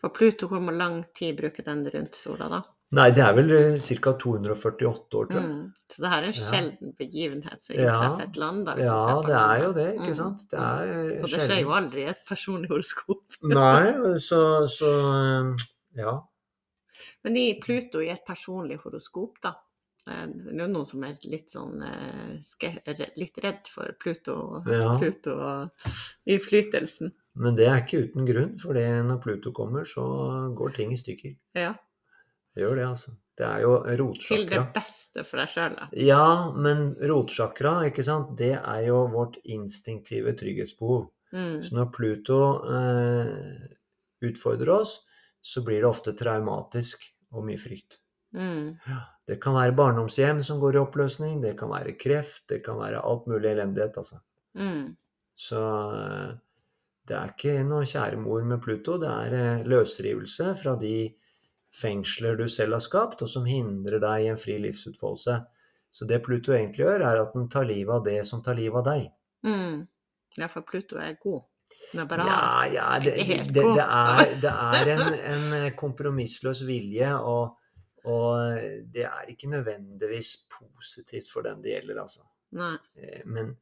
For 0.00 0.14
Pluto, 0.14 0.46
hvor 0.46 0.70
lang 0.70 1.04
tid 1.14 1.36
bruker 1.36 1.64
den 1.64 1.88
rundt 1.90 2.14
sola, 2.14 2.48
da? 2.48 2.62
Nei, 2.94 3.08
det 3.16 3.22
er 3.24 3.32
vel 3.34 3.48
ca. 3.80 4.12
248 4.20 5.16
år, 5.18 5.26
tror 5.30 5.30
jeg. 5.40 5.48
Mm. 5.50 5.72
Så 5.90 6.02
det 6.04 6.10
her 6.12 6.22
er 6.22 6.26
en 6.28 6.36
Ja. 6.36 6.50
sjelden 6.50 6.92
begivenhet 6.98 7.60
som 7.64 7.76
Ja. 7.76 7.86
inntreffer 7.88 8.22
et 8.28 8.36
land, 8.36 8.66
da, 8.66 8.74
hvis 8.76 8.86
du 8.86 8.92
Ja, 8.92 9.06
ser 9.06 9.14
på 9.14 9.26
det 9.26 9.36
er 9.40 9.62
jo 9.64 9.72
det, 9.72 9.88
ikke 9.98 10.12
Mm. 10.12 10.14
sant. 10.20 10.44
Det 10.50 10.58
Mm. 10.58 10.64
er 10.64 10.92
eh, 10.92 11.22
Og 11.22 11.28
det 11.30 11.40
skjer 11.40 11.60
jo 11.62 11.68
aldri 11.74 12.00
i 12.04 12.10
et 12.10 12.22
personlig 12.28 12.68
horoskop. 12.70 13.24
Nei, 13.42 14.18
så, 14.18 14.40
så 14.68 15.56
ja. 15.96 16.20
Men 17.24 17.36
i 17.36 17.58
Pluto 17.60 18.00
i 18.00 18.10
et 18.10 18.24
personlig 18.26 18.78
horoskop, 18.82 19.40
da. 19.42 19.54
eh, 20.06 20.26
Det 20.26 20.52
er 20.54 20.66
jo 20.66 20.68
noen 20.68 20.86
som 20.86 21.02
er 21.04 21.16
litt 21.24 21.48
sånn 21.50 21.82
eh, 21.82 23.08
litt 23.16 23.38
redd 23.42 23.66
for 23.66 23.94
Pluto, 23.98 24.62
Ja. 24.66 24.98
Pluto 25.00 25.34
og 25.40 25.70
innflytelsen. 26.28 27.12
Men 27.36 27.56
det 27.56 27.66
er 27.66 27.80
ikke 27.82 28.04
uten 28.12 28.26
grunn, 28.28 28.58
for 28.60 28.74
når 28.74 29.20
Pluto 29.22 29.50
kommer, 29.50 29.82
så 29.84 30.54
går 30.54 30.74
ting 30.74 30.92
i 30.92 30.96
stykker. 30.96 31.34
Ja. 31.56 31.74
Gjør 32.54 32.78
det, 32.78 32.86
altså. 32.86 33.14
Det 33.34 33.46
er 33.48 33.64
jo 33.66 34.12
Til 34.22 34.44
det 34.46 34.60
beste 34.74 35.24
for 35.26 35.42
deg 35.42 35.50
sjøl, 35.50 35.72
da. 35.74 35.88
Ja, 35.98 36.52
men 36.54 36.92
rotsjakra, 37.10 37.80
ikke 37.88 38.04
sant, 38.06 38.36
det 38.38 38.52
er 38.60 38.84
jo 38.86 39.00
vårt 39.10 39.40
instinktive 39.42 40.36
trygghetsbehov. 40.38 41.08
Mm. 41.34 41.56
Så 41.66 41.74
når 41.74 41.90
Pluto 41.96 42.38
eh, 42.70 43.64
utfordrer 44.22 44.70
oss, 44.76 45.00
så 45.42 45.64
blir 45.66 45.82
det 45.82 45.90
ofte 45.90 46.14
traumatisk 46.14 47.02
og 47.34 47.48
mye 47.48 47.58
frykt. 47.58 47.98
Mm. 48.34 48.78
Det 49.26 49.40
kan 49.42 49.56
være 49.56 49.74
barndomshjem 49.78 50.44
som 50.46 50.62
går 50.62 50.78
i 50.78 50.82
oppløsning, 50.84 51.42
det 51.42 51.56
kan 51.58 51.72
være 51.74 51.96
kreft, 51.98 52.46
det 52.50 52.62
kan 52.64 52.78
være 52.78 53.02
alt 53.02 53.26
mulig 53.30 53.50
elendighet, 53.50 53.98
altså. 53.98 54.22
Mm. 54.54 54.94
Så 55.34 55.60
eh, 55.98 56.32
det 57.08 57.18
er 57.18 57.34
ikke 57.34 57.58
noe 57.66 57.82
kjære 57.88 58.22
mor 58.22 58.46
med 58.46 58.62
Pluto, 58.62 58.94
det 59.02 59.10
er 59.10 59.38
eh, 59.40 59.66
løsrivelse 59.66 60.54
fra 60.62 60.78
de 60.78 60.96
fengsler 61.74 62.36
du 62.38 62.46
selv 62.50 62.78
har 62.78 62.84
skapt, 62.84 63.24
og 63.24 63.30
som 63.30 63.46
hindrer 63.48 64.02
deg 64.02 64.24
i 64.24 64.30
en 64.32 64.40
fri 64.40 64.58
livsutfoldelse. 64.62 65.40
Så 65.94 66.06
det 66.10 66.22
Pluto 66.26 66.54
egentlig 66.54 66.84
gjør, 66.84 67.06
er 67.06 67.22
at 67.22 67.34
den 67.34 67.48
tar 67.50 67.66
livet 67.68 67.94
av 67.94 68.06
det 68.06 68.20
som 68.26 68.42
tar 68.42 68.58
livet 68.58 68.80
av 68.82 68.86
deg. 68.88 69.10
Mm. 69.46 69.82
Ja, 70.38 70.48
for 70.50 70.66
Pluto 70.66 70.98
er 70.98 71.16
god. 71.22 71.44
Den 71.92 72.02
er 72.04 72.08
bra. 72.10 72.26
Ja, 72.28 72.46
ja 72.72 72.86
det, 73.02 73.14
Ikke 73.22 73.42
det, 73.46 73.66
det, 73.76 73.84
er, 73.84 74.32
det 74.42 74.54
er 74.78 74.90
en, 74.94 75.04
en 75.32 75.76
kompromissløs 75.78 76.64
vilje, 76.66 77.10
og, 77.14 77.54
og 78.10 78.64
det 78.94 79.06
er 79.08 79.30
ikke 79.30 79.50
nødvendigvis 79.52 80.32
positivt 80.50 81.30
for 81.30 81.46
den 81.46 81.62
det 81.64 81.76
gjelder, 81.76 82.02
altså. 82.04 82.26
Nei. 82.58 82.74
Eh, 82.98 83.22
Men 83.26 83.54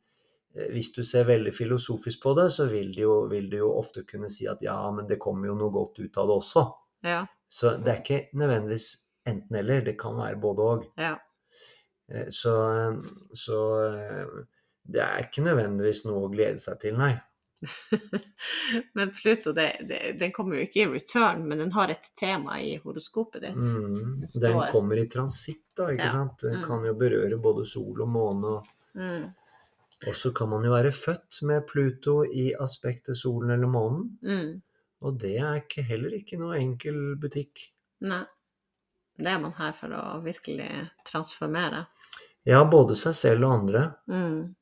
eh, 0.57 0.73
hvis 0.73 0.93
du 0.97 1.03
ser 1.05 1.29
veldig 1.29 1.53
filosofisk 1.57 2.23
på 2.25 2.35
det, 2.41 2.49
så 2.53 2.69
vil 2.69 2.93
du 2.95 3.05
jo, 3.05 3.15
vil 3.33 3.49
du 3.53 3.61
jo 3.63 3.71
ofte 3.77 4.05
kunne 4.09 4.33
si 4.33 4.49
at 4.51 4.65
ja, 4.65 4.77
men 4.93 5.09
det 5.09 5.21
kommer 5.23 5.49
jo 5.49 5.57
noe 5.61 5.73
godt 5.73 6.01
ut 6.03 6.21
av 6.21 6.29
det 6.29 6.41
også. 6.43 6.67
Ja. 7.09 7.23
Så 7.53 7.75
det 7.85 7.91
er 7.93 8.01
ikke 8.01 8.21
nødvendigvis 8.41 8.87
enten-eller, 9.29 9.83
det 9.85 9.97
kan 10.01 10.17
være 10.17 10.39
både 10.41 10.69
òg. 10.71 10.87
Ja. 11.01 11.13
Så, 12.33 12.55
så 13.39 13.59
eh, 13.89 14.33
det 14.93 15.03
er 15.05 15.27
ikke 15.27 15.45
nødvendigvis 15.47 16.03
noe 16.09 16.25
å 16.27 16.33
glede 16.33 16.61
seg 16.65 16.81
til, 16.83 16.97
nei. 16.99 17.13
men 18.99 19.13
Pluto, 19.15 19.53
det, 19.55 19.69
det, 19.89 20.01
den 20.19 20.33
kommer 20.35 20.59
jo 20.59 20.65
ikke 20.67 20.83
i 20.83 20.89
return, 20.91 21.45
men 21.49 21.61
den 21.63 21.71
har 21.77 21.93
et 21.95 22.09
tema 22.19 22.57
i 22.61 22.73
horoskopet 22.83 23.45
ditt. 23.45 23.61
Mm. 23.61 24.25
Den 24.43 24.59
kommer 24.73 24.99
i 24.99 25.07
transitt, 25.13 25.63
da, 25.79 25.93
ikke 25.95 26.09
Ja. 26.09 26.17
sant. 26.17 26.41
Den 26.43 26.59
Mm. 26.61 26.67
kan 26.67 26.85
jo 26.89 26.95
berøre 26.99 27.39
både 27.39 27.65
sol 27.69 28.03
og 28.03 28.09
måne. 28.09 28.57
Og, 28.57 28.67
Mm. 28.99 29.31
og 30.09 30.15
så 30.19 30.33
kan 30.35 30.49
man 30.51 30.65
jo 30.65 30.73
være 30.75 30.91
født 30.93 31.43
med 31.43 31.67
Pluto 31.69 32.25
i 32.25 32.53
aspektet 32.61 33.17
solen 33.17 33.51
eller 33.55 33.69
månen. 33.71 34.63
Og 35.03 35.19
det 35.21 35.35
er 35.43 35.61
ikke, 35.63 35.83
heller 35.87 36.15
ikke 36.17 36.39
noe 36.41 36.57
enkel 36.61 37.17
butikk. 37.21 37.67
Nei. 38.07 38.23
Det 39.23 39.29
er 39.29 39.41
man 39.43 39.53
her 39.59 39.75
for 39.77 39.93
å 39.93 40.03
virkelig 40.25 40.71
transformere. 41.07 41.85
Ja, 42.49 42.63
både 42.65 42.97
seg 42.99 43.15
selv 43.19 43.47
og 43.47 43.57
andre. 43.61 43.85
Mm. 44.11 44.55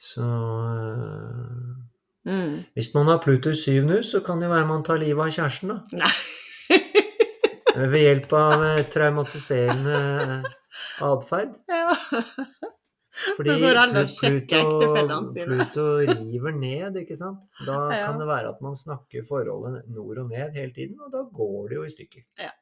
Så 0.00 0.24
øh, 0.24 1.76
Mm. 2.24 2.64
Hvis 2.76 2.94
man 2.94 3.08
har 3.08 3.22
Pluto 3.24 3.52
7 3.56 3.84
nå, 3.88 4.02
så 4.04 4.20
kan 4.20 4.42
det 4.42 4.50
være 4.50 4.66
man 4.68 4.82
tar 4.84 5.00
livet 5.00 5.24
av 5.24 5.30
kjæresten, 5.32 5.72
da. 5.72 6.02
Nei. 6.02 6.10
Ved 7.94 8.02
hjelp 8.02 8.34
av 8.36 8.64
eh, 8.66 8.82
traumatiserende 8.92 10.00
atferd. 11.10 11.56
ja. 11.70 12.76
Fordi 13.36 13.50
Det 13.50 13.58
går 13.62 13.78
an 13.80 13.96
å 14.00 14.04
sjekke 14.08 14.58
ektefellene 14.62 15.32
sine. 15.34 15.46
Pluto 15.50 15.84
river 16.00 16.56
ned, 16.56 16.98
ikke 17.02 17.16
sant. 17.18 17.46
Da 17.66 17.78
Ja. 17.98 18.06
kan 18.08 18.18
det 18.22 18.26
være 18.30 18.52
at 18.54 18.60
man 18.64 18.76
snakker 18.78 19.24
forholdet 19.28 19.88
nord 19.92 20.18
og 20.24 20.30
ned 20.32 20.56
hele 20.56 20.72
tiden, 20.76 20.98
og 21.00 21.12
da 21.12 21.22
går 21.36 21.68
det 21.68 21.80
jo 21.80 21.84
i 21.86 21.94
stykker. 21.94 22.26
Ja. 22.40 22.52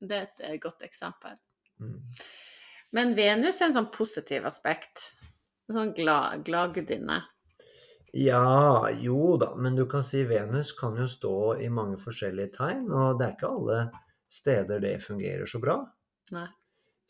Det 0.00 0.16
er 0.16 0.22
et 0.28 0.46
eh, 0.48 0.56
godt 0.62 0.82
eksempel. 0.86 1.34
Mm. 1.80 1.98
Men 2.96 3.12
Venus 3.14 3.60
er 3.60 3.68
en 3.68 3.76
sånn 3.76 3.90
positiv 3.94 4.46
aspekt. 4.48 5.10
En 5.68 5.76
sånn 5.76 5.92
glad, 5.94 6.40
gladgudinne. 6.46 7.20
Ja, 8.16 8.88
jo 8.98 9.36
da, 9.38 9.52
men 9.54 9.76
du 9.78 9.84
kan 9.86 10.02
si 10.02 10.24
Venus 10.26 10.72
kan 10.74 10.96
jo 10.98 11.04
stå 11.06 11.34
i 11.62 11.68
mange 11.70 12.00
forskjellige 12.00 12.56
tegn, 12.56 12.88
og 12.90 13.20
det 13.20 13.28
er 13.28 13.36
ikke 13.36 13.50
alle 13.54 13.76
steder 14.32 14.80
det 14.82 14.96
fungerer 15.04 15.46
så 15.46 15.60
bra. 15.62 15.76
Nei. 16.34 16.48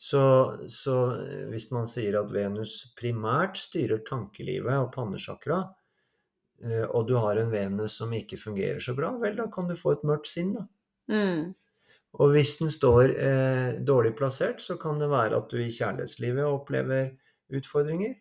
Så, 0.01 0.23
så 0.67 0.95
eh, 1.21 1.45
hvis 1.51 1.67
man 1.73 1.85
sier 1.89 2.17
at 2.23 2.31
Venus 2.33 2.79
primært 2.97 3.59
styrer 3.61 4.01
tankelivet 4.07 4.73
og 4.73 4.89
pannesjakra, 4.95 5.59
eh, 6.65 6.87
og 6.87 7.05
du 7.11 7.19
har 7.21 7.37
en 7.37 7.51
Venus 7.53 7.99
som 8.01 8.13
ikke 8.17 8.39
fungerer 8.41 8.81
så 8.81 8.95
bra, 8.97 9.11
vel, 9.21 9.37
da 9.37 9.45
kan 9.53 9.69
du 9.69 9.75
få 9.77 9.93
et 9.93 10.07
mørkt 10.09 10.31
sinn, 10.31 10.55
da. 10.57 10.65
Mm. 11.11 11.51
Og 12.17 12.33
hvis 12.33 12.57
den 12.59 12.73
står 12.73 13.13
eh, 13.13 13.69
dårlig 13.87 14.15
plassert, 14.17 14.59
så 14.65 14.75
kan 14.81 14.97
det 14.99 15.11
være 15.11 15.37
at 15.37 15.53
du 15.53 15.61
i 15.61 15.69
kjærlighetslivet 15.71 16.49
opplever 16.49 17.13
utfordringer. 17.53 18.17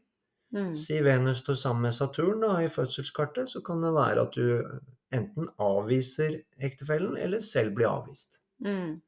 Mm. 0.53 0.75
Si 0.77 1.01
Venus 1.03 1.41
står 1.47 1.59
sammen 1.59 1.89
med 1.89 1.97
Saturn 1.97 2.45
da, 2.45 2.59
i 2.61 2.69
fødselskartet, 2.71 3.51
så 3.51 3.65
kan 3.65 3.81
det 3.83 3.97
være 3.97 4.29
at 4.29 4.37
du 4.37 4.81
enten 5.17 5.49
avviser 5.59 6.43
ektefellen, 6.61 7.17
eller 7.17 7.41
selv 7.43 7.73
blir 7.79 7.89
avvist. 7.89 8.43
Mm. 8.63 9.01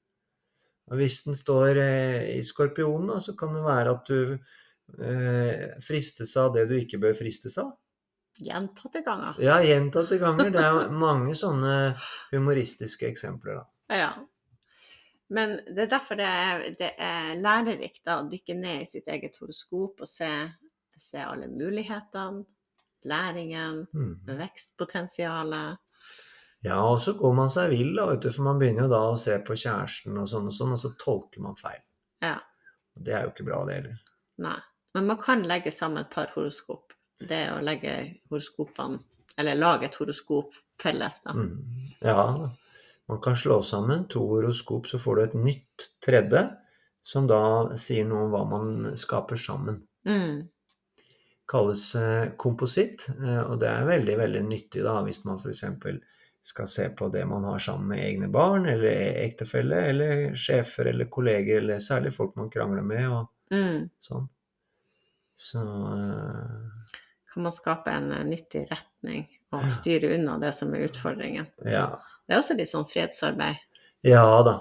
Og 0.92 0.98
hvis 1.00 1.22
den 1.24 1.36
står 1.38 1.78
eh, 1.80 2.26
i 2.36 2.42
skorpionen, 2.44 3.16
så 3.24 3.32
kan 3.38 3.54
det 3.56 3.62
være 3.64 3.94
at 3.96 4.10
du 4.10 4.34
eh, 5.00 5.70
fristes 5.84 6.34
av 6.36 6.52
det 6.56 6.66
du 6.68 6.74
ikke 6.76 7.00
bør 7.00 7.14
fristes 7.16 7.56
av. 7.62 7.70
Gjentatte 8.42 9.02
ganger. 9.04 9.38
Ja, 9.44 9.58
gjentatte 9.64 10.18
ganger. 10.20 10.50
Det 10.52 10.60
er 10.64 10.92
mange 11.06 11.34
sånne 11.36 11.74
humoristiske 12.32 13.08
eksempler, 13.08 13.62
da. 13.62 13.96
Ja. 14.02 14.12
Men 15.32 15.56
det 15.64 15.86
er 15.86 15.92
derfor 15.94 16.18
det 16.20 16.28
er, 16.28 16.64
det 16.76 16.90
er 17.00 17.34
lærerikt 17.40 18.02
da, 18.04 18.18
å 18.20 18.28
dykke 18.28 18.56
ned 18.58 18.82
i 18.84 18.88
sitt 18.90 19.08
eget 19.08 19.38
horoskop 19.40 20.02
og 20.04 20.08
se, 20.10 20.28
se 21.00 21.22
alle 21.24 21.48
mulighetene, 21.48 22.44
læringen, 23.08 23.86
Mhm. 23.96 24.36
vekstpotensialet. 24.38 25.80
Ja, 26.62 26.78
og 26.86 27.00
så 27.02 27.16
går 27.18 27.32
man 27.34 27.50
seg 27.50 27.72
vill, 27.72 27.90
da, 27.96 28.06
vet 28.12 28.22
du, 28.22 28.30
for 28.30 28.46
man 28.46 28.60
begynner 28.60 28.86
jo 28.86 28.92
da 28.92 29.00
å 29.10 29.18
se 29.18 29.34
på 29.42 29.56
kjæresten 29.58 30.18
og 30.20 30.28
sånn 30.30 30.46
og 30.46 30.54
sånn, 30.54 30.74
og 30.76 30.78
så 30.78 30.92
tolker 30.98 31.42
man 31.42 31.58
feil. 31.58 31.80
Ja. 32.22 32.36
Og 32.94 33.06
Det 33.06 33.16
er 33.16 33.26
jo 33.26 33.32
ikke 33.32 33.48
bra, 33.48 33.62
det 33.66 33.80
heller. 33.80 33.98
Nei. 34.46 34.58
Men 34.94 35.08
man 35.08 35.18
kan 35.18 35.42
legge 35.48 35.72
sammen 35.72 36.04
et 36.04 36.12
par 36.12 36.30
horoskop. 36.36 36.92
Det 37.18 37.40
å 37.54 37.60
legge 37.64 37.96
horoskopene, 38.30 39.00
eller 39.40 39.58
lage 39.58 39.88
et 39.88 39.98
horoskop 39.98 40.54
felles, 40.82 41.20
da. 41.24 41.34
Mm. 41.34 41.88
Ja, 42.04 42.50
man 43.08 43.20
kan 43.24 43.36
slå 43.36 43.62
sammen 43.66 44.06
to 44.12 44.22
horoskop, 44.28 44.86
så 44.86 45.00
får 45.02 45.16
du 45.16 45.22
et 45.22 45.38
nytt 45.48 45.88
tredje, 46.04 46.44
som 47.02 47.26
da 47.26 47.42
sier 47.80 48.06
noe 48.06 48.28
om 48.28 48.34
hva 48.34 48.42
man 48.46 48.92
skaper 48.98 49.40
sammen. 49.40 49.82
Mm. 50.06 50.48
kalles 51.52 51.94
eh, 51.94 52.30
kompositt, 52.40 53.04
eh, 53.12 53.42
og 53.42 53.58
det 53.60 53.68
er 53.68 53.84
veldig, 53.86 54.14
veldig 54.18 54.40
nyttig 54.46 54.82
da, 54.86 54.96
hvis 55.04 55.20
man 55.26 55.38
f.eks. 55.42 55.66
skal 56.42 56.66
se 56.68 56.88
på 56.98 57.06
det 57.14 57.22
man 57.30 57.44
har 57.46 57.58
sammen 57.62 57.88
med 57.92 58.02
egne 58.02 58.28
barn, 58.32 58.66
eller 58.66 59.18
ektefelle, 59.22 59.76
eller 59.92 60.34
sjefer 60.34 60.88
eller 60.90 61.06
kolleger, 61.12 61.60
eller 61.62 61.78
særlig 61.78 62.10
folk 62.16 62.34
man 62.36 62.50
krangler 62.50 62.82
med, 62.82 63.08
og 63.10 63.28
Mm. 63.52 63.90
sånn. 64.00 64.28
Så 65.36 65.60
uh, 65.60 66.70
Kan 67.34 67.42
man 67.44 67.52
skape 67.52 67.90
en 67.92 68.10
eh, 68.12 68.22
nyttig 68.24 68.62
retning 68.70 69.26
og 69.52 69.66
styre 69.72 70.14
unna 70.16 70.38
det 70.40 70.54
som 70.56 70.72
er 70.74 70.86
utfordringen. 70.88 71.46
ja. 71.64 71.98
Det 72.26 72.32
er 72.36 72.38
også 72.40 72.54
litt 72.56 72.70
sånn 72.70 72.86
fredsarbeid. 72.88 73.58
Ja 74.06 74.24
da. 74.46 74.54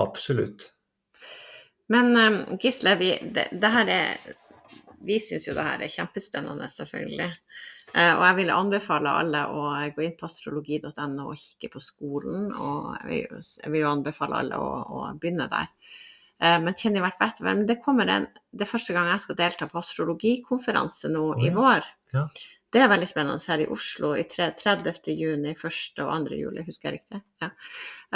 Absolutt. 0.00 0.72
Men 1.92 2.16
um, 2.16 2.38
Gisle, 2.58 2.96
vi, 2.98 3.10
det, 3.22 3.48
det 3.52 3.70
her 3.70 3.90
er 3.92 4.16
Vi 5.04 5.18
syns 5.20 5.46
jo 5.48 5.54
det 5.54 5.62
her 5.68 5.82
er 5.84 5.92
kjempespennende, 5.92 6.66
selvfølgelig. 6.72 7.30
Eh, 7.94 8.10
og 8.16 8.24
jeg 8.26 8.36
vil 8.40 8.50
anbefale 8.50 9.10
alle 9.20 9.44
å 9.46 9.66
gå 9.94 10.02
inn 10.02 10.16
på 10.18 10.26
astrologi.no 10.26 11.28
og 11.30 11.36
kikke 11.38 11.70
på 11.76 11.82
skolen. 11.82 12.48
Og 12.52 12.96
jeg 13.00 13.06
vil, 13.10 13.20
jo- 13.30 13.44
jeg 13.62 13.70
vil 13.74 13.80
jo 13.84 13.92
anbefale 13.92 14.40
alle 14.42 14.58
å, 14.58 14.72
å 14.82 15.04
begynne 15.20 15.46
der. 15.52 15.68
Eh, 16.40 16.58
men 16.60 16.74
kjenn 16.74 16.96
i 16.98 17.00
hvert 17.04 17.16
fall 17.20 17.30
etter. 17.30 17.44
Men 17.46 17.64
det 17.66 17.78
kommer 17.84 18.10
en 18.10 18.26
Det 18.54 18.66
er 18.66 18.70
første 18.72 18.92
gang 18.94 19.06
jeg 19.12 19.20
skal 19.20 19.36
delta 19.38 19.66
på 19.70 19.78
astrologikonferanse 19.78 21.08
nå 21.10 21.22
Å, 21.34 21.38
i 21.42 21.50
vår. 21.54 21.84
Ja. 22.14 22.26
Det 22.74 22.80
er 22.82 22.88
veldig 22.90 23.06
spennende 23.06 23.38
her 23.46 23.60
i 23.62 23.66
Oslo 23.70 24.14
i 24.18 24.24
tre- 24.26 24.50
30. 24.58 25.14
juni, 25.14 25.52
1. 25.54 26.02
og 26.02 26.26
2. 26.26 26.34
juli, 26.34 26.64
husker 26.66 26.90
jeg 26.90 26.98
riktig? 27.00 27.20
Ja. 27.42 27.50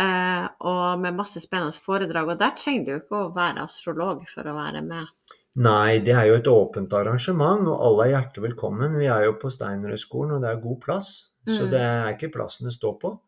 Eh, 0.03 0.49
og 0.67 0.99
med 0.99 1.15
masse 1.15 1.39
spennende 1.41 1.79
foredrag. 1.79 2.29
Og 2.35 2.39
der 2.41 2.51
trenger 2.59 2.85
du 2.85 2.91
jo 2.97 3.01
ikke 3.05 3.21
å 3.23 3.35
være 3.35 3.63
astrolog 3.63 4.27
for 4.29 4.43
å 4.51 4.55
være 4.59 4.83
med. 4.83 5.07
Nei, 5.59 5.99
det 6.07 6.13
er 6.15 6.29
jo 6.29 6.37
et 6.39 6.49
åpent 6.51 6.93
arrangement, 6.95 7.65
og 7.67 7.81
alle 7.83 8.05
er 8.05 8.13
hjertelig 8.13 8.45
velkommen. 8.53 8.99
Vi 9.01 9.09
er 9.11 9.25
jo 9.27 9.33
på 9.41 9.51
Steinerhøgskolen, 9.51 10.37
og 10.37 10.45
det 10.45 10.53
er 10.53 10.61
god 10.63 10.79
plass, 10.85 11.09
så 11.49 11.65
Mm. 11.67 11.71
det 11.73 11.81
er 11.81 12.13
ikke 12.15 12.33
plassen 12.33 12.69
det 12.69 12.75
står 12.77 12.95
på. 13.01 13.19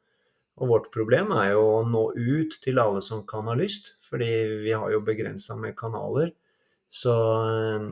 Og 0.61 0.69
vårt 0.69 0.93
problem 0.93 1.33
er 1.33 1.53
jo 1.53 1.63
å 1.81 1.89
nå 1.89 2.13
ut 2.15 2.61
til 2.63 2.79
alle 2.79 3.01
som 3.03 3.27
kan 3.27 3.45
ha 3.47 3.55
lyst, 3.55 3.95
fordi 4.09 4.63
vi 4.63 4.71
har 4.71 4.91
jo 4.93 5.01
begrensa 5.01 5.57
med 5.59 5.75
kanaler. 5.77 6.33
Så 6.89 7.11
eh, 7.11 7.89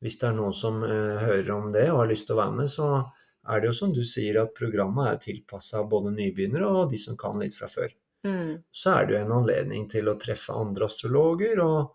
hvis 0.00 0.18
det 0.18 0.28
er 0.28 0.36
noen 0.36 0.52
som 0.52 0.82
eh, 0.84 1.18
hører 1.18 1.50
om 1.50 1.72
det 1.72 1.90
og 1.90 1.98
har 1.98 2.06
lyst 2.06 2.26
til 2.26 2.36
å 2.36 2.42
være 2.44 2.56
med, 2.56 2.70
så 2.70 3.04
er 3.48 3.60
det 3.60 3.66
jo 3.66 3.72
som 3.72 3.92
du 3.92 4.02
sier 4.04 4.40
at 4.40 4.54
programmet 4.54 5.08
er 5.08 5.16
tilpassa 5.16 5.82
både 5.82 6.12
nybegynnere 6.14 6.68
og 6.68 6.90
de 6.90 6.98
som 6.98 7.16
kan 7.16 7.38
litt 7.38 7.56
fra 7.56 7.66
før. 7.68 7.92
Mm. 8.24 8.62
Så 8.72 8.94
er 8.94 9.06
det 9.06 9.14
jo 9.16 9.20
en 9.26 9.36
anledning 9.42 9.88
til 9.90 10.08
å 10.08 10.18
treffe 10.20 10.54
andre 10.54 10.84
astrologer, 10.86 11.60
og 11.60 11.94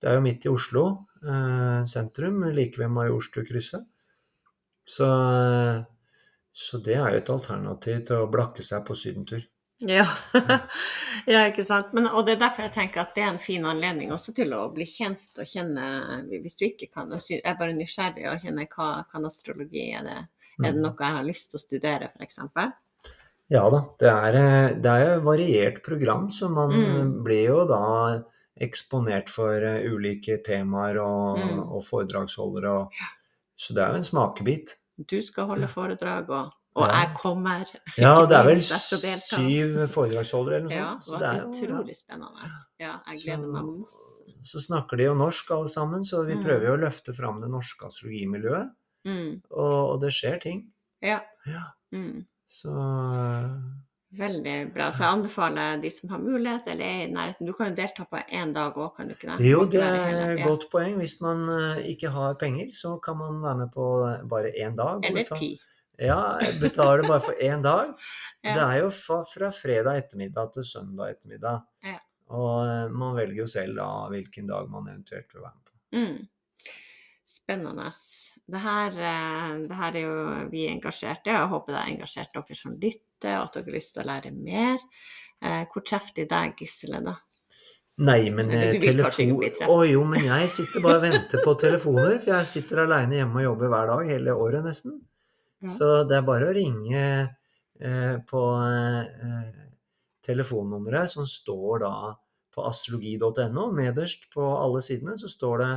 det 0.00 0.10
er 0.10 0.14
jo 0.18 0.24
midt 0.24 0.44
i 0.44 0.52
Oslo 0.52 1.06
sentrum, 1.88 2.42
like 2.54 2.78
ved 2.78 2.90
Majorstukrysset. 2.90 3.84
Så, 4.84 5.08
eh, 5.08 5.82
så 6.52 6.78
det 6.84 6.94
er 6.94 7.10
jo 7.10 7.22
et 7.22 7.30
alternativ 7.34 8.04
til 8.06 8.16
å 8.22 8.30
blakke 8.30 8.62
seg 8.62 8.84
på 8.86 8.94
sydentur. 8.98 9.42
Ja. 9.84 10.04
ja, 11.26 11.40
ikke 11.48 11.64
sant. 11.66 11.90
Men, 11.96 12.06
og 12.06 12.26
det 12.26 12.36
er 12.36 12.44
derfor 12.44 12.62
jeg 12.66 12.74
tenker 12.76 13.02
at 13.02 13.16
det 13.16 13.24
er 13.24 13.32
en 13.32 13.42
fin 13.42 13.64
anledning 13.68 14.12
også 14.14 14.32
til 14.36 14.54
å 14.54 14.68
bli 14.72 14.86
kjent 14.88 15.40
og 15.42 15.48
kjenne 15.50 15.88
Hvis 16.30 16.56
du 16.60 16.64
ikke 16.68 16.88
kan, 16.92 17.10
og 17.12 17.20
er 17.34 17.58
bare 17.58 17.74
nysgjerrig 17.76 18.28
og 18.30 18.38
kjenner 18.44 18.68
hva 18.70 19.04
kan 19.10 19.26
astrologi 19.26 19.88
er 19.90 20.06
det, 20.06 20.20
er 20.62 20.70
det 20.70 20.78
Mm. 20.78 20.82
noe 20.84 20.94
jeg 21.00 21.16
har 21.16 21.24
lyst 21.26 21.50
til 21.50 21.58
å 21.58 21.64
studere, 21.64 22.06
f.eks.? 22.12 22.38
Ja 23.50 23.64
da, 23.70 23.80
det 23.98 24.08
er, 24.08 24.36
eh, 24.38 24.74
det 24.78 24.92
er 24.92 25.16
et 25.16 25.24
variert 25.26 25.82
program, 25.82 26.30
så 26.30 26.48
man 26.48 26.70
Mm. 26.70 27.24
blir 27.24 27.44
jo 27.48 27.64
da 27.66 28.22
eksponert 28.60 29.28
for 29.28 29.62
eh, 29.62 29.82
ulike 29.90 30.42
temaer 30.46 30.98
og, 31.02 31.38
Mm. 31.38 31.62
og 31.72 31.82
foredragsholdere. 31.84 32.70
Og, 32.80 32.92
så 33.56 33.74
det 33.74 33.82
er 33.82 33.88
jo 33.90 33.96
en 33.96 34.04
smakebit. 34.04 34.76
Du 35.10 35.20
skal 35.22 35.46
holde 35.46 35.66
foredrag, 35.68 36.28
og, 36.30 36.52
og 36.76 36.86
Ja. 36.88 37.00
jeg 37.04 37.14
kommer. 37.16 37.64
Ja, 37.98 38.26
det 38.26 38.36
er 38.36 38.44
vel 38.44 38.56
syv 38.62 39.86
foredragsholdere 39.90 40.56
eller 40.56 40.68
noe 40.68 40.76
Ja, 40.76 40.98
sånt. 41.00 41.18
det 41.20 41.20
så 41.20 41.20
var 41.20 41.34
er 41.34 41.48
utrolig 41.50 41.96
spennende. 41.96 42.50
Ja, 42.80 42.92
jeg 43.10 43.22
gleder 43.24 43.52
meg 43.52 43.64
masse. 43.80 44.24
Så 44.44 44.62
snakker 44.66 44.96
de 44.96 45.04
jo 45.04 45.14
norsk 45.14 45.50
alle 45.50 45.68
sammen, 45.68 46.04
så 46.04 46.24
vi 46.26 46.34
Mm. 46.34 46.44
prøver 46.44 46.66
jo 46.66 46.76
å 46.76 46.82
løfte 46.86 47.14
fram 47.14 47.40
det 47.40 47.50
norske 47.50 47.86
astrologimiljøet. 47.86 48.70
Mm. 49.06 49.42
Og, 49.50 49.90
og 49.94 50.00
det 50.00 50.10
skjer 50.12 50.40
ting. 50.40 50.72
Ja. 51.02 51.20
Ja, 51.46 51.64
Mm. 51.92 52.24
så 52.46 52.70
Veldig 54.14 54.54
bra. 54.74 54.88
Så 54.94 55.02
jeg 55.02 55.16
anbefaler 55.16 55.80
de 55.82 55.90
som 55.90 56.12
har 56.12 56.20
mulighet 56.22 56.68
eller 56.70 56.86
er 56.86 57.04
i 57.04 57.10
nærheten. 57.10 57.48
Du 57.48 57.52
kan 57.56 57.70
jo 57.72 57.76
delta 57.80 58.04
på 58.06 58.20
én 58.30 58.52
dag 58.54 58.76
òg, 58.78 58.92
kan 58.96 59.08
du 59.10 59.14
ikke 59.16 59.30
det? 59.32 59.46
Jo, 59.48 59.64
det 59.66 59.82
er 59.82 60.34
et 60.36 60.42
godt 60.46 60.68
poeng. 60.70 60.96
Hvis 61.00 61.16
man 61.24 61.48
øh, 61.50 61.80
ikke 61.90 62.12
har 62.14 62.36
penger, 62.38 62.70
så 62.76 62.96
kan 63.02 63.18
man 63.18 63.40
være 63.42 63.58
med 63.64 63.72
på 63.74 63.86
bare 64.30 64.52
én 64.54 64.76
dag. 64.78 65.00
Eller 65.02 65.24
betale- 65.24 65.40
ti. 65.40 65.52
Ja, 65.98 66.38
betaler 66.60 67.06
bare 67.06 67.20
for 67.22 67.34
én 67.42 67.62
dag. 67.62 67.94
Ja. 68.44 68.54
Det 68.54 68.62
er 68.62 68.78
jo 68.82 68.88
fra, 68.92 69.22
fra 69.24 69.48
fredag 69.56 69.96
ettermiddag 70.02 70.50
til 70.52 70.64
søndag 70.68 71.14
ettermiddag. 71.14 71.62
Ja. 71.84 71.94
Og 72.36 72.66
eh, 72.66 72.90
man 72.92 73.14
velger 73.16 73.38
jo 73.40 73.46
selv 73.48 73.78
da 73.78 73.86
hvilken 74.12 74.50
dag 74.50 74.68
man 74.68 74.90
eventuelt 74.90 75.32
vil 75.32 75.40
være 75.42 75.54
med 75.54 75.64
på. 75.64 75.72
Mm. 75.96 76.74
Spennende. 77.24 77.88
Det 78.52 78.60
her, 78.60 78.98
eh, 79.00 79.54
det 79.68 79.78
her 79.80 79.96
er 79.96 80.04
jo 80.04 80.48
vi 80.52 80.66
engasjerte 80.68 81.32
og 81.32 81.38
jeg 81.38 81.52
håper 81.54 81.72
det 81.72 81.80
har 81.80 81.92
engasjert 81.94 82.34
dere 82.36 82.58
som 82.58 82.74
lytter, 82.76 83.00
og 83.32 83.46
at 83.46 83.56
dere 83.56 83.68
har 83.68 83.76
lyst 83.76 83.94
til 83.94 84.04
å 84.04 84.08
lære 84.10 84.32
mer. 84.36 84.82
Eh, 85.44 85.62
Hvor 85.70 85.84
treffer 85.86 86.20
de 86.20 86.26
deg, 86.30 86.58
Gisle, 86.60 87.00
da? 87.04 87.14
Nei, 88.04 88.26
men 88.34 88.48
telefon 88.82 89.36
Å 89.38 89.66
oh, 89.70 89.84
jo, 89.86 90.00
men 90.08 90.24
jeg 90.26 90.48
sitter 90.50 90.82
bare 90.82 90.98
og 90.98 91.04
venter 91.04 91.42
på 91.44 91.52
telefoner, 91.60 92.16
for 92.18 92.32
jeg 92.34 92.50
sitter 92.50 92.82
aleine 92.82 93.20
hjemme 93.20 93.38
og 93.38 93.46
jobber 93.52 93.70
hver 93.70 93.92
dag 93.92 94.10
hele 94.10 94.34
året 94.34 94.66
nesten. 94.66 94.96
Ja. 95.62 95.70
Så 95.76 95.90
det 96.10 96.18
er 96.18 96.26
bare 96.26 96.48
å 96.50 96.56
ringe 96.56 97.04
eh, 97.04 98.16
på 98.26 98.42
eh, 98.66 99.62
telefonnummeret 100.26 101.14
som 101.14 101.28
står 101.28 101.84
da 101.84 101.94
på 102.54 102.66
astrologi.no. 102.66 103.68
Nederst 103.78 104.26
på 104.34 104.42
alle 104.58 104.82
sidene 104.82 105.14
så 105.20 105.30
står 105.30 105.62
det 105.62 105.72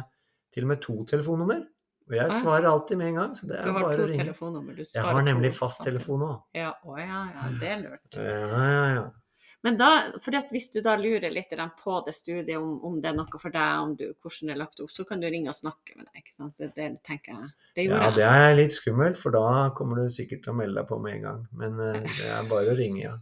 til 0.54 0.66
og 0.66 0.74
med 0.74 0.82
to 0.84 0.98
telefonnummer. 1.10 1.62
Og 2.08 2.16
jeg 2.16 2.26
Ah. 2.32 2.42
svarer 2.42 2.66
alltid 2.72 2.98
med 2.98 3.08
en 3.08 3.16
gang, 3.16 3.32
så 3.36 3.48
det 3.48 3.62
Du 3.64 3.70
er 3.70 3.74
har 3.74 3.82
bare 3.84 3.98
to 3.98 4.04
å 4.04 4.08
ringe. 4.08 4.24
telefonnummer. 4.26 4.76
Du 4.76 4.84
Jeg 4.84 5.04
har 5.04 5.14
to 5.20 5.26
nemlig 5.28 5.52
fasttelefon 5.54 6.22
òg. 6.24 6.44
Ja, 6.56 6.74
å 6.86 6.98
ja, 6.98 7.22
ja, 7.36 7.50
det 7.60 7.68
er 7.70 7.82
lurt. 7.84 8.16
Ja, 8.16 8.24
ja, 8.24 8.94
ja. 8.96 9.10
Men 9.64 9.76
da, 9.78 10.12
for 10.22 10.32
hvis 10.54 10.72
du 10.72 10.82
da 10.82 10.96
lurer 10.96 11.32
litt 11.34 11.50
på 11.50 12.06
det 12.06 12.14
studiet, 12.14 12.56
om, 12.58 12.80
om 12.86 13.02
det 13.02 13.10
er 13.10 13.16
noe 13.18 13.40
for 13.42 13.50
deg, 13.50 13.80
om 13.82 13.96
du, 13.96 14.14
hvordan 14.22 14.48
det 14.48 14.54
er 14.54 14.60
lagt 14.62 14.80
opp, 14.80 14.92
så 14.94 15.04
kan 15.06 15.20
du 15.20 15.28
ringe 15.28 15.50
og 15.50 15.56
snakke 15.58 15.98
med 15.98 16.06
deg. 16.06 16.22
ikke 16.24 16.34
sant? 16.36 16.54
Det, 16.58 16.70
det 16.76 17.04
tenker 17.04 17.34
jeg. 17.34 17.50
Det 17.76 17.86
Ja, 17.90 18.04
jeg. 18.06 18.14
det 18.16 18.24
er 18.24 18.56
litt 18.56 18.72
skummelt, 18.78 19.18
for 19.18 19.32
da 19.32 19.70
kommer 19.76 19.96
du 19.98 20.08
sikkert 20.14 20.44
til 20.46 20.54
å 20.54 20.56
melde 20.56 20.80
deg 20.80 20.88
på 20.88 21.00
med 21.02 21.16
en 21.16 21.22
gang. 21.22 21.48
Men 21.52 21.80
eh, 21.80 22.02
det 22.06 22.30
er 22.30 22.48
bare 22.50 22.72
å 22.72 22.78
ringe, 22.78 23.02
ja. 23.02 23.18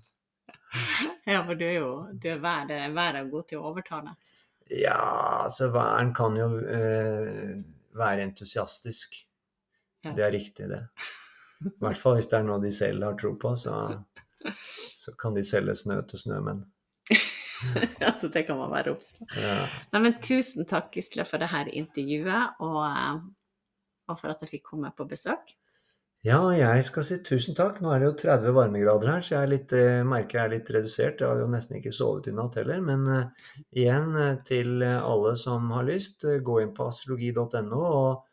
Ja, 1.26 1.42
for 1.46 1.56
du 1.56 1.66
er 1.66 1.80
jo 1.80 1.92
du 2.14 2.28
er 2.30 2.38
vær, 2.44 2.68
det 2.68 2.78
er 2.84 3.16
er 3.16 3.30
god 3.32 3.48
til 3.48 3.60
å 3.60 3.72
overtale. 3.72 4.14
Ja, 4.70 5.00
altså 5.46 5.72
væren 5.72 6.14
kan 6.14 6.36
jo 6.38 6.48
eh, 6.68 7.56
være 7.98 8.26
entusiastisk. 8.30 9.18
Ja. 10.06 10.14
Det 10.16 10.26
er 10.26 10.34
riktig, 10.36 10.70
det. 10.70 10.84
I 11.66 11.72
hvert 11.82 12.00
fall 12.00 12.20
hvis 12.20 12.30
det 12.30 12.40
er 12.40 12.48
noe 12.48 12.62
de 12.62 12.72
selv 12.74 13.06
har 13.08 13.18
tro 13.20 13.34
på, 13.42 13.56
så, 13.58 13.76
så 15.02 15.16
kan 15.20 15.38
de 15.38 15.44
selge 15.46 15.78
snø 15.80 16.02
til 16.10 16.22
snømenn. 16.26 16.64
altså, 18.08 18.28
det 18.28 18.46
kan 18.48 18.60
man 18.60 18.74
være 18.74 18.94
obs 18.94 19.14
på. 19.18 19.28
Ja. 19.40 19.58
Nei, 19.94 20.02
men 20.04 20.18
tusen 20.24 20.68
takk, 20.70 20.92
Gisle, 20.94 21.26
for 21.28 21.42
det 21.42 21.50
her 21.54 21.72
intervjuet, 21.72 22.60
og, 22.66 22.82
eh, 22.90 23.22
og 24.12 24.20
for 24.20 24.34
at 24.34 24.44
jeg 24.44 24.58
fikk 24.58 24.68
komme 24.74 24.92
på 24.96 25.08
besøk. 25.10 25.56
Ja, 26.26 26.40
jeg 26.58 26.86
skal 26.88 27.06
si 27.06 27.18
tusen 27.26 27.56
takk. 27.58 27.78
Nå 27.84 27.92
er 27.94 28.02
det 28.02 28.08
jo 28.10 28.16
30 28.26 28.56
varmegrader 28.56 29.12
her, 29.14 29.26
så 29.26 29.36
jeg 29.36 29.42
er 29.46 29.52
litt, 29.52 29.74
eh, 29.78 30.04
merker 30.08 30.40
jeg 30.40 30.46
er 30.46 30.54
litt 30.56 30.72
redusert. 30.74 31.22
Jeg 31.22 31.30
har 31.30 31.42
jo 31.44 31.50
nesten 31.52 31.78
ikke 31.78 31.94
sovet 31.94 32.30
i 32.32 32.36
natt 32.36 32.58
heller. 32.60 32.82
Men 32.82 33.08
eh, 33.14 33.50
igjen 33.84 34.16
eh, 34.18 34.40
til 34.48 34.82
eh, 34.82 34.98
alle 34.98 35.36
som 35.38 35.70
har 35.76 35.86
lyst, 35.86 36.26
eh, 36.26 36.42
gå 36.42 36.62
inn 36.64 36.74
på 36.78 36.90
astrologi.no. 36.90 37.84
og 37.84 38.24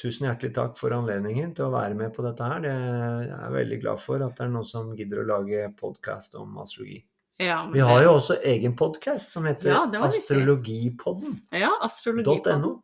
Tusen 0.00 0.24
hjertelig 0.24 0.54
takk 0.56 0.78
for 0.80 0.94
anledningen 0.96 1.50
til 1.52 1.66
å 1.66 1.74
være 1.74 1.92
med 1.94 2.14
på 2.16 2.22
dette 2.24 2.46
her. 2.48 2.62
Det 2.64 2.70
jeg 2.72 3.36
er 3.36 3.50
veldig 3.52 3.78
glad 3.82 4.00
for 4.00 4.24
at 4.24 4.38
det 4.38 4.46
er 4.46 4.52
noen 4.54 4.64
som 4.64 4.88
gidder 4.96 5.20
å 5.20 5.26
lage 5.28 5.66
podkast 5.76 6.38
om 6.40 6.56
astrologi. 6.62 7.02
Ja, 7.42 7.58
men 7.66 7.74
Vi 7.76 7.84
har 7.84 8.00
jo 8.06 8.14
også 8.16 8.38
egen 8.54 8.72
podkast 8.78 9.34
som 9.34 9.44
heter 9.44 9.68
Ja. 9.68 9.84
Astrologipodden.no. 10.08 11.36
Ja, 11.52 11.74
astrologipodden. 11.84 12.78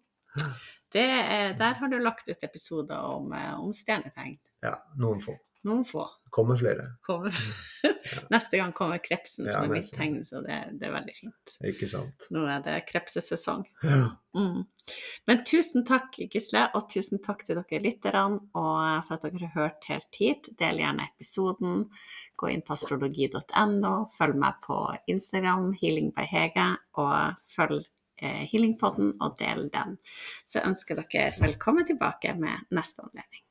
Er, 0.96 1.52
der 1.58 1.76
har 1.80 1.88
du 1.92 1.98
lagt 2.00 2.28
ut 2.28 2.44
episoder 2.44 2.96
om, 2.96 3.32
eh, 3.32 3.52
om 3.60 3.74
stjernetegn. 3.76 4.38
Ja, 4.64 4.78
noen 4.96 5.20
få. 5.20 5.36
Noen 5.66 5.84
få. 5.84 6.04
Kommer 6.30 6.56
flere. 6.56 6.84
Kommer. 7.02 7.34
Neste 8.30 8.56
gang 8.56 8.72
kommer 8.72 8.98
krepsen, 9.02 9.46
Ja, 9.48 9.52
som 9.56 9.64
er 9.66 9.78
mitt 9.78 9.90
tegn, 9.92 10.20
så 10.24 10.40
det, 10.44 10.58
det 10.78 10.86
er 10.86 10.94
veldig 10.94 11.14
fint. 11.16 11.52
Ikke 11.66 11.88
sant. 11.90 12.28
Nå 12.34 12.44
er 12.52 12.62
det 12.64 12.76
krepsesesong. 12.88 13.64
Ja. 13.82 13.98
Mm. 14.36 14.62
Men 15.26 15.42
tusen 15.48 15.86
takk, 15.88 16.14
Gisle, 16.30 16.68
og 16.78 16.86
tusen 16.92 17.22
takk 17.24 17.42
til 17.48 17.58
dere 17.58 17.82
lytterne 17.82 18.38
og 18.38 19.08
for 19.08 19.16
at 19.16 19.26
dere 19.26 19.48
har 19.48 19.54
hørt 19.56 19.90
helt 19.90 20.20
hit. 20.20 20.50
Del 20.60 20.82
gjerne 20.84 21.08
episoden. 21.10 21.86
Gå 22.38 22.52
inn 22.52 22.62
på 22.62 22.76
astrologi.no. 22.76 23.94
Følg 24.14 24.38
meg 24.38 24.60
på 24.62 24.80
Instagram, 25.10 25.72
healingbyhege, 25.80 26.68
og 27.02 27.40
følg 27.56 27.80
eh, 27.82 27.97
Healingpodden 28.22 29.14
og 29.20 29.36
del 29.40 29.68
den. 29.74 29.98
Så 30.44 30.60
jeg 30.60 30.72
ønsker 30.72 31.02
dere 31.02 31.32
velkommen 31.40 31.86
tilbake 31.86 32.34
med 32.38 32.66
neste 32.74 33.06
anledning. 33.06 33.44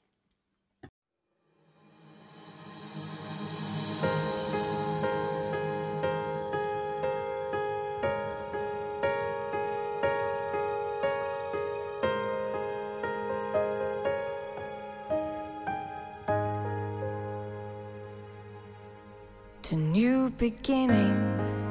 to 19.69 19.75
new 19.75 20.29
beginnings, 20.29 21.67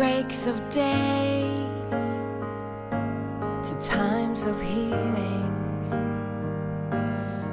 breaks 0.00 0.46
of 0.46 0.58
days, 0.70 2.06
to 3.62 3.74
times 3.82 4.46
of 4.46 4.58
healing, 4.62 5.52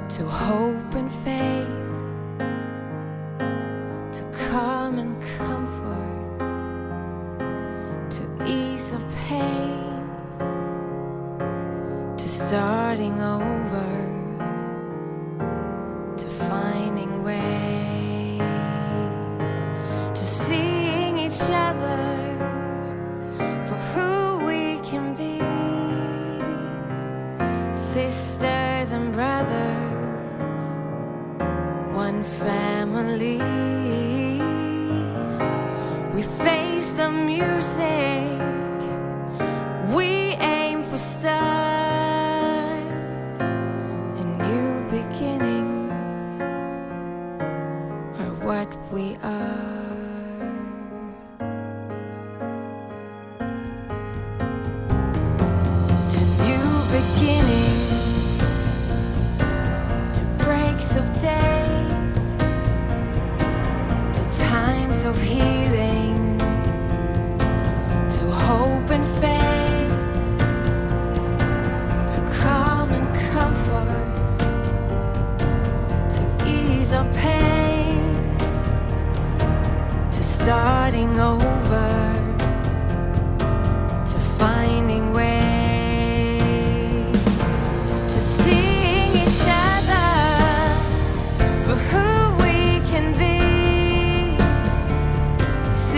to 0.08 0.24
hope 0.24 0.77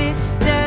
sister. 0.01 0.60